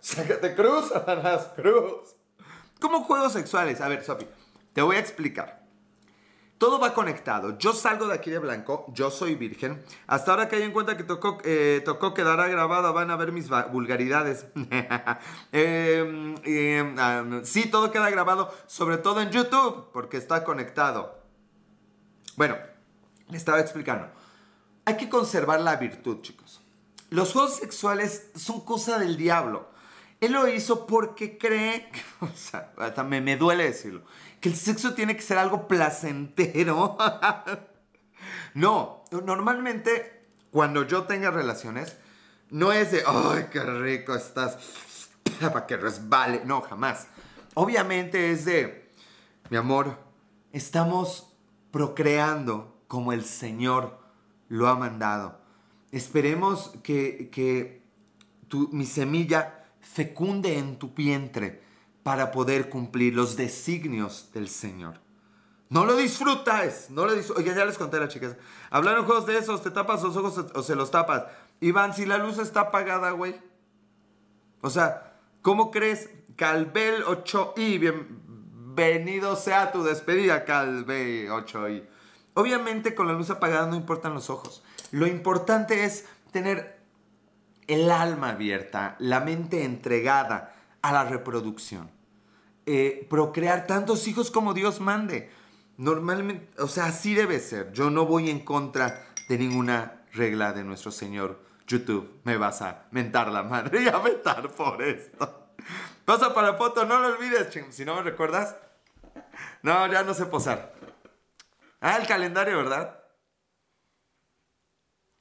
Sácate 0.01 0.55
cruz, 0.55 0.93
Cruz. 1.57 2.17
¿Cómo 2.81 3.05
juegos 3.05 3.33
sexuales? 3.33 3.81
A 3.81 3.88
ver, 3.88 4.05
Sofi, 4.05 4.27
te 4.73 4.83
voy 4.83 4.97
a 4.97 4.99
explicar. 4.99 5.62
Todo 6.62 6.79
va 6.79 6.94
conectado. 6.94 7.59
Yo 7.59 7.72
salgo 7.72 8.07
de 8.07 8.14
aquí 8.14 8.31
de 8.31 8.38
blanco, 8.38 8.87
yo 8.94 9.11
soy 9.11 9.35
virgen. 9.35 9.83
Hasta 10.07 10.31
ahora 10.31 10.48
que 10.48 10.55
hay 10.55 10.62
en 10.62 10.70
cuenta 10.70 10.96
que 10.96 11.03
tocó, 11.03 11.38
eh, 11.42 11.83
tocó 11.85 12.14
quedará 12.14 12.46
grabada, 12.46 12.92
van 12.92 13.11
a 13.11 13.16
ver 13.16 13.33
mis 13.33 13.48
vulgaridades. 13.72 14.46
Em, 15.51 16.37
em, 16.44 17.44
sí, 17.44 17.68
todo 17.68 17.90
queda 17.90 18.09
grabado, 18.11 18.55
sobre 18.68 18.98
todo 18.98 19.20
en 19.20 19.31
YouTube, 19.31 19.90
porque 19.92 20.16
está 20.16 20.44
conectado. 20.44 21.20
Bueno, 22.37 22.57
le 23.29 23.37
estaba 23.37 23.59
explicando. 23.59 24.07
Hay 24.85 24.96
que 24.96 25.09
conservar 25.09 25.61
la 25.62 25.75
virtud, 25.75 26.20
chicos. 26.20 26.62
Los 27.11 27.33
juegos 27.33 27.57
sexuales 27.57 28.31
son 28.37 28.61
cosa 28.61 29.01
del 29.01 29.16
diablo. 29.16 29.68
Él 30.20 30.31
lo 30.31 30.46
hizo 30.46 30.87
porque 30.87 31.37
cree, 31.38 31.90
o 32.20 32.29
sea, 32.29 32.72
me, 33.03 33.20
me 33.20 33.37
duele 33.37 33.64
decirlo, 33.64 34.03
que 34.42 34.48
el 34.48 34.57
sexo 34.57 34.92
tiene 34.92 35.14
que 35.14 35.22
ser 35.22 35.38
algo 35.38 35.68
placentero. 35.68 36.98
no, 38.55 39.05
normalmente 39.24 40.26
cuando 40.50 40.85
yo 40.85 41.05
tenga 41.05 41.31
relaciones, 41.31 41.96
no 42.50 42.72
es 42.72 42.90
de, 42.90 43.05
ay, 43.07 43.46
qué 43.52 43.61
rico 43.62 44.16
estás, 44.16 44.59
para 45.40 45.64
que 45.66 45.76
resbale. 45.76 46.42
No, 46.44 46.61
jamás. 46.61 47.07
Obviamente 47.55 48.33
es 48.33 48.44
de, 48.44 48.90
mi 49.48 49.57
amor, 49.57 49.96
estamos 50.50 51.33
procreando 51.70 52.83
como 52.88 53.12
el 53.12 53.24
Señor 53.24 54.00
lo 54.48 54.66
ha 54.66 54.74
mandado. 54.74 55.40
Esperemos 55.92 56.72
que, 56.83 57.31
que 57.31 57.81
tu, 58.48 58.68
mi 58.72 58.87
semilla 58.87 59.66
fecunde 59.81 60.59
en 60.59 60.81
tu 60.81 60.88
vientre 60.88 61.62
para 62.03 62.33
poder 62.33 62.69
cumplir 62.69 63.15
los 63.15 63.37
designios 63.37 64.31
del 64.33 64.49
Señor. 64.49 65.01
No 65.69 65.87
lo 65.87 65.97
disfrutas, 65.97 66.91
no 66.91 67.07
lo. 67.07 67.12
Oye, 67.12 67.55
ya 67.55 67.65
les 67.65 67.79
conté 67.79 67.97
a 67.97 68.01
las 68.01 68.11
chicas. 68.11 68.37
Hablaron 68.71 69.07
juegos 69.07 69.27
de 69.27 69.38
esos, 69.38 69.62
te 69.62 69.71
tapas 69.71 70.03
los 70.03 70.17
ojos 70.17 70.45
o 70.55 70.62
se 70.62 70.77
los 70.77 70.91
tapas. 70.91 71.25
Iván, 71.61 71.95
si 71.95 72.05
la 72.05 72.19
luz 72.19 72.38
está 72.38 72.61
apagada, 72.61 73.12
güey. 73.12 73.41
O 74.61 74.69
sea, 74.69 75.15
¿cómo 75.41 75.71
crees? 75.71 76.11
Calvel 76.37 77.05
8i, 77.05 77.79
bienvenido 77.79 79.37
sea 79.37 79.73
tu 79.73 79.83
despedida, 79.83 80.45
Calvel 80.45 81.29
8i. 81.29 81.87
Obviamente 82.35 82.95
con 82.95 83.07
la 83.07 83.12
luz 83.12 83.31
apagada 83.31 83.67
no 83.67 83.77
importan 83.77 84.15
los 84.15 84.29
ojos. 84.29 84.62
Lo 84.91 85.07
importante 85.07 85.85
es 85.85 86.07
tener 86.33 86.81
el 87.67 87.91
alma 87.91 88.31
abierta, 88.31 88.97
la 88.99 89.21
mente 89.21 89.65
entregada 89.65 90.55
a 90.83 90.92
la 90.92 91.05
reproducción. 91.05 91.90
Eh, 92.66 93.07
procrear 93.09 93.66
tantos 93.66 94.07
hijos 94.07 94.31
como 94.31 94.55
Dios 94.55 94.81
mande. 94.81 95.31
Normalmente, 95.77 96.49
o 96.61 96.68
sea, 96.68 96.87
así 96.87 97.14
debe 97.14 97.40
ser. 97.40 97.73
Yo 97.73 97.90
no 97.90 98.07
voy 98.07 98.31
en 98.31 98.40
contra 98.40 99.07
de 99.29 99.38
ninguna 99.38 100.05
regla 100.12 100.53
de 100.53 100.64
nuestro 100.64 100.90
Señor. 100.90 101.40
YouTube, 101.66 102.21
me 102.25 102.37
vas 102.37 102.61
a 102.61 102.87
mentar 102.90 103.29
la 103.29 103.42
madre 103.42 103.83
y 103.83 103.88
a 103.88 103.99
mentar 103.99 104.51
por 104.51 104.83
esto. 104.83 105.55
Pasa 106.05 106.35
para 106.35 106.55
foto, 106.55 106.85
no 106.85 106.99
lo 106.99 107.09
olvides, 107.09 107.49
si 107.71 107.85
no 107.85 107.97
me 107.97 108.03
recuerdas. 108.03 108.57
No, 109.62 109.87
ya 109.90 110.03
no 110.03 110.12
sé 110.12 110.27
posar. 110.27 110.75
Ah, 111.81 111.97
el 111.97 112.07
calendario, 112.07 112.59
¿verdad? 112.59 113.03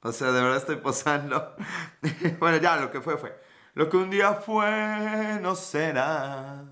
O 0.02 0.12
sea, 0.12 0.32
de 0.32 0.42
verdad 0.42 0.56
estoy 0.56 0.76
posando. 0.76 1.56
bueno, 2.40 2.58
ya 2.58 2.76
lo 2.76 2.90
que 2.90 3.00
fue 3.00 3.16
fue. 3.16 3.40
Lo 3.74 3.88
que 3.88 3.96
un 3.96 4.10
día 4.10 4.34
fue 4.34 5.38
no 5.40 5.54
será. 5.56 6.64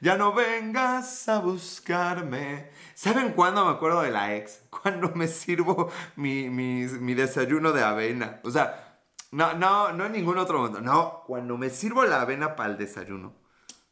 Ya 0.00 0.16
no 0.16 0.32
vengas 0.32 1.28
a 1.28 1.40
buscarme. 1.40 2.70
¿Saben 2.94 3.32
cuándo 3.32 3.64
me 3.64 3.72
acuerdo 3.72 4.02
de 4.02 4.10
la 4.10 4.34
ex? 4.36 4.62
Cuando 4.70 5.10
me 5.14 5.26
sirvo 5.26 5.90
mi, 6.16 6.48
mi, 6.48 7.14
desayuno 7.14 7.72
de 7.72 7.82
avena. 7.82 8.40
O 8.44 8.50
sea, 8.50 9.02
no, 9.32 9.54
no, 9.54 9.92
no 9.92 10.06
en 10.06 10.12
ningún 10.12 10.38
otro 10.38 10.58
momento. 10.58 10.80
No, 10.80 11.22
cuando 11.26 11.58
me 11.58 11.70
sirvo 11.70 12.04
la 12.04 12.22
avena 12.22 12.56
para 12.56 12.70
el 12.70 12.78
desayuno. 12.78 13.34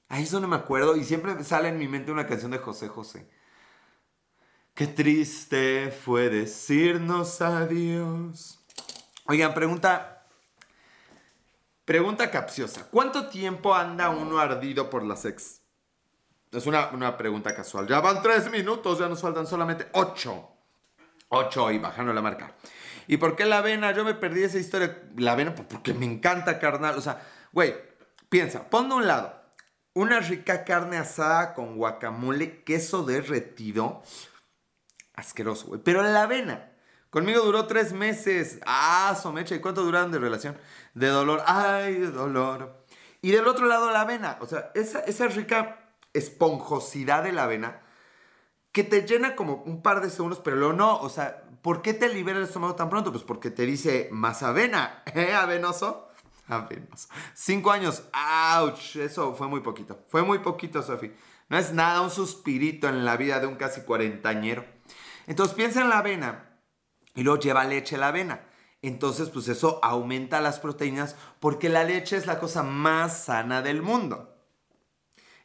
Ahí 0.08 0.22
es 0.22 0.30
donde 0.30 0.48
me 0.48 0.56
acuerdo 0.56 0.96
y 0.96 1.04
siempre 1.04 1.44
sale 1.44 1.68
en 1.68 1.78
mi 1.78 1.88
mente 1.88 2.10
una 2.10 2.26
canción 2.26 2.50
de 2.50 2.58
José 2.58 2.88
José. 2.88 3.28
Qué 4.74 4.86
triste 4.86 5.90
fue 5.90 6.30
decirnos 6.30 7.42
adiós. 7.42 8.64
Oigan, 9.26 9.52
pregunta 9.52 10.17
Pregunta 11.88 12.30
capciosa. 12.30 12.86
¿Cuánto 12.90 13.28
tiempo 13.28 13.74
anda 13.74 14.10
uno 14.10 14.38
ardido 14.38 14.90
por 14.90 15.02
la 15.02 15.16
sex? 15.16 15.62
Es 16.52 16.66
una, 16.66 17.16
pregunta 17.16 17.54
casual. 17.54 17.88
Ya 17.88 18.00
van 18.00 18.20
tres 18.20 18.50
minutos, 18.50 18.98
ya 18.98 19.08
nos 19.08 19.22
faltan 19.22 19.46
solamente 19.46 19.88
ocho. 19.94 20.50
Ocho 21.28 21.70
y 21.70 21.78
bajando 21.78 22.12
la 22.12 22.20
marca. 22.20 22.52
¿Y 23.06 23.16
por 23.16 23.34
qué 23.36 23.46
la 23.46 23.58
avena? 23.58 23.92
Yo 23.92 24.04
me 24.04 24.12
perdí 24.12 24.42
esa 24.42 24.58
historia. 24.58 25.02
La 25.16 25.32
avena, 25.32 25.54
pues, 25.54 25.66
porque 25.66 25.94
me 25.94 26.04
encanta, 26.04 26.58
carnal. 26.58 26.98
O 26.98 27.00
sea, 27.00 27.26
güey, 27.52 27.74
piensa, 28.28 28.68
pon 28.68 28.90
de 28.90 28.94
un 28.96 29.06
lado 29.06 29.40
una 29.94 30.20
rica 30.20 30.66
carne 30.66 30.98
asada 30.98 31.54
con 31.54 31.76
guacamole, 31.76 32.64
queso 32.64 33.02
derretido. 33.02 34.02
Asqueroso, 35.14 35.68
güey. 35.68 35.80
Pero 35.82 36.02
la 36.02 36.24
avena 36.24 36.67
Conmigo 37.10 37.42
duró 37.42 37.66
tres 37.66 37.92
meses. 37.92 38.58
Ah, 38.66 39.16
somecha. 39.20 39.54
¿Y 39.54 39.60
cuánto 39.60 39.82
duraron 39.82 40.12
de 40.12 40.18
relación? 40.18 40.56
De 40.94 41.08
dolor. 41.08 41.42
Ay, 41.46 41.94
de 41.94 42.10
dolor. 42.10 42.84
Y 43.22 43.30
del 43.30 43.46
otro 43.46 43.66
lado 43.66 43.90
la 43.90 44.02
avena. 44.02 44.38
O 44.40 44.46
sea, 44.46 44.70
esa, 44.74 45.00
esa 45.00 45.26
rica 45.28 45.90
esponjosidad 46.12 47.22
de 47.22 47.32
la 47.32 47.44
avena 47.44 47.80
que 48.72 48.84
te 48.84 49.06
llena 49.06 49.34
como 49.34 49.62
un 49.64 49.82
par 49.82 50.00
de 50.00 50.10
segundos, 50.10 50.40
pero 50.40 50.56
luego 50.56 50.74
no. 50.74 50.98
O 51.00 51.08
sea, 51.08 51.44
¿por 51.62 51.82
qué 51.82 51.94
te 51.94 52.08
libera 52.08 52.38
el 52.38 52.44
estómago 52.44 52.74
tan 52.74 52.90
pronto? 52.90 53.10
Pues 53.10 53.24
porque 53.24 53.50
te 53.50 53.64
dice 53.64 54.08
más 54.12 54.42
avena. 54.42 55.02
¿Eh, 55.14 55.34
avenoso? 55.34 56.08
Avenoso. 56.46 57.08
Cinco 57.34 57.70
años. 57.70 58.04
¡Auch! 58.12 58.96
Eso 58.96 59.34
fue 59.34 59.48
muy 59.48 59.60
poquito. 59.60 59.98
Fue 60.08 60.22
muy 60.22 60.40
poquito, 60.40 60.82
Sofi. 60.82 61.12
No 61.48 61.56
es 61.56 61.72
nada, 61.72 62.02
un 62.02 62.10
suspirito 62.10 62.88
en 62.88 63.06
la 63.06 63.16
vida 63.16 63.40
de 63.40 63.46
un 63.46 63.56
casi 63.56 63.80
cuarentañero. 63.80 64.64
Entonces 65.26 65.54
piensa 65.54 65.80
en 65.80 65.88
la 65.88 65.98
avena 65.98 66.47
y 67.14 67.22
luego 67.22 67.40
lleva 67.40 67.64
leche 67.64 67.96
la 67.96 68.08
avena. 68.08 68.44
Entonces, 68.80 69.30
pues 69.30 69.48
eso 69.48 69.80
aumenta 69.82 70.40
las 70.40 70.60
proteínas 70.60 71.16
porque 71.40 71.68
la 71.68 71.84
leche 71.84 72.16
es 72.16 72.26
la 72.26 72.38
cosa 72.38 72.62
más 72.62 73.24
sana 73.24 73.62
del 73.62 73.82
mundo. 73.82 74.36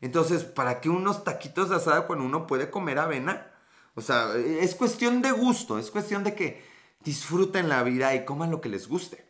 Entonces, 0.01 0.43
¿para 0.43 0.81
qué 0.81 0.89
unos 0.89 1.23
taquitos 1.23 1.69
de 1.69 1.77
asada 1.77 2.05
cuando 2.05 2.25
uno 2.25 2.45
puede 2.45 2.69
comer 2.69 2.99
avena? 2.99 3.51
O 3.95 4.01
sea, 4.01 4.35
es 4.35 4.75
cuestión 4.75 5.21
de 5.21 5.31
gusto, 5.31 5.79
es 5.79 5.91
cuestión 5.91 6.23
de 6.23 6.35
que 6.35 6.65
disfruten 6.99 7.69
la 7.69 7.83
vida 7.83 8.13
y 8.13 8.25
coman 8.25 8.51
lo 8.51 8.61
que 8.61 8.69
les 8.69 8.87
guste. 8.87 9.25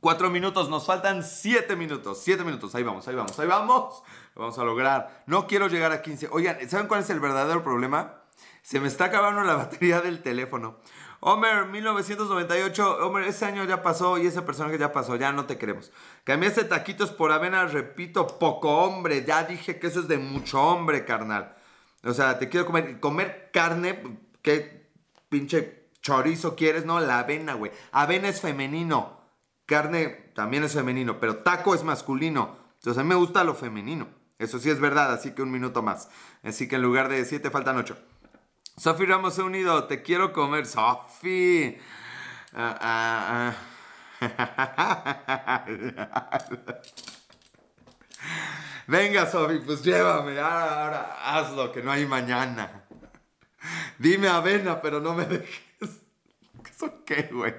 Cuatro 0.00 0.28
minutos, 0.30 0.68
nos 0.68 0.84
faltan 0.84 1.22
siete 1.22 1.76
minutos, 1.76 2.20
siete 2.22 2.44
minutos, 2.44 2.74
ahí 2.74 2.82
vamos, 2.82 3.08
ahí 3.08 3.14
vamos, 3.14 3.38
ahí 3.38 3.46
vamos. 3.46 4.02
Lo 4.34 4.42
vamos 4.42 4.58
a 4.58 4.64
lograr. 4.64 5.24
No 5.26 5.46
quiero 5.46 5.68
llegar 5.68 5.92
a 5.92 6.02
15. 6.02 6.28
Oigan, 6.30 6.68
¿saben 6.68 6.88
cuál 6.88 7.00
es 7.00 7.10
el 7.10 7.20
verdadero 7.20 7.62
problema? 7.62 8.23
Se 8.64 8.80
me 8.80 8.88
está 8.88 9.04
acabando 9.04 9.42
la 9.44 9.56
batería 9.56 10.00
del 10.00 10.22
teléfono. 10.22 10.78
Homer, 11.20 11.66
1998. 11.66 13.06
Homer, 13.06 13.24
ese 13.24 13.44
año 13.44 13.62
ya 13.64 13.82
pasó 13.82 14.16
y 14.16 14.26
ese 14.26 14.40
personaje 14.40 14.78
ya 14.78 14.90
pasó. 14.90 15.16
Ya 15.16 15.32
no 15.32 15.44
te 15.44 15.58
queremos. 15.58 15.92
Cambiaste 16.24 16.64
taquitos 16.64 17.12
por 17.12 17.30
avena, 17.30 17.66
repito, 17.66 18.26
poco 18.38 18.78
hombre. 18.78 19.22
Ya 19.26 19.44
dije 19.44 19.78
que 19.78 19.86
eso 19.86 20.00
es 20.00 20.08
de 20.08 20.16
mucho 20.16 20.62
hombre, 20.62 21.04
carnal. 21.04 21.54
O 22.04 22.14
sea, 22.14 22.38
te 22.38 22.48
quiero 22.48 22.64
comer, 22.64 23.00
comer 23.00 23.50
carne. 23.52 24.02
¿Qué 24.40 24.90
pinche 25.28 25.90
chorizo 26.00 26.56
quieres? 26.56 26.86
No, 26.86 27.00
la 27.00 27.18
avena, 27.18 27.52
güey. 27.52 27.70
Avena 27.92 28.28
es 28.28 28.40
femenino. 28.40 29.20
Carne 29.66 30.32
también 30.34 30.64
es 30.64 30.72
femenino, 30.72 31.20
pero 31.20 31.36
taco 31.38 31.74
es 31.74 31.84
masculino. 31.84 32.56
Entonces 32.76 32.98
a 32.98 33.02
mí 33.02 33.10
me 33.10 33.14
gusta 33.14 33.44
lo 33.44 33.54
femenino. 33.54 34.08
Eso 34.38 34.58
sí 34.58 34.70
es 34.70 34.80
verdad, 34.80 35.12
así 35.12 35.32
que 35.32 35.42
un 35.42 35.50
minuto 35.50 35.82
más. 35.82 36.08
Así 36.42 36.66
que 36.66 36.76
en 36.76 36.82
lugar 36.82 37.10
de 37.10 37.24
siete 37.26 37.50
faltan 37.50 37.76
ocho. 37.76 37.96
Sofi 38.76 39.06
Ramos 39.06 39.38
unido, 39.38 39.84
te 39.84 40.02
quiero 40.02 40.32
comer, 40.32 40.66
Sofi. 40.66 41.78
Ah, 42.52 42.76
ah, 42.80 43.54
ah. 44.20 45.64
Venga, 48.88 49.30
Sofi, 49.30 49.60
pues 49.60 49.82
llévame. 49.82 50.40
Ahora, 50.40 50.84
ahora, 50.84 51.16
hazlo, 51.22 51.70
que 51.70 51.82
no 51.82 51.92
hay 51.92 52.04
mañana. 52.06 52.84
Dime 53.98 54.28
avena, 54.28 54.82
pero 54.82 55.00
no 55.00 55.14
me 55.14 55.24
dejes. 55.24 55.60
¿Eso 56.68 57.04
qué, 57.06 57.30
güey? 57.32 57.54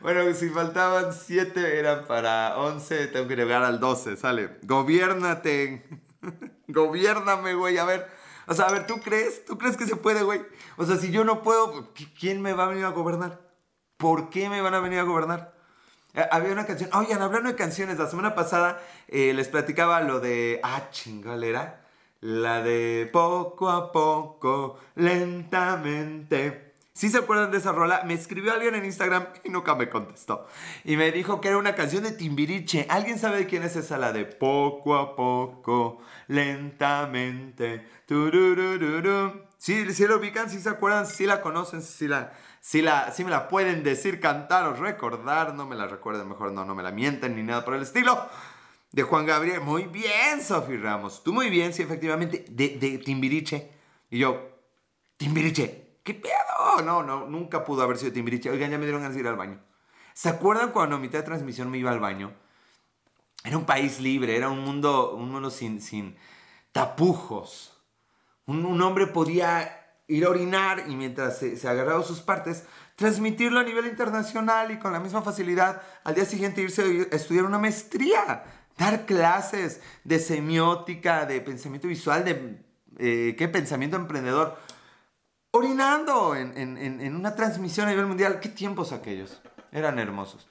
Bueno, 0.00 0.32
si 0.34 0.50
faltaban 0.50 1.12
7 1.12 1.78
eran 1.78 2.06
para 2.06 2.56
11, 2.58 3.08
tengo 3.08 3.26
que 3.26 3.34
llegar 3.34 3.64
al 3.64 3.80
12, 3.80 4.16
sale. 4.16 4.58
Gobiernate. 4.62 5.84
Gobiername, 6.68 7.54
güey. 7.54 7.78
A 7.78 7.84
ver, 7.84 8.08
o 8.46 8.54
sea, 8.54 8.66
a 8.66 8.72
ver, 8.72 8.86
¿tú 8.86 9.00
crees? 9.00 9.44
¿Tú 9.44 9.58
crees 9.58 9.76
que 9.76 9.86
se 9.86 9.96
puede, 9.96 10.22
güey? 10.22 10.42
O 10.76 10.84
sea, 10.84 10.96
si 10.96 11.10
yo 11.10 11.24
no 11.24 11.42
puedo, 11.42 11.92
¿quién 12.18 12.40
me 12.42 12.52
va 12.52 12.64
a 12.64 12.68
venir 12.68 12.84
a 12.84 12.90
gobernar? 12.90 13.40
¿Por 13.96 14.30
qué 14.30 14.48
me 14.48 14.60
van 14.60 14.74
a 14.74 14.80
venir 14.80 14.98
a 14.98 15.04
gobernar? 15.04 15.54
Eh, 16.14 16.26
había 16.30 16.52
una 16.52 16.66
canción, 16.66 16.90
oigan, 16.94 17.22
hablando 17.22 17.50
de 17.50 17.56
canciones, 17.56 17.98
la 17.98 18.08
semana 18.08 18.34
pasada 18.34 18.80
eh, 19.08 19.32
les 19.34 19.48
platicaba 19.48 20.00
lo 20.00 20.20
de, 20.20 20.60
ah, 20.62 20.88
chingalera, 20.90 21.84
La 22.20 22.62
de 22.62 23.08
poco 23.12 23.68
a 23.70 23.92
poco, 23.92 24.78
lentamente. 24.94 26.65
Si 26.96 27.10
se 27.10 27.18
acuerdan 27.18 27.50
de 27.50 27.58
esa 27.58 27.72
rola? 27.72 28.04
Me 28.06 28.14
escribió 28.14 28.54
alguien 28.54 28.74
en 28.74 28.86
Instagram 28.86 29.26
y 29.44 29.50
nunca 29.50 29.74
me 29.74 29.90
contestó. 29.90 30.46
Y 30.82 30.96
me 30.96 31.12
dijo 31.12 31.42
que 31.42 31.48
era 31.48 31.58
una 31.58 31.74
canción 31.74 32.02
de 32.04 32.12
Timbiriche. 32.12 32.86
¿Alguien 32.88 33.18
sabe 33.18 33.36
de 33.36 33.46
quién 33.46 33.64
es 33.64 33.76
esa? 33.76 33.98
La 33.98 34.14
de 34.14 34.24
poco 34.24 34.96
a 34.96 35.14
poco, 35.14 35.98
lentamente. 36.26 37.86
Sí, 39.58 39.92
sí 39.92 40.06
lo 40.06 40.16
ubican, 40.16 40.48
si 40.48 40.58
se 40.58 40.70
acuerdan, 40.70 41.06
si 41.06 41.26
la 41.26 41.42
conocen, 41.42 41.82
si 41.82 42.08
la, 42.08 42.32
si 42.60 42.80
la, 42.80 43.12
si 43.12 43.24
me 43.24 43.30
la 43.30 43.48
pueden 43.48 43.82
decir, 43.82 44.18
cantar 44.18 44.64
o 44.64 44.72
recordar. 44.72 45.52
No 45.52 45.66
me 45.66 45.76
la 45.76 45.86
recuerden, 45.86 46.26
mejor 46.26 46.52
no, 46.52 46.64
no 46.64 46.74
me 46.74 46.82
la 46.82 46.92
mienten 46.92 47.36
ni 47.36 47.42
nada 47.42 47.62
por 47.62 47.74
el 47.74 47.82
estilo 47.82 48.26
de 48.92 49.02
Juan 49.02 49.26
Gabriel. 49.26 49.60
Muy 49.60 49.84
bien, 49.84 50.42
Sofi 50.42 50.78
Ramos. 50.78 51.22
Tú 51.22 51.34
muy 51.34 51.50
bien, 51.50 51.74
sí, 51.74 51.82
efectivamente. 51.82 52.46
De, 52.48 52.78
de 52.78 52.96
Timbiriche. 52.96 53.70
Y 54.08 54.20
yo, 54.20 54.48
Timbiriche, 55.18 55.85
¿qué 56.06 56.14
pedo? 56.14 56.82
No, 56.82 57.02
no, 57.02 57.26
nunca 57.26 57.64
pudo 57.64 57.82
haber 57.82 57.98
sido 57.98 58.12
Timbiriche. 58.12 58.48
Oigan, 58.48 58.70
ya 58.70 58.78
me 58.78 58.84
dieron 58.84 59.02
ganas 59.02 59.14
de 59.14 59.20
ir 59.20 59.28
al 59.28 59.36
baño. 59.36 59.60
¿Se 60.14 60.30
acuerdan 60.30 60.70
cuando 60.70 60.96
a 60.96 60.98
mitad 60.98 61.18
de 61.18 61.24
transmisión 61.24 61.70
me 61.70 61.76
iba 61.76 61.90
al 61.90 62.00
baño? 62.00 62.32
Era 63.44 63.58
un 63.58 63.66
país 63.66 64.00
libre, 64.00 64.36
era 64.36 64.48
un 64.48 64.60
mundo, 64.60 65.14
un 65.14 65.30
mundo 65.30 65.50
sin, 65.50 65.82
sin 65.82 66.16
tapujos. 66.72 67.82
Un, 68.46 68.80
hombre 68.80 69.08
podía 69.08 69.98
ir 70.06 70.24
a 70.24 70.30
orinar 70.30 70.84
y 70.88 70.94
mientras 70.94 71.38
se, 71.38 71.56
se 71.56 71.68
agarraba 71.68 72.02
sus 72.04 72.20
partes, 72.20 72.64
transmitirlo 72.94 73.58
a 73.58 73.64
nivel 73.64 73.86
internacional 73.86 74.70
y 74.70 74.78
con 74.78 74.92
la 74.92 75.00
misma 75.00 75.20
facilidad 75.22 75.82
al 76.04 76.14
día 76.14 76.24
siguiente 76.24 76.62
irse 76.62 77.08
a 77.10 77.16
estudiar 77.16 77.44
una 77.44 77.58
maestría 77.58 78.44
dar 78.76 79.06
clases 79.06 79.80
de 80.04 80.18
semiótica, 80.18 81.26
de 81.26 81.40
pensamiento 81.40 81.88
visual, 81.88 82.24
de 82.24 82.58
eh, 82.98 83.34
qué 83.36 83.48
pensamiento 83.48 83.96
emprendedor, 83.96 84.56
orinando 85.56 86.36
en, 86.36 87.14
una 87.14 87.34
transmisión 87.34 87.86
a 87.86 87.90
nivel 87.90 88.06
mundial. 88.06 88.40
¿Qué 88.40 88.48
tiempos 88.48 88.92
aquellos? 88.92 89.40
Eran 89.72 89.98
hermosos. 89.98 90.48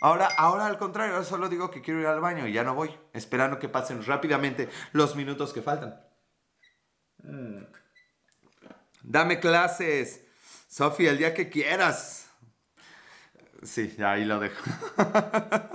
Ahora, 0.00 0.28
ahora 0.36 0.66
al 0.66 0.78
contrario, 0.78 1.14
ahora 1.14 1.24
solo 1.24 1.48
digo 1.48 1.70
que 1.70 1.80
quiero 1.80 2.00
ir 2.00 2.06
al 2.06 2.20
baño 2.20 2.46
y 2.48 2.52
ya 2.52 2.64
no 2.64 2.74
voy, 2.74 2.90
esperando 3.12 3.58
que 3.58 3.68
pasen 3.68 4.04
rápidamente 4.04 4.68
los 4.92 5.14
minutos 5.14 5.52
que 5.52 5.62
faltan. 5.62 6.00
Mm. 7.22 7.62
Dame 9.02 9.38
clases, 9.38 10.24
Sofía, 10.68 11.12
el 11.12 11.18
día 11.18 11.34
que 11.34 11.48
quieras. 11.48 12.28
Sí, 13.62 13.94
ya 13.96 14.12
ahí 14.12 14.24
lo 14.24 14.40
dejo. 14.40 14.60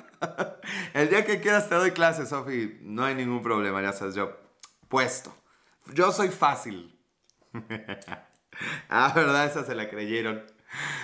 El 0.94 1.10
día 1.10 1.26
que 1.26 1.40
quieras 1.40 1.70
te 1.70 1.76
doy 1.76 1.92
clases, 1.92 2.30
Sofi. 2.30 2.80
No 2.82 3.06
hay 3.06 3.16
ningún 3.16 3.42
problema, 3.42 3.82
ya 3.82 3.94
sabes, 3.94 4.16
yo 4.16 4.36
puesto. 4.88 5.34
Yo 5.94 6.12
soy 6.12 6.30
fácil. 6.30 7.00
ah, 8.90 9.12
¿verdad? 9.16 9.46
Esa 9.46 9.64
se 9.64 9.76
la 9.76 9.90
creyeron. 9.90 10.44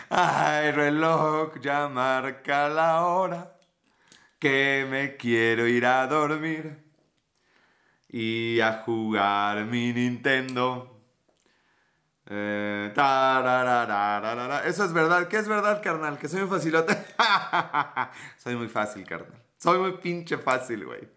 Ay, 0.10 0.72
reloj, 0.72 1.60
ya 1.62 1.88
marca 1.88 2.70
la 2.70 3.06
hora 3.06 3.54
que 4.39 4.86
me 4.89 5.16
quiero 5.16 5.68
ir 5.68 5.86
a 5.86 6.06
dormir 6.08 6.84
y 8.10 8.60
a 8.60 8.84
jugar 8.86 9.66
mi 9.66 9.93
Nintendo. 9.93 11.01
Eh, 12.30 12.91
Eso 14.66 14.86
es 14.86 14.93
verdad. 14.93 15.28
¿Qué 15.28 15.38
es 15.38 15.47
verdad, 15.47 15.82
carnal? 15.82 16.18
Que 16.18 16.28
soy 16.28 16.41
un 16.41 16.49
facilote. 16.49 16.95
soy 18.38 18.56
muy 18.56 18.68
fácil, 18.70 19.06
carnal. 19.06 19.41
Soy 19.58 19.80
muy 19.80 19.93
pinche 19.93 20.38
fácil, 20.38 20.86
güey. 20.86 21.10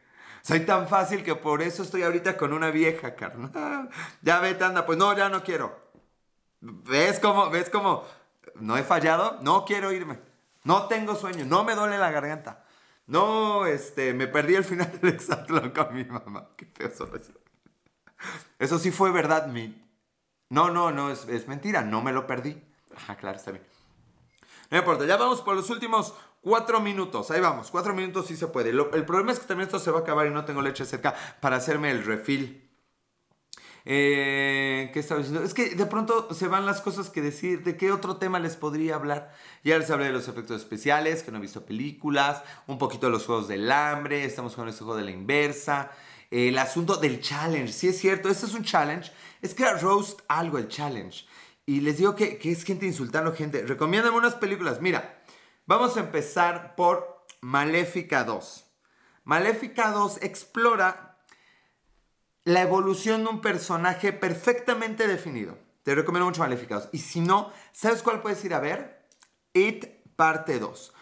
Soy 0.42 0.60
tan 0.60 0.86
fácil 0.88 1.24
que 1.24 1.34
por 1.34 1.60
eso 1.62 1.82
estoy 1.82 2.02
ahorita 2.04 2.36
con 2.36 2.52
una 2.52 2.70
vieja, 2.70 3.14
carnal. 3.14 3.90
Ya 4.22 4.40
vete, 4.40 4.64
anda. 4.64 4.86
Pues 4.86 4.98
no, 4.98 5.16
ya 5.16 5.28
no 5.28 5.42
quiero. 5.42 5.85
¿Ves 6.60 7.20
cómo? 7.20 7.50
¿Ves 7.50 7.70
cómo? 7.70 8.04
¿No 8.56 8.76
he 8.76 8.82
fallado? 8.82 9.38
No 9.42 9.64
quiero 9.64 9.92
irme. 9.92 10.18
No 10.64 10.86
tengo 10.86 11.14
sueño. 11.14 11.44
No 11.44 11.64
me 11.64 11.74
duele 11.74 11.98
la 11.98 12.10
garganta. 12.10 12.64
No, 13.06 13.66
este, 13.66 14.14
me 14.14 14.26
perdí 14.26 14.54
el 14.54 14.64
final 14.64 14.98
del 15.00 15.14
exatlón 15.14 15.70
con 15.70 15.94
mi 15.94 16.04
mamá. 16.04 16.48
Qué 16.56 16.66
feo 16.66 16.90
son 16.90 17.10
eso. 18.58 18.78
Sí 18.78 18.90
fue 18.90 19.12
verdad, 19.12 19.46
mi. 19.46 19.82
No, 20.48 20.70
no, 20.70 20.90
no, 20.90 21.10
es, 21.10 21.26
es 21.28 21.46
mentira. 21.46 21.82
No 21.82 22.02
me 22.02 22.12
lo 22.12 22.26
perdí. 22.26 22.60
Ajá, 22.96 23.16
claro, 23.16 23.36
está 23.36 23.50
bien. 23.50 23.64
No 24.70 24.78
importa, 24.78 25.04
ya 25.04 25.16
vamos 25.16 25.42
por 25.42 25.54
los 25.54 25.70
últimos 25.70 26.14
Cuatro 26.46 26.78
minutos, 26.78 27.32
ahí 27.32 27.40
vamos, 27.40 27.72
cuatro 27.72 27.92
minutos 27.92 28.28
sí 28.28 28.36
se 28.36 28.46
puede. 28.46 28.70
el 28.70 29.04
problema 29.04 29.32
es 29.32 29.40
que 29.40 29.46
también 29.46 29.66
esto 29.66 29.80
se 29.80 29.90
va 29.90 29.98
a 29.98 30.02
acabar 30.02 30.28
y 30.28 30.30
no 30.30 30.44
tengo 30.44 30.62
leche 30.62 30.84
cerca 30.84 31.12
para 31.40 31.56
hacerme 31.56 31.90
el 31.90 32.04
refill. 32.04 32.65
Eh, 33.86 34.90
¿Qué 34.92 35.00
estaba 35.00 35.20
diciendo? 35.20 35.42
Es 35.42 35.54
que 35.54 35.76
de 35.76 35.86
pronto 35.86 36.34
se 36.34 36.48
van 36.48 36.66
las 36.66 36.82
cosas 36.82 37.08
que 37.08 37.22
decir. 37.22 37.62
¿De 37.62 37.76
qué 37.76 37.92
otro 37.92 38.16
tema 38.16 38.38
les 38.38 38.56
podría 38.56 38.96
hablar? 38.96 39.32
Ya 39.64 39.78
les 39.78 39.90
hablé 39.90 40.06
de 40.06 40.12
los 40.12 40.28
efectos 40.28 40.60
especiales, 40.60 41.22
que 41.22 41.30
no 41.30 41.38
he 41.38 41.40
visto 41.40 41.64
películas, 41.64 42.42
un 42.66 42.76
poquito 42.76 43.06
de 43.06 43.12
los 43.12 43.24
juegos 43.24 43.48
del 43.48 43.72
hambre, 43.72 44.24
estamos 44.24 44.54
con 44.54 44.68
este 44.68 44.84
juego 44.84 44.98
de 44.98 45.04
la 45.04 45.12
inversa. 45.12 45.90
el 46.30 46.58
asunto 46.58 46.96
del 46.96 47.20
challenge, 47.20 47.72
sí 47.72 47.88
es 47.88 47.98
cierto, 47.98 48.28
este 48.28 48.46
es 48.46 48.54
un 48.54 48.64
challenge. 48.64 49.12
Es 49.40 49.54
que 49.54 49.62
era 49.62 49.78
roast 49.78 50.20
algo 50.28 50.58
el 50.58 50.68
challenge. 50.68 51.24
Y 51.64 51.80
les 51.80 51.98
digo 51.98 52.14
que, 52.14 52.38
que 52.38 52.52
es 52.52 52.64
gente 52.64 52.84
insultando 52.86 53.32
gente. 53.32 53.62
Recomiéndame 53.64 54.16
unas 54.18 54.34
películas. 54.34 54.80
Mira, 54.80 55.16
Vamos 55.68 55.96
a 55.96 56.00
empezar 56.00 56.76
por 56.76 57.26
Maléfica 57.40 58.22
2. 58.22 58.64
Maléfica 59.24 59.90
2 59.90 60.22
explora 60.22 61.05
la 62.46 62.62
evolución 62.62 63.24
de 63.24 63.30
un 63.30 63.40
personaje 63.40 64.12
perfectamente 64.12 65.08
definido. 65.08 65.58
Te 65.82 65.96
recomiendo 65.96 66.26
mucho 66.26 66.42
Maléfica 66.42 66.76
2. 66.76 66.90
Y 66.92 66.98
si 66.98 67.20
no, 67.20 67.50
¿sabes 67.72 68.02
cuál 68.02 68.22
puedes 68.22 68.42
ir 68.44 68.54
a 68.54 68.60
ver? 68.60 69.04
It 69.52 69.86
parte 70.14 70.60
2. 70.60 70.94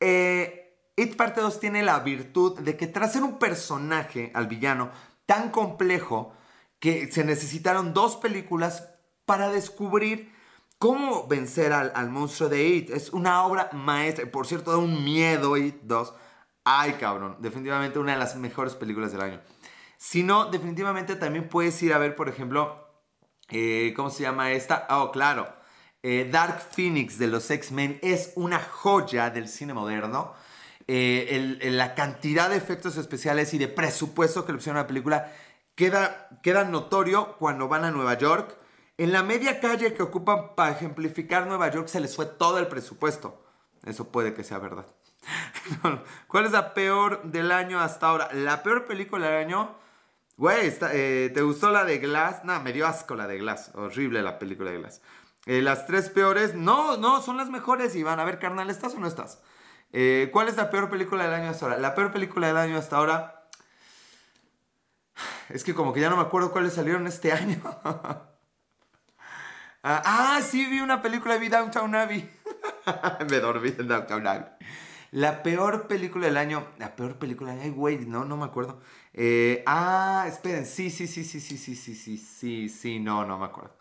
Eh, 0.00 0.90
It 0.96 1.16
parte 1.16 1.42
2 1.42 1.60
tiene 1.60 1.82
la 1.82 2.00
virtud 2.00 2.58
de 2.60 2.78
que 2.78 2.86
tras 2.86 3.12
ser 3.12 3.24
un 3.24 3.38
personaje 3.38 4.30
al 4.34 4.46
villano 4.46 4.90
tan 5.26 5.50
complejo 5.50 6.32
que 6.78 7.12
se 7.12 7.24
necesitaron 7.24 7.92
dos 7.92 8.16
películas 8.16 8.88
para 9.26 9.50
descubrir 9.50 10.34
¿Cómo 10.78 11.26
vencer 11.26 11.72
al, 11.72 12.10
monstruo 12.10 12.50
de 12.50 12.68
It? 12.68 12.90
Es 12.90 13.10
una 13.10 13.44
obra 13.46 13.70
maestra. 13.72 14.30
Por 14.30 14.46
cierto, 14.46 14.72
da 14.72 14.76
un 14.76 15.04
miedo 15.04 15.56
It 15.56 15.76
2. 15.82 16.14
Ay, 16.64 16.92
cabrón. 17.00 17.36
Definitivamente 17.38 17.98
una 17.98 18.12
de 18.12 18.18
las 18.18 18.36
mejores 18.36 18.74
películas 18.74 19.10
del 19.10 19.22
año. 19.22 19.40
Si 19.98 20.22
no, 20.22 20.46
definitivamente 20.46 21.16
también 21.16 21.48
puedes 21.48 21.82
ir 21.82 21.92
a 21.92 21.98
ver, 21.98 22.14
por 22.16 22.28
ejemplo, 22.28 22.88
eh, 23.48 23.92
¿cómo 23.96 24.10
se 24.10 24.22
llama 24.22 24.52
esta? 24.52 24.86
Oh, 24.90 25.10
claro. 25.10 25.54
Eh, 26.02 26.28
Dark 26.30 26.60
Phoenix 26.60 27.18
de 27.18 27.26
los 27.26 27.50
X-Men 27.50 27.98
es 28.02 28.32
una 28.36 28.60
joya 28.60 29.30
del 29.30 29.48
cine 29.48 29.74
moderno. 29.74 30.34
Eh, 30.88 31.58
la 31.64 31.94
cantidad 31.94 32.48
de 32.48 32.56
efectos 32.56 32.96
especiales 32.96 33.52
y 33.54 33.58
de 33.58 33.68
presupuesto 33.68 34.44
que 34.44 34.52
le 34.52 34.58
pusieron 34.58 34.78
a 34.78 34.82
la 34.82 34.86
película 34.86 35.32
queda, 35.74 36.28
queda 36.42 36.64
notorio 36.64 37.36
cuando 37.38 37.66
van 37.66 37.84
a 37.84 37.90
Nueva 37.90 38.16
York 38.16 38.56
en 38.98 39.12
la 39.12 39.22
media 39.22 39.60
calle 39.60 39.92
que 39.92 40.02
ocupan 40.02 40.54
para 40.54 40.72
ejemplificar 40.72 41.46
Nueva 41.46 41.70
York 41.70 41.88
se 41.88 42.00
les 42.00 42.16
fue 42.16 42.24
todo 42.24 42.58
el 42.58 42.66
presupuesto. 42.66 43.44
Eso 43.84 44.08
puede 44.08 44.32
que 44.32 44.42
sea 44.42 44.58
verdad. 44.58 44.86
¿Cuál 46.28 46.46
es 46.46 46.52
la 46.52 46.72
peor 46.72 47.22
del 47.24 47.52
año 47.52 47.78
hasta 47.78 48.06
ahora? 48.06 48.30
La 48.32 48.62
peor 48.62 48.86
película 48.86 49.26
del 49.26 49.44
año. 49.44 49.76
Güey, 50.36 50.70
eh, 50.92 51.30
¿te 51.32 51.40
gustó 51.40 51.70
la 51.70 51.84
de 51.84 51.98
Glass? 51.98 52.44
No, 52.44 52.60
me 52.60 52.72
dio 52.72 52.86
asco 52.86 53.14
la 53.14 53.26
de 53.26 53.38
Glass. 53.38 53.70
Horrible 53.74 54.22
la 54.22 54.38
película 54.38 54.70
de 54.70 54.78
Glass. 54.78 55.00
Eh, 55.46 55.62
las 55.62 55.86
tres 55.86 56.10
peores. 56.10 56.54
No, 56.54 56.98
no, 56.98 57.22
son 57.22 57.38
las 57.38 57.48
mejores, 57.48 57.94
Iván. 57.96 58.20
A 58.20 58.24
ver, 58.24 58.38
carnal, 58.38 58.68
¿estás 58.68 58.94
o 58.94 58.98
no 58.98 59.06
estás? 59.06 59.40
Eh, 59.92 60.28
¿Cuál 60.32 60.48
es 60.48 60.56
la 60.56 60.70
peor 60.70 60.90
película 60.90 61.24
del 61.24 61.32
año 61.32 61.50
hasta 61.50 61.66
ahora? 61.66 61.78
La 61.78 61.94
peor 61.94 62.12
película 62.12 62.48
del 62.48 62.58
año 62.58 62.76
hasta 62.76 62.96
ahora. 62.96 63.48
Es 65.48 65.64
que 65.64 65.74
como 65.74 65.94
que 65.94 66.00
ya 66.00 66.10
no 66.10 66.16
me 66.16 66.22
acuerdo 66.22 66.52
cuáles 66.52 66.74
salieron 66.74 67.06
este 67.06 67.32
año. 67.32 67.60
Ah, 69.88 70.02
ah, 70.04 70.40
sí, 70.42 70.66
vi 70.66 70.80
una 70.80 71.00
película, 71.00 71.36
vi 71.36 71.48
Downtown 71.48 71.94
Abbey. 71.94 72.28
Me 73.30 73.38
dormí 73.38 73.72
en 73.78 73.86
Downtown 73.86 74.26
Abbey. 74.26 74.50
La 75.16 75.42
peor 75.42 75.88
película 75.88 76.26
del 76.26 76.36
año. 76.36 76.66
La 76.76 76.94
peor 76.94 77.18
película 77.18 77.52
del 77.52 77.62
año. 77.62 77.72
Güey, 77.72 78.04
no, 78.04 78.26
no 78.26 78.36
me 78.36 78.44
acuerdo. 78.44 78.82
Eh, 79.14 79.62
ah, 79.64 80.26
esperen. 80.28 80.66
Sí, 80.66 80.90
sí, 80.90 81.06
sí, 81.06 81.24
sí, 81.24 81.40
sí, 81.40 81.56
sí, 81.56 81.74
sí, 81.74 81.94
sí, 81.94 82.18
sí, 82.18 82.68
sí, 82.68 83.00
no, 83.00 83.24
no 83.24 83.38
me 83.38 83.46
acuerdo. 83.46 83.74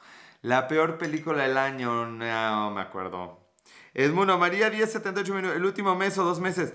La 0.44 0.70
peor 0.70 0.98
película 0.98 1.44
del 1.44 1.58
año. 1.58 2.06
No 2.06 2.72
me 2.72 2.80
acuerdo. 2.82 3.50
Edmundo 3.94 4.38
María 4.38 4.70
1078 4.70 5.34
minutos. 5.34 5.58
El 5.58 5.66
último 5.66 5.94
mes 5.98 6.18
o 6.18 6.24
dos 6.24 6.40
meses. 6.40 6.74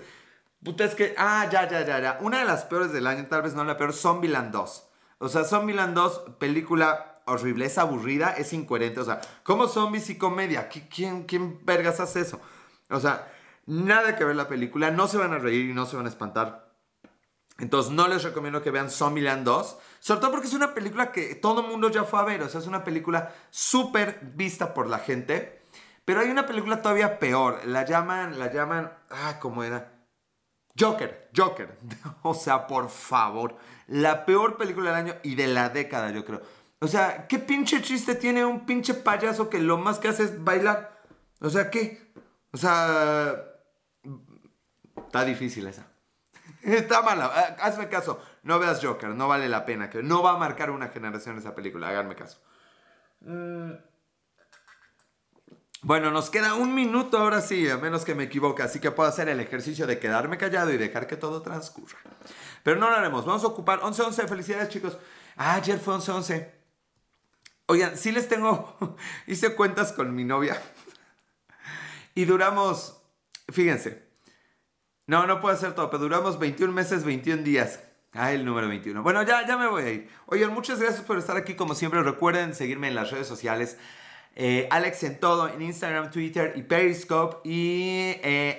Puta, 0.63 0.85
es 0.85 0.93
que. 0.93 1.15
Ah, 1.17 1.49
ya, 1.51 1.67
ya, 1.67 1.83
ya, 1.83 1.99
ya. 1.99 2.19
Una 2.21 2.37
de 2.37 2.45
las 2.45 2.63
peores 2.65 2.91
del 2.93 3.07
año, 3.07 3.25
tal 3.25 3.41
vez 3.41 3.55
no 3.55 3.63
la 3.63 3.77
peor, 3.77 3.93
Zombieland 3.93 4.51
2. 4.51 4.87
O 5.17 5.27
sea, 5.27 5.43
Zombieland 5.43 5.95
2, 5.95 6.35
película 6.37 7.23
horrible, 7.25 7.65
es 7.65 7.79
aburrida, 7.79 8.35
es 8.37 8.53
incoherente. 8.53 8.99
O 8.99 9.05
sea, 9.05 9.21
¿cómo 9.41 9.67
zombies 9.67 10.11
y 10.11 10.19
comedia? 10.19 10.69
¿Quién, 10.69 11.23
¿Quién 11.23 11.65
vergas 11.65 11.99
hace 11.99 12.19
eso? 12.19 12.39
O 12.91 12.99
sea, 12.99 13.27
nada 13.71 14.17
que 14.17 14.25
ver 14.25 14.35
la 14.35 14.49
película, 14.49 14.91
no 14.91 15.07
se 15.07 15.17
van 15.17 15.31
a 15.33 15.39
reír 15.39 15.69
y 15.69 15.73
no 15.73 15.85
se 15.85 15.95
van 15.95 16.05
a 16.05 16.09
espantar. 16.09 16.71
Entonces 17.57 17.91
no 17.91 18.07
les 18.07 18.23
recomiendo 18.23 18.61
que 18.61 18.71
vean 18.71 18.89
Zombieland 18.89 19.45
2, 19.45 19.77
sobre 19.99 20.19
todo 20.19 20.31
porque 20.31 20.47
es 20.47 20.53
una 20.53 20.73
película 20.73 21.11
que 21.11 21.35
todo 21.35 21.61
el 21.61 21.67
mundo 21.67 21.89
ya 21.89 22.03
fue 22.03 22.19
a 22.19 22.23
ver, 22.23 22.41
o 22.41 22.49
sea, 22.49 22.59
es 22.59 22.67
una 22.67 22.83
película 22.83 23.33
súper 23.49 24.19
vista 24.35 24.73
por 24.73 24.87
la 24.87 24.99
gente, 24.99 25.61
pero 26.03 26.19
hay 26.19 26.29
una 26.29 26.45
película 26.45 26.81
todavía 26.81 27.19
peor, 27.19 27.65
la 27.65 27.85
llaman, 27.85 28.39
la 28.39 28.51
llaman, 28.51 28.91
ah, 29.09 29.37
¿cómo 29.39 29.63
era? 29.63 29.93
Joker, 30.77 31.29
Joker, 31.35 31.77
o 32.23 32.33
sea, 32.33 32.67
por 32.67 32.89
favor, 32.89 33.55
la 33.87 34.25
peor 34.25 34.57
película 34.57 34.89
del 34.89 34.99
año 34.99 35.15
y 35.23 35.35
de 35.35 35.47
la 35.47 35.69
década, 35.69 36.11
yo 36.11 36.25
creo. 36.25 36.41
O 36.79 36.87
sea, 36.87 37.27
¿qué 37.27 37.37
pinche 37.37 37.81
chiste 37.81 38.15
tiene 38.15 38.43
un 38.43 38.65
pinche 38.65 38.95
payaso 38.95 39.49
que 39.49 39.59
lo 39.59 39.77
más 39.77 39.99
que 39.99 40.07
hace 40.07 40.23
es 40.23 40.43
bailar? 40.43 40.99
O 41.39 41.49
sea, 41.49 41.69
¿qué? 41.69 42.11
O 42.51 42.57
sea, 42.57 43.50
está 45.11 45.25
difícil 45.25 45.67
esa. 45.67 45.87
Está 46.63 47.01
mala. 47.01 47.29
Ah, 47.33 47.57
hazme 47.65 47.89
caso. 47.89 48.21
No 48.43 48.59
veas 48.59 48.79
Joker. 48.81 49.09
No 49.09 49.27
vale 49.27 49.49
la 49.49 49.65
pena. 49.65 49.89
No 50.03 50.23
va 50.23 50.31
a 50.31 50.37
marcar 50.37 50.71
una 50.71 50.87
generación 50.87 51.37
esa 51.37 51.53
película. 51.53 51.89
Háganme 51.89 52.15
caso. 52.15 52.39
Mm. 53.19 53.73
Bueno, 55.81 56.11
nos 56.11 56.29
queda 56.29 56.53
un 56.53 56.73
minuto 56.73 57.17
ahora 57.17 57.41
sí, 57.41 57.67
a 57.67 57.77
menos 57.77 58.05
que 58.05 58.15
me 58.15 58.23
equivoque. 58.23 58.63
Así 58.63 58.79
que 58.79 58.91
puedo 58.91 59.09
hacer 59.09 59.27
el 59.27 59.41
ejercicio 59.41 59.85
de 59.85 59.99
quedarme 59.99 60.37
callado 60.37 60.71
y 60.71 60.77
dejar 60.77 61.07
que 61.07 61.17
todo 61.17 61.41
transcurra. 61.41 61.97
Pero 62.63 62.79
no 62.79 62.89
lo 62.89 62.95
haremos. 62.95 63.25
Vamos 63.25 63.43
a 63.43 63.47
ocupar 63.47 63.81
11-11. 63.81 64.29
Felicidades, 64.29 64.69
chicos. 64.69 64.97
Ah, 65.35 65.55
ayer 65.55 65.77
fue 65.77 65.95
11-11. 65.95 66.51
Oigan, 67.65 67.97
sí 67.97 68.13
les 68.13 68.29
tengo. 68.29 68.97
Hice 69.27 69.55
cuentas 69.55 69.91
con 69.91 70.15
mi 70.15 70.23
novia. 70.23 70.61
Y 72.13 72.25
duramos. 72.25 73.01
Fíjense. 73.49 74.10
No, 75.11 75.27
no 75.27 75.41
puede 75.41 75.57
ser 75.57 75.75
todo, 75.75 75.89
pero 75.89 76.03
duramos 76.03 76.39
21 76.39 76.71
meses, 76.71 77.03
21 77.03 77.43
días. 77.43 77.81
Ah, 78.13 78.31
el 78.31 78.45
número 78.45 78.69
21. 78.69 79.03
Bueno, 79.03 79.21
ya, 79.23 79.45
ya 79.45 79.57
me 79.57 79.67
voy 79.67 79.83
a 79.83 79.89
ir. 79.89 80.09
Oigan, 80.27 80.53
muchas 80.53 80.79
gracias 80.79 81.03
por 81.03 81.17
estar 81.17 81.35
aquí. 81.35 81.53
Como 81.53 81.75
siempre, 81.75 82.01
recuerden 82.01 82.55
seguirme 82.55 82.87
en 82.87 82.95
las 82.95 83.11
redes 83.11 83.27
sociales. 83.27 83.77
Eh, 84.37 84.69
Alex 84.71 85.03
en 85.03 85.19
todo, 85.19 85.49
en 85.49 85.61
Instagram, 85.61 86.11
Twitter 86.11 86.53
y 86.55 86.61
Periscope. 86.61 87.39
Y 87.43 88.15
eh, 88.23 88.57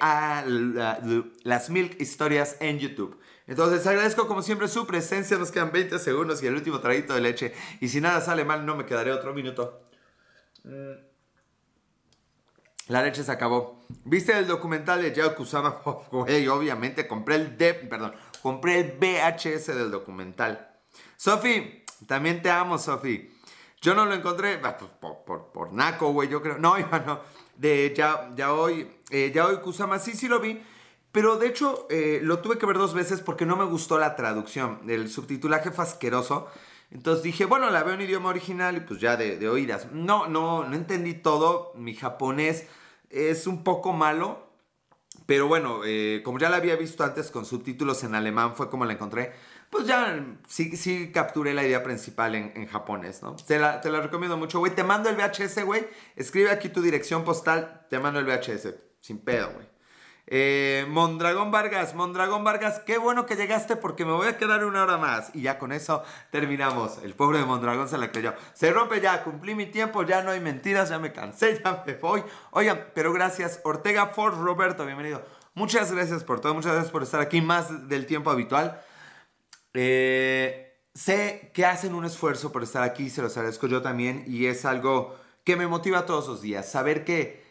las 1.43 1.71
Milk 1.71 1.99
Historias 1.99 2.59
en 2.61 2.79
YouTube. 2.79 3.19
Entonces 3.47 3.87
agradezco 3.87 4.29
como 4.29 4.43
siempre 4.43 4.69
su 4.69 4.87
presencia. 4.87 5.39
Nos 5.39 5.51
quedan 5.51 5.73
20 5.73 5.99
segundos 6.01 6.43
y 6.43 6.49
el 6.49 6.55
último 6.55 6.81
traguito 6.81 7.15
de 7.15 7.23
leche. 7.23 7.55
Y 7.81 7.89
si 7.89 8.03
nada 8.03 8.21
sale 8.21 8.45
mal, 8.45 8.67
no 8.67 8.77
me 8.77 8.85
quedaré 8.85 9.11
otro 9.11 9.33
minuto. 9.33 9.89
Mm. 10.65 11.12
La 12.93 13.03
leche 13.03 13.25
se 13.25 13.33
acabó. 13.33 13.81
¿Viste 14.05 14.37
el 14.37 14.47
documental 14.47 15.01
de 15.01 15.15
Yao 15.15 15.35
Kusama? 15.35 15.81
Güey, 16.11 16.47
obviamente 16.49 17.09
compré 17.09 17.37
el 17.37 17.57
D, 17.57 17.73
perdón, 17.73 18.13
compré 18.43 18.81
el 18.81 18.99
VHS 19.01 19.69
del 19.69 19.91
documental. 19.91 20.69
Sofi, 21.17 21.85
también 22.07 22.43
te 22.43 22.51
amo, 22.51 22.77
Sofi. 22.77 23.33
Yo 23.81 23.95
no 23.95 24.05
lo 24.05 24.13
encontré 24.13 24.61
ah, 24.63 24.77
pues, 24.77 24.91
por, 25.01 25.25
por, 25.53 25.71
güey, 26.13 26.29
yo 26.29 26.43
creo. 26.43 26.59
No, 26.59 26.79
iba, 26.79 26.99
no. 26.99 27.21
De 27.57 27.95
ya, 27.97 28.31
ya 28.37 28.51
eh, 29.11 29.33
Kusama, 29.65 29.99
sí, 29.99 30.13
sí 30.13 30.29
lo 30.29 30.41
vi. 30.41 30.63
Pero 31.13 31.39
de 31.39 31.47
hecho, 31.47 31.87
eh, 31.89 32.21
lo 32.23 32.41
tuve 32.41 32.59
que 32.59 32.67
ver 32.67 32.77
dos 32.77 32.93
veces 32.93 33.23
porque 33.23 33.47
no 33.47 33.57
me 33.57 33.65
gustó 33.65 33.99
la 33.99 34.17
traducción. 34.17 34.81
El 34.87 35.09
subtitulaje 35.09 35.71
fue 35.71 35.85
asqueroso. 35.85 36.49
Entonces 36.91 37.23
dije, 37.23 37.47
bueno, 37.47 37.71
la 37.71 37.85
veo 37.85 37.95
en 37.95 38.03
idioma 38.03 38.29
original 38.29 38.77
y 38.77 38.81
pues 38.81 39.01
ya 39.01 39.17
de, 39.17 39.49
oídas. 39.49 39.91
No, 39.93 40.27
no, 40.27 40.69
no 40.69 40.77
entendí 40.77 41.15
todo. 41.15 41.73
Mi 41.75 41.95
japonés 41.95 42.67
es 43.13 43.47
un 43.47 43.63
poco 43.65 43.93
malo. 43.93 44.51
Pero 45.27 45.47
bueno, 45.47 45.83
eh, 45.85 46.21
como 46.25 46.39
ya 46.39 46.51
la 46.51 46.57
había 46.57 46.75
visto 46.77 47.05
antes 47.05 47.31
con 47.31 47.45
subtítulos 47.45 48.03
en 48.03 48.15
alemán, 48.15 48.57
fue 48.57 48.69
como 48.69 48.85
la 48.85 48.95
encontré. 48.95 49.33
Pues 49.71 49.87
ya 49.87 50.23
sí, 50.49 50.77
sí 50.77 51.13
capturé 51.13 51.55
la 51.55 51.65
idea 51.65 51.83
principal 51.83 52.35
en, 52.35 52.67
japonés, 52.67 53.23
¿no? 53.23 53.37
Te 53.37 53.59
la, 53.59 53.81
te 53.81 53.91
la 53.91 54.01
recomiendo 54.01 54.37
mucho, 54.37 54.59
güey. 54.59 54.75
Te 54.75 54.85
mando 54.85 55.09
el 55.09 55.17
VHS, 55.17 55.65
güey. 55.65 55.87
Escribe 56.17 56.51
aquí 56.51 56.69
tu 56.69 56.83
dirección 56.83 57.25
postal, 57.25 57.87
te 57.89 57.99
mando 57.99 58.21
el 58.21 58.27
VHS. 58.27 58.75
Sin 59.01 59.19
pedo, 59.19 59.53
güey. 59.55 59.72
Eh, 60.35 60.87
Mondragón 60.89 61.51
Vargas, 61.51 61.95
Mondragón 61.95 62.43
Vargas, 62.43 62.81
qué 62.87 62.97
bueno 62.97 63.27
que 63.27 63.37
llegaste 63.37 63.77
porque 63.77 64.07
me 64.07 64.13
voy 64.13 64.29
a 64.29 64.39
quedar 64.39 64.65
una 64.65 64.83
hora 64.83 64.97
más. 64.97 65.31
Y 65.35 65.43
ya 65.43 65.59
con 65.59 65.73
eso 65.73 66.03
terminamos. 66.31 67.01
El 67.03 67.13
pobre 67.13 67.37
de 67.37 67.45
Mondragón 67.45 67.87
se 67.87 67.99
la 67.99 68.11
creyó. 68.11 68.33
Se 68.55 68.73
rompe 68.73 69.03
ya, 69.03 69.25
cumplí 69.25 69.55
mi 69.55 69.67
tiempo, 69.67 70.05
ya 70.05 70.23
no 70.23 70.31
hay 70.31 70.41
mentiras, 70.41 70.89
ya 70.89 70.99
me 70.99 71.13
cansé, 71.13 71.61
ya 71.63 71.85
me 71.87 71.93
voy. 71.97 72.25
Oigan, 72.53 72.87
pero 72.95 73.13
gracias. 73.13 73.61
Ortega 73.63 74.07
Ford 74.07 74.41
Roberto, 74.41 74.87
bienvenido. 74.87 75.23
Muchas 75.53 75.93
gracias 75.93 76.25
por 76.25 76.41
todo, 76.41 76.55
muchas 76.55 76.73
gracias 76.73 76.93
por 76.93 77.03
estar 77.03 77.21
aquí 77.21 77.43
más 77.43 77.91
del 77.91 78.07
tiempo 78.07 78.31
habitual. 78.31 78.81
Eh, 79.75 80.81
sé 80.95 81.51
que 81.53 81.67
hacen 81.67 81.93
un 81.93 82.07
esfuerzo 82.07 82.53
por 82.53 82.63
estar 82.63 82.85
aquí, 82.85 83.11
se 83.11 83.21
los 83.21 83.37
agradezco 83.37 83.67
yo 83.67 83.83
también. 83.83 84.25
Y 84.27 84.47
es 84.47 84.65
algo 84.65 85.15
que 85.45 85.57
me 85.57 85.67
motiva 85.67 86.07
todos 86.07 86.27
los 86.27 86.41
días. 86.41 86.73
Saber 86.73 87.05
que 87.05 87.42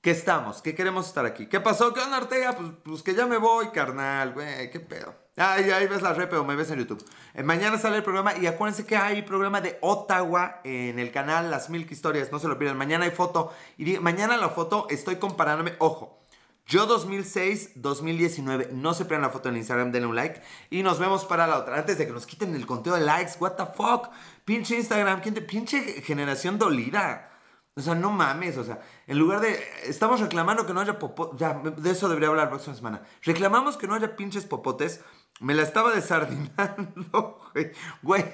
¿Qué 0.00 0.12
estamos, 0.12 0.62
¿Qué 0.62 0.74
queremos 0.74 1.08
estar 1.08 1.26
aquí. 1.26 1.46
¿Qué 1.46 1.60
pasó? 1.60 1.92
¿Qué 1.92 2.00
onda, 2.00 2.16
Ortega? 2.16 2.56
Pues, 2.56 2.70
pues 2.82 3.02
que 3.02 3.14
ya 3.14 3.26
me 3.26 3.36
voy, 3.36 3.68
carnal, 3.68 4.32
güey, 4.32 4.70
qué 4.70 4.80
pedo. 4.80 5.14
Ay, 5.36 5.70
ahí 5.70 5.86
ves 5.88 6.00
la 6.00 6.14
repe 6.14 6.36
o 6.36 6.44
me 6.44 6.56
ves 6.56 6.70
en 6.70 6.78
YouTube. 6.78 7.04
Eh, 7.34 7.42
mañana 7.42 7.76
sale 7.76 7.98
el 7.98 8.02
programa 8.02 8.34
y 8.34 8.46
acuérdense 8.46 8.86
que 8.86 8.96
hay 8.96 9.20
programa 9.20 9.60
de 9.60 9.76
Ottawa 9.82 10.62
en 10.64 10.98
el 10.98 11.12
canal 11.12 11.50
Las 11.50 11.68
Milk 11.68 11.90
Historias, 11.90 12.32
no 12.32 12.38
se 12.38 12.48
lo 12.48 12.58
pierdan. 12.58 12.78
Mañana 12.78 13.04
hay 13.04 13.10
foto 13.10 13.52
y 13.76 13.98
mañana 13.98 14.38
la 14.38 14.48
foto 14.48 14.86
estoy 14.88 15.16
comparándome, 15.16 15.74
ojo, 15.80 16.18
yo 16.66 16.86
2006, 16.86 17.72
2019, 17.74 18.70
no 18.72 18.94
se 18.94 19.04
pierdan 19.04 19.26
la 19.26 19.30
foto 19.30 19.50
en 19.50 19.58
Instagram, 19.58 19.92
denle 19.92 20.08
un 20.08 20.16
like 20.16 20.40
y 20.70 20.82
nos 20.82 20.98
vemos 20.98 21.26
para 21.26 21.46
la 21.46 21.58
otra. 21.58 21.76
Antes 21.76 21.98
de 21.98 22.06
que 22.06 22.12
nos 22.14 22.24
quiten 22.24 22.54
el 22.54 22.64
conteo 22.64 22.94
de 22.94 23.02
likes, 23.02 23.32
what 23.38 23.52
the 23.52 23.66
fuck, 23.66 24.08
pinche 24.46 24.76
Instagram, 24.76 25.20
pinche 25.46 26.00
generación 26.00 26.58
dolida. 26.58 27.29
O 27.76 27.80
sea, 27.80 27.94
no 27.94 28.10
mames, 28.10 28.58
o 28.58 28.64
sea, 28.64 28.80
en 29.06 29.18
lugar 29.18 29.40
de. 29.40 29.58
Estamos 29.84 30.20
reclamando 30.20 30.66
que 30.66 30.74
no 30.74 30.80
haya 30.80 30.98
popotes. 30.98 31.38
Ya, 31.38 31.54
de 31.54 31.90
eso 31.90 32.08
debería 32.08 32.28
hablar 32.28 32.46
la 32.46 32.50
próxima 32.50 32.74
semana. 32.74 33.02
Reclamamos 33.22 33.76
que 33.76 33.86
no 33.86 33.94
haya 33.94 34.16
pinches 34.16 34.44
popotes. 34.44 35.02
Me 35.40 35.54
la 35.54 35.62
estaba 35.62 35.94
desardinando, 35.94 37.40
güey. 37.54 37.72
Güey. 38.02 38.24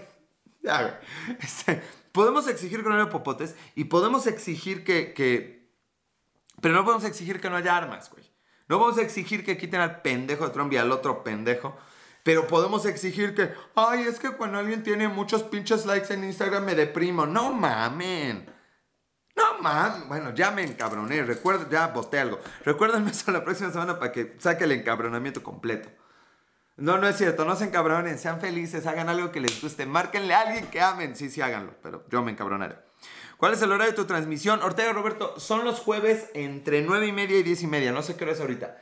Ya, 0.62 0.82
güey. 0.82 0.94
Este, 1.38 1.82
podemos 2.12 2.48
exigir 2.48 2.82
que 2.82 2.88
no 2.88 2.96
haya 2.96 3.10
popotes 3.10 3.54
y 3.74 3.84
podemos 3.84 4.26
exigir 4.26 4.84
que, 4.84 5.12
que. 5.12 5.70
Pero 6.60 6.74
no 6.74 6.84
podemos 6.84 7.04
exigir 7.04 7.40
que 7.40 7.50
no 7.50 7.56
haya 7.56 7.76
armas, 7.76 8.10
güey. 8.10 8.24
No 8.68 8.78
podemos 8.78 8.98
exigir 8.98 9.44
que 9.44 9.58
quiten 9.58 9.80
al 9.80 10.00
pendejo 10.00 10.46
de 10.46 10.52
Trump 10.52 10.72
y 10.72 10.78
al 10.78 10.90
otro 10.90 11.22
pendejo. 11.22 11.76
Pero 12.24 12.48
podemos 12.48 12.86
exigir 12.86 13.34
que, 13.34 13.52
ay, 13.76 14.00
es 14.00 14.18
que 14.18 14.30
cuando 14.30 14.58
alguien 14.58 14.82
tiene 14.82 15.06
muchos 15.06 15.44
pinches 15.44 15.86
likes 15.86 16.12
en 16.12 16.24
Instagram 16.24 16.64
me 16.64 16.74
deprimo. 16.74 17.26
No 17.26 17.52
mamen. 17.52 18.55
No 19.36 19.60
mames, 19.60 20.08
bueno, 20.08 20.34
ya 20.34 20.50
me 20.50 20.62
encabroné, 20.62 21.22
recuerdo, 21.22 21.68
ya 21.70 21.88
boté 21.88 22.18
algo. 22.18 22.40
Recuérdenme 22.64 23.10
eso 23.10 23.30
la 23.30 23.44
próxima 23.44 23.70
semana 23.70 23.98
para 23.98 24.10
que 24.10 24.34
saque 24.38 24.64
el 24.64 24.72
encabronamiento 24.72 25.42
completo. 25.42 25.90
No, 26.76 26.98
no 26.98 27.06
es 27.06 27.16
cierto, 27.16 27.44
no 27.44 27.56
se 27.56 27.64
encabronen, 27.64 28.18
sean 28.18 28.40
felices, 28.40 28.86
hagan 28.86 29.08
algo 29.08 29.32
que 29.32 29.40
les 29.40 29.62
guste, 29.62 29.86
márquenle 29.86 30.34
a 30.34 30.42
alguien 30.42 30.66
que 30.66 30.80
amen, 30.80 31.16
sí, 31.16 31.30
sí, 31.30 31.40
háganlo, 31.40 31.74
pero 31.82 32.04
yo 32.10 32.22
me 32.22 32.32
encabronaré. 32.32 32.76
¿Cuál 33.36 33.52
es 33.52 33.62
el 33.62 33.72
horario 33.72 33.92
de 33.92 33.96
tu 33.96 34.06
transmisión? 34.06 34.62
Ortega 34.62 34.92
Roberto, 34.92 35.38
son 35.38 35.64
los 35.64 35.80
jueves 35.80 36.28
entre 36.34 36.82
9 36.82 37.06
y 37.06 37.12
media 37.12 37.38
y 37.38 37.42
10 37.42 37.62
y 37.62 37.66
media, 37.66 37.92
no 37.92 38.02
sé 38.02 38.16
qué 38.16 38.24
hora 38.24 38.32
es 38.32 38.40
ahorita. 38.40 38.76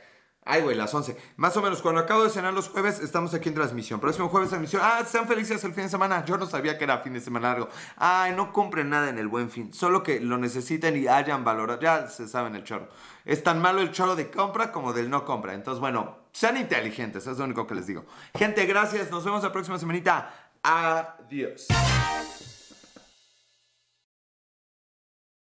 Ay, 0.47 0.61
güey, 0.61 0.75
las 0.75 0.93
11. 0.93 1.17
Más 1.37 1.57
o 1.57 1.61
menos, 1.63 1.81
cuando 1.81 2.01
acabo 2.01 2.23
de 2.23 2.29
cenar 2.29 2.53
los 2.53 2.69
jueves, 2.69 2.99
estamos 2.99 3.33
aquí 3.33 3.49
en 3.49 3.55
transmisión. 3.55 3.99
Próximo 3.99 4.29
jueves 4.29 4.49
transmisión. 4.49 4.79
Ah, 4.85 5.03
sean 5.03 5.27
felices 5.27 5.63
el 5.63 5.73
fin 5.73 5.85
de 5.85 5.89
semana. 5.89 6.23
Yo 6.23 6.37
no 6.37 6.45
sabía 6.45 6.77
que 6.77 6.83
era 6.83 6.99
fin 6.99 7.13
de 7.13 7.19
semana 7.19 7.49
largo. 7.49 7.69
Ay, 7.97 8.33
no 8.35 8.53
compren 8.53 8.91
nada 8.91 9.09
en 9.09 9.17
el 9.17 9.27
buen 9.27 9.49
fin. 9.49 9.73
Solo 9.73 10.03
que 10.03 10.19
lo 10.19 10.37
necesiten 10.37 10.97
y 10.97 11.07
hayan 11.07 11.43
valorado. 11.43 11.81
Ya 11.81 12.07
se 12.07 12.27
saben 12.27 12.55
el 12.55 12.63
choro. 12.63 12.89
Es 13.25 13.41
tan 13.41 13.59
malo 13.59 13.81
el 13.81 13.91
choro 13.91 14.15
de 14.15 14.29
compra 14.29 14.71
como 14.71 14.93
del 14.93 15.09
no 15.09 15.25
compra. 15.25 15.55
Entonces, 15.55 15.81
bueno, 15.81 16.19
sean 16.31 16.57
inteligentes. 16.57 17.25
Es 17.25 17.39
lo 17.39 17.45
único 17.45 17.65
que 17.65 17.73
les 17.73 17.87
digo. 17.87 18.05
Gente, 18.35 18.67
gracias. 18.67 19.09
Nos 19.09 19.25
vemos 19.25 19.41
la 19.41 19.51
próxima 19.51 19.79
semanita. 19.79 20.31
Adiós. 20.61 21.67